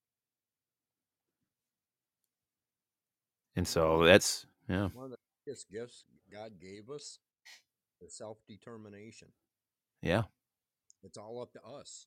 [3.56, 5.16] and so that's yeah One of the
[5.46, 7.18] biggest gifts God gave us
[8.00, 9.28] is self determination.
[10.02, 10.24] yeah
[11.02, 12.06] It's all up to us.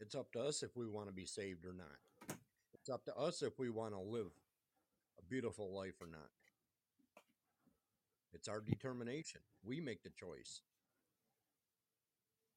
[0.00, 1.96] It's up to us if we want to be saved or not.
[2.88, 4.30] It's up to us if we want to live
[5.18, 6.30] a beautiful life or not.
[8.32, 9.42] It's our determination.
[9.62, 10.62] We make the choice.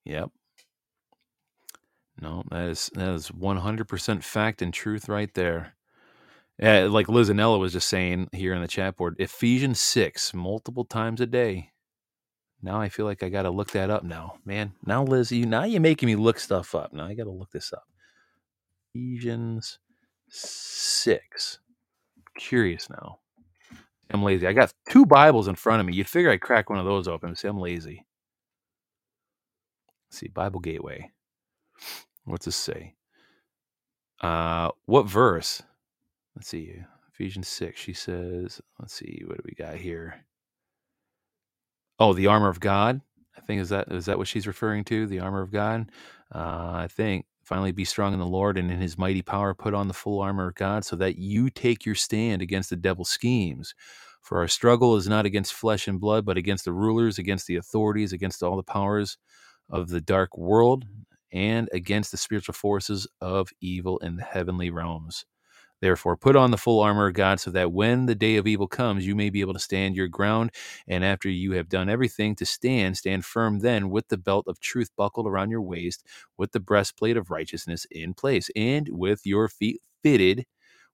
[0.06, 0.30] Yep.
[2.22, 5.74] No, that is that is one hundred percent fact and truth right there.
[6.58, 10.86] Yeah, like Liz Anella was just saying here in the chat board, Ephesians six multiple
[10.86, 11.72] times a day.
[12.62, 14.76] Now I feel like I got to look that up now, man.
[14.86, 16.94] Now Liz, you now you're making me look stuff up.
[16.94, 17.84] Now I got to look this up.
[18.96, 19.78] Ephesians
[20.32, 21.60] six.
[22.38, 23.20] Curious now.
[24.10, 24.48] I'm lazy.
[24.48, 25.94] I got two Bibles in front of me.
[25.94, 27.36] You'd figure I'd crack one of those open.
[27.36, 28.06] See, I'm lazy.
[30.10, 31.12] Let's see, Bible Gateway.
[32.26, 32.96] What's this say?
[34.22, 35.64] Uh, what verse?
[36.36, 36.76] Let's see.
[37.14, 37.80] Ephesians 6.
[37.80, 40.26] She says, let's see, what do we got here?
[42.00, 43.02] Oh, the armor of God.
[43.38, 45.08] I think is that is that what she's referring to?
[45.08, 45.90] The armor of God.
[46.34, 49.54] Uh, I think finally be strong in the Lord and in His mighty power.
[49.54, 52.78] Put on the full armor of God, so that you take your stand against the
[52.78, 53.76] devil's schemes.
[54.22, 57.58] For our struggle is not against flesh and blood, but against the rulers, against the
[57.58, 59.18] authorities, against all the powers
[59.70, 60.86] of the dark world,
[61.34, 65.26] and against the spiritual forces of evil in the heavenly realms.
[65.82, 68.68] Therefore, put on the full armor of God so that when the day of evil
[68.68, 70.52] comes, you may be able to stand your ground.
[70.88, 74.60] And after you have done everything to stand, stand firm then with the belt of
[74.60, 76.06] truth buckled around your waist,
[76.38, 80.46] with the breastplate of righteousness in place, and with your feet fitted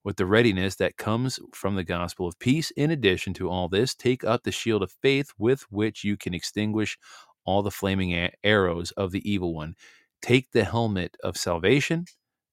[0.04, 2.72] with the readiness that comes from the gospel of peace.
[2.72, 6.34] In addition to all this, take up the shield of faith with which you can
[6.34, 6.98] extinguish
[7.46, 9.76] all the flaming arrows of the evil one.
[10.22, 12.06] Take the helmet of salvation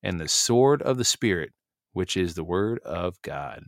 [0.02, 1.52] and the sword of the Spirit
[1.94, 3.64] which is the word of God.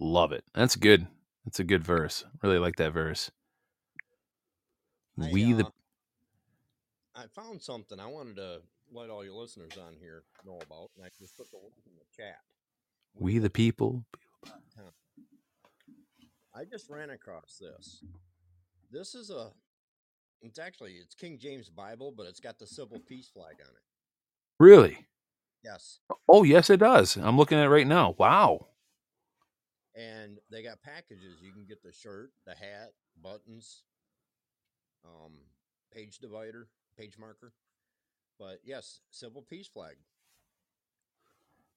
[0.00, 0.42] Love it.
[0.54, 1.06] That's good.
[1.44, 2.24] That's a good verse.
[2.42, 3.30] Really like that verse.
[5.22, 5.66] I, we uh, the
[7.14, 8.58] I found something I wanted to
[8.92, 11.92] let all your listeners on here know about, and I just put the link in
[11.94, 12.38] the chat.
[13.14, 14.04] we the people.
[16.56, 18.02] I just ran across this.
[18.90, 19.50] This is a.
[20.42, 23.82] It's actually it's King James Bible, but it's got the civil peace flag on it.
[24.58, 25.06] Really?
[25.64, 27.16] Yes, Oh, yes, it does.
[27.16, 28.14] I'm looking at it right now.
[28.18, 28.68] Wow.
[29.94, 31.40] and they got packages.
[31.40, 32.92] You can get the shirt, the hat,
[33.22, 33.82] buttons,
[35.04, 35.32] um,
[35.92, 36.68] page divider,
[36.98, 37.52] page marker.
[38.38, 39.96] But yes, civil peace flag.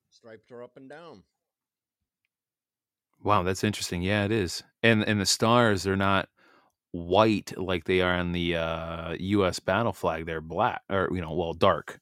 [0.10, 1.24] Stripes are up and down.
[3.24, 4.02] Wow, that's interesting.
[4.02, 4.64] Yeah, it is.
[4.84, 6.30] And and the stars are not
[6.92, 9.60] white like they are on the uh, U.S.
[9.60, 10.26] battle flag.
[10.26, 12.00] They're black, or you know, well, dark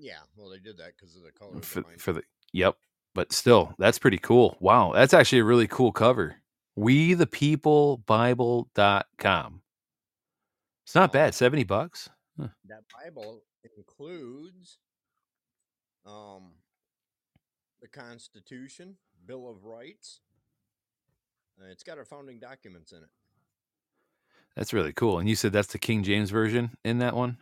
[0.00, 2.22] Yeah, well, they did that because of the color for for the.
[2.52, 2.76] Yep,
[3.14, 4.56] but still, that's pretty cool.
[4.58, 6.36] Wow, that's actually a really cool cover.
[6.74, 9.60] We the people Bible.com.
[10.84, 11.34] It's not bad.
[11.34, 12.08] Seventy bucks.
[12.40, 12.48] Huh.
[12.68, 13.42] that Bible
[13.76, 14.78] includes
[16.06, 16.52] um,
[17.82, 18.96] the Constitution,
[19.26, 20.20] Bill of Rights.
[21.60, 23.10] Uh, it's got our founding documents in it.
[24.56, 25.18] That's really cool.
[25.18, 27.36] And you said that's the King James version in that one.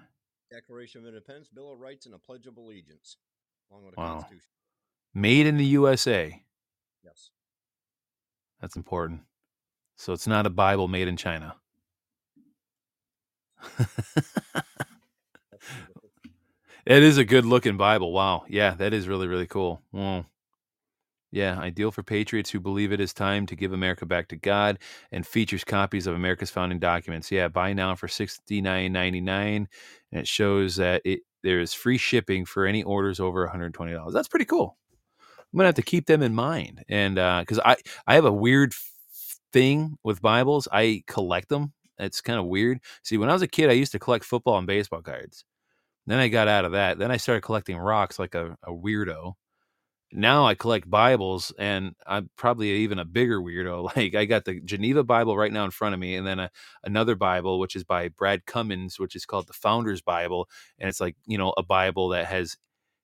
[0.51, 3.16] Declaration of Independence, Bill of Rights, and a Pledge of Allegiance,
[3.70, 4.15] along with the Wow.
[4.15, 4.51] Constitution.
[5.15, 6.43] Made in the USA.
[7.03, 7.31] Yes.
[8.61, 9.23] That's important.
[9.97, 11.57] So it's not a Bible made in China.
[16.87, 18.12] it is a good looking Bible.
[18.12, 18.45] Wow.
[18.49, 19.83] Yeah, that is really, really cool.
[19.93, 20.27] Wow.
[21.30, 24.78] Yeah, ideal for patriots who believe it is time to give America back to God
[25.12, 27.30] and features copies of America's founding documents.
[27.30, 29.68] Yeah, buy now for sixty nine ninety nine,
[30.10, 33.74] and it shows that it there is free shipping for any orders over one hundred
[33.74, 34.14] twenty dollars.
[34.14, 34.78] That's pretty cool.
[35.52, 37.76] I'm gonna have to keep them in mind, and uh, because I
[38.06, 38.74] I have a weird
[39.52, 41.72] thing with Bibles, I collect them.
[41.98, 42.80] It's kind of weird.
[43.02, 45.44] See, when I was a kid, I used to collect football and baseball cards.
[46.06, 46.98] Then I got out of that.
[46.98, 49.34] Then I started collecting rocks like a, a weirdo.
[50.10, 53.90] Now I collect Bibles, and I'm probably even a bigger weirdo.
[53.97, 56.51] Like I got the Geneva Bible right now in front of me, and then a,
[56.85, 60.48] another Bible which is by Brad Cummins, which is called the Founder's Bible,
[60.78, 62.56] and it's like you know a Bible that has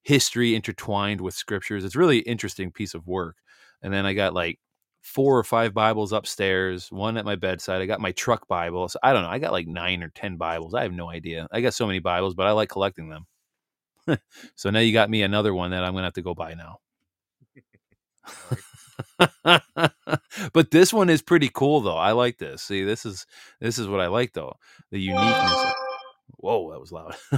[0.02, 1.84] history intertwined with scriptures.
[1.84, 3.36] It's really interesting piece of work.
[3.82, 4.58] And then I got like
[5.02, 7.82] four or five Bibles upstairs, one at my bedside.
[7.82, 8.88] I got my truck Bible.
[8.88, 9.28] So I don't know.
[9.30, 10.74] I got like nine or 10 Bibles.
[10.74, 11.48] I have no idea.
[11.52, 13.26] I got so many Bibles, but I like collecting them.
[14.56, 16.54] so now you got me another one that I'm going to have to go buy
[16.54, 16.78] now.
[20.52, 21.96] but this one is pretty cool though.
[21.96, 22.62] I like this.
[22.62, 23.26] See, this is
[23.60, 24.54] this is what I like though.
[24.90, 25.52] The uniqueness.
[25.52, 25.74] Of,
[26.38, 27.14] whoa, that was loud.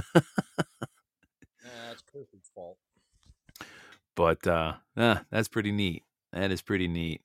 [1.63, 2.77] That's Clifford's fault.
[4.15, 6.03] but uh yeah, that's pretty neat.
[6.33, 7.21] That is pretty neat.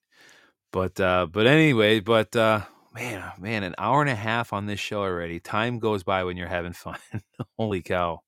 [0.72, 2.62] But uh but anyway, but uh
[2.94, 5.40] man, man, an hour and a half on this show already.
[5.40, 6.98] Time goes by when you're having fun.
[7.58, 8.20] Holy cow.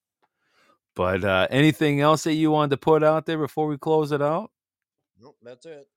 [0.96, 4.22] But uh anything else that you wanted to put out there before we close it
[4.22, 4.50] out?
[5.20, 5.88] Nope, that's it.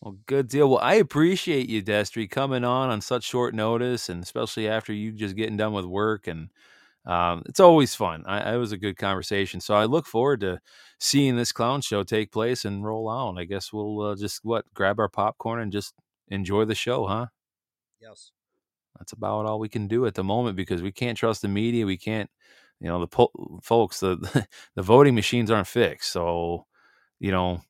[0.00, 0.68] Well, good deal.
[0.68, 5.12] Well, I appreciate you, Destry, coming on on such short notice, and especially after you
[5.12, 6.26] just getting done with work.
[6.26, 6.50] And
[7.06, 8.24] um, it's always fun.
[8.26, 9.60] I, it was a good conversation.
[9.60, 10.60] So I look forward to
[11.00, 13.38] seeing this clown show take place and roll out.
[13.38, 15.94] I guess we'll uh, just what grab our popcorn and just
[16.28, 17.26] enjoy the show, huh?
[18.00, 18.30] Yes.
[18.98, 21.86] That's about all we can do at the moment because we can't trust the media.
[21.86, 22.30] We can't,
[22.80, 24.00] you know, the po- folks.
[24.00, 26.66] The the voting machines aren't fixed, so
[27.20, 27.62] you know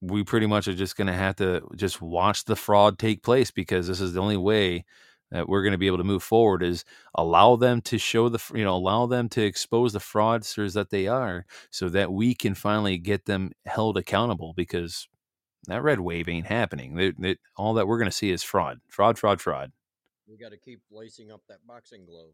[0.00, 3.50] we pretty much are just going to have to just watch the fraud take place
[3.50, 4.84] because this is the only way
[5.30, 8.42] that we're going to be able to move forward is allow them to show the
[8.54, 12.54] you know allow them to expose the fraudsters that they are so that we can
[12.54, 15.08] finally get them held accountable because
[15.66, 16.94] that red wave ain't happening.
[16.94, 19.72] They, they, all that we're going to see is fraud fraud fraud fraud.
[20.28, 22.32] We got to keep lacing up that boxing glove.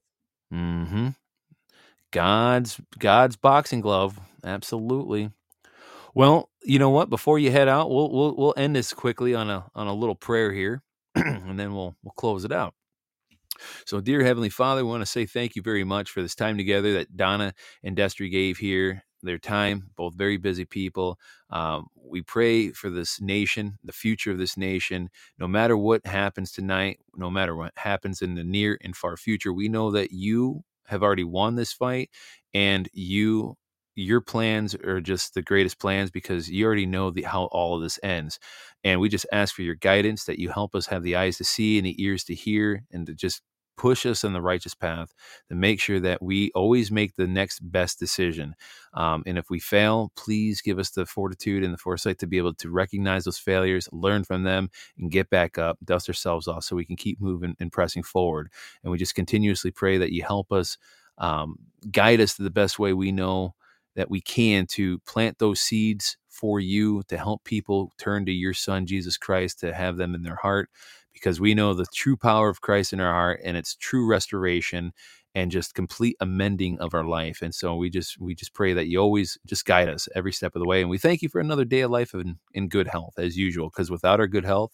[0.52, 1.08] mm-hmm.
[2.10, 4.20] God's god's boxing glove.
[4.44, 5.30] Absolutely
[6.14, 7.10] Well, you know what?
[7.10, 10.14] Before you head out, we'll we'll we'll end this quickly on a on a little
[10.14, 10.82] prayer here,
[11.14, 12.74] and then we'll we'll close it out.
[13.86, 16.56] So, dear Heavenly Father, we want to say thank you very much for this time
[16.56, 21.18] together that Donna and Destry gave here, their time, both very busy people.
[21.50, 25.10] Um, we pray for this nation, the future of this nation.
[25.38, 29.52] No matter what happens tonight, no matter what happens in the near and far future,
[29.52, 32.10] we know that you have already won this fight
[32.52, 33.56] and you
[33.94, 37.82] your plans are just the greatest plans because you already know the, how all of
[37.82, 38.38] this ends
[38.84, 41.44] and we just ask for your guidance that you help us have the eyes to
[41.44, 43.42] see and the ears to hear and to just
[43.76, 45.12] push us in the righteous path
[45.48, 48.54] to make sure that we always make the next best decision.
[48.94, 52.38] Um, and if we fail, please give us the fortitude and the foresight to be
[52.38, 56.64] able to recognize those failures, learn from them, and get back up, dust ourselves off
[56.64, 58.50] so we can keep moving and pressing forward.
[58.82, 60.76] And we just continuously pray that you help us
[61.18, 61.56] um,
[61.90, 63.54] guide us to the best way we know
[63.96, 68.54] that we can to plant those seeds for you to help people turn to your
[68.54, 70.70] son Jesus Christ to have them in their heart
[71.12, 74.92] because we know the true power of Christ in our heart and its true restoration
[75.34, 77.42] and just complete amending of our life.
[77.42, 80.54] And so we just we just pray that you always just guide us every step
[80.54, 80.80] of the way.
[80.80, 83.70] And we thank you for another day of life in, in good health as usual,
[83.70, 84.72] because without our good health,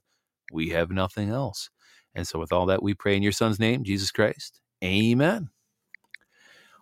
[0.53, 1.71] we have nothing else.
[2.15, 4.61] And so with all that, we pray in your son's name, Jesus Christ.
[4.83, 5.51] Amen.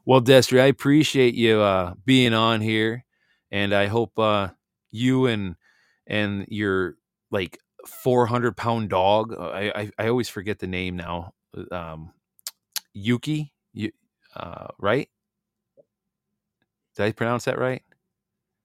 [0.07, 3.05] Well, Destry, I appreciate you uh, being on here,
[3.51, 4.51] and I hope uh,
[4.93, 5.57] you and
[6.07, 6.95] and your
[7.33, 9.33] like 400 pound dog.
[9.33, 11.35] Uh, I, I, I always forget the name now.
[11.57, 12.13] Uh, um,
[12.95, 13.91] Yuki, you,
[14.37, 15.09] uh, right?
[16.97, 17.83] Did I pronounce that right?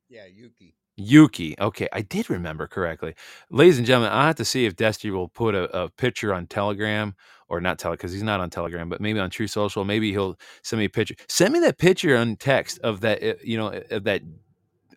[0.10, 0.76] Yeah, Yuki.
[1.02, 1.56] Yuki.
[1.60, 3.16] Okay, I did remember correctly.
[3.52, 6.48] Ladies and gentlemen, I have to see if Destry will put a, a picture on
[6.48, 7.16] Telegram
[7.50, 9.86] or not Telegram because he's not on Telegram, but maybe on Truth Social.
[9.86, 11.16] Maybe he'll send me a picture.
[11.30, 13.24] Send me that picture on text of that.
[13.24, 14.22] Uh, you know, of that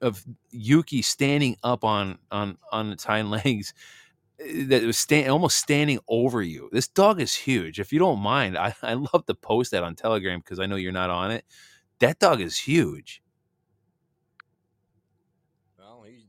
[0.03, 3.67] of Yuki standing up on on on its hind legs
[4.41, 6.69] Eh, that was stand, almost standing over you.
[6.73, 7.81] This dog is huge.
[7.81, 10.77] If you don't mind, I, I love to post that on Telegram because I know
[10.77, 11.45] you're not on it.
[12.01, 13.23] That dog is huge.
[15.79, 16.27] Well, he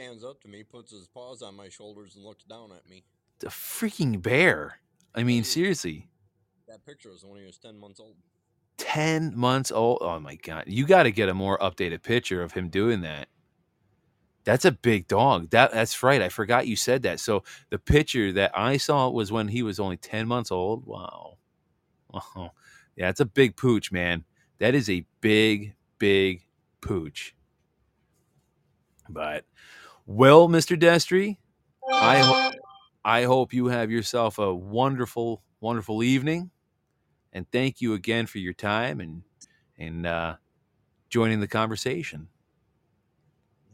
[0.00, 3.04] stands up to me, puts his paws on my shoulders, and looks down at me.
[3.40, 4.80] The freaking bear.
[5.14, 6.08] I mean, seriously.
[6.68, 8.14] That picture was when he was 10 months old.
[8.78, 9.98] 10 months old.
[10.00, 10.64] Oh my God.
[10.66, 13.28] You got to get a more updated picture of him doing that.
[14.44, 15.50] That's a big dog.
[15.50, 16.22] That that's right.
[16.22, 17.20] I forgot you said that.
[17.20, 20.86] So the picture that I saw was when he was only 10 months old.
[20.86, 21.36] Wow.
[22.14, 22.50] Oh,
[22.96, 24.24] yeah, it's a big pooch, man.
[24.58, 26.46] That is a big, big
[26.80, 27.36] pooch.
[29.08, 29.44] But
[30.10, 30.76] well, Mr.
[30.76, 31.36] Destry,
[31.88, 32.50] I ho-
[33.04, 36.50] I hope you have yourself a wonderful, wonderful evening.
[37.32, 39.22] And thank you again for your time and
[39.78, 40.34] and uh,
[41.08, 42.28] joining the conversation.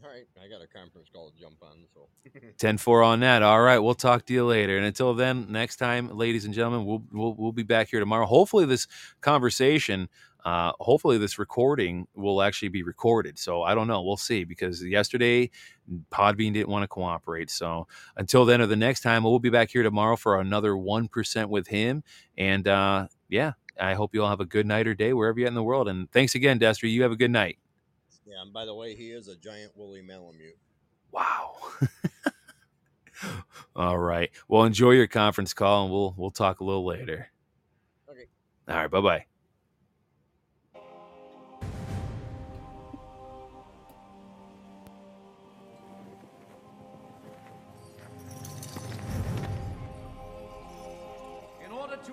[0.03, 1.85] All right, I got a conference call to jump on.
[1.93, 2.07] So
[2.59, 3.41] 10 4 on that.
[3.41, 3.79] All right.
[3.79, 4.77] We'll talk to you later.
[4.77, 8.27] And until then, next time, ladies and gentlemen, we'll, we'll, we'll be back here tomorrow.
[8.27, 8.87] Hopefully, this
[9.21, 10.07] conversation,
[10.47, 13.37] uh, hopefully, this recording will actually be recorded.
[13.37, 14.01] So I don't know.
[14.01, 15.49] We'll see because yesterday,
[16.09, 17.51] Podbean didn't want to cooperate.
[17.51, 21.49] So until then, or the next time, we'll be back here tomorrow for another 1%
[21.49, 22.01] with him.
[22.37, 25.49] And uh, yeah, I hope you all have a good night or day wherever you're
[25.49, 25.89] in the world.
[25.89, 26.91] And thanks again, Destry.
[26.91, 27.57] You have a good night.
[28.25, 30.55] Yeah, and by the way, he is a giant woolly Malamute.
[31.11, 31.55] Wow.
[33.75, 34.31] All right.
[34.47, 37.31] Well, enjoy your conference call, and we'll we'll talk a little later.
[38.09, 38.27] Okay.
[38.69, 38.89] All right.
[38.89, 39.25] Bye bye.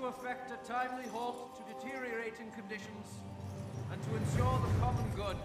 [0.04, 3.06] To effect a timely halt to deteriorating conditions
[3.90, 5.36] and to ensure the common good,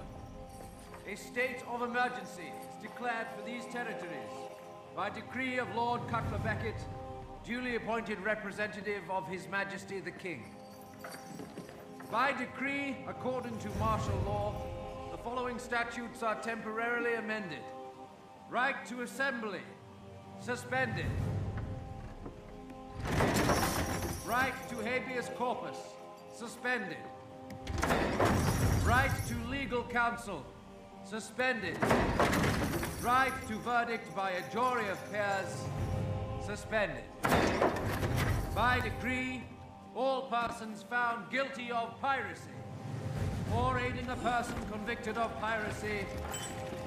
[1.07, 4.35] a state of emergency is declared for these territories
[4.97, 6.75] by decree of Lord Cutler Beckett,
[7.45, 10.43] duly appointed representative of His Majesty the King.
[12.11, 14.55] By decree, according to martial law,
[15.11, 17.63] the following statutes are temporarily amended.
[18.49, 19.61] Right to assembly,
[20.41, 21.05] suspended.
[24.29, 25.75] Right to habeas corpus,
[26.35, 26.99] suspended.
[28.85, 30.45] Right to legal counsel,
[31.03, 31.75] suspended.
[33.01, 35.65] Right to verdict by a jury of peers,
[36.45, 37.05] suspended.
[38.53, 39.41] By decree,
[39.95, 42.53] all persons found guilty of piracy,
[43.55, 46.05] or aiding a person convicted of piracy,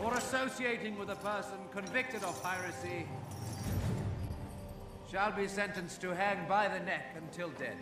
[0.05, 3.09] or associating with a person convicted of piracy,
[5.13, 7.77] shall be sentenced to hang by the neck until dead.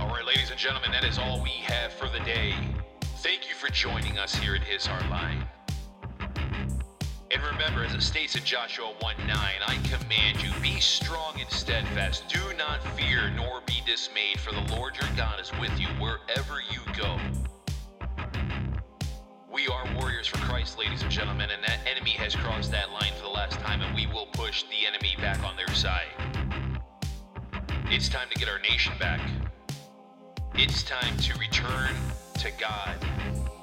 [0.00, 2.54] Alright, ladies and gentlemen, that is all we have for the day.
[3.18, 5.46] Thank you for joining us here at His Hardline.
[7.34, 9.28] And remember, as it states in Joshua 1 9,
[9.66, 12.28] I command you, be strong and steadfast.
[12.28, 16.60] Do not fear nor be dismayed, for the Lord your God is with you wherever
[16.70, 17.18] you go.
[19.52, 23.12] We are warriors for Christ, ladies and gentlemen, and that enemy has crossed that line
[23.16, 26.06] for the last time, and we will push the enemy back on their side.
[27.86, 29.20] It's time to get our nation back.
[30.54, 31.90] It's time to return
[32.38, 33.53] to God.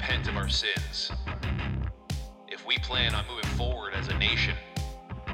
[0.00, 1.12] Repent of our sins.
[2.48, 4.54] If we plan on moving forward as a nation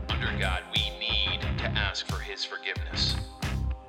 [0.08, 3.14] under God, we need to ask for His forgiveness.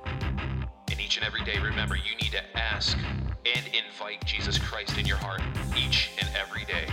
[0.04, 2.96] And each and every day, remember, you need to ask
[3.44, 5.42] and invite Jesus Christ in your heart
[5.76, 6.86] each and every day.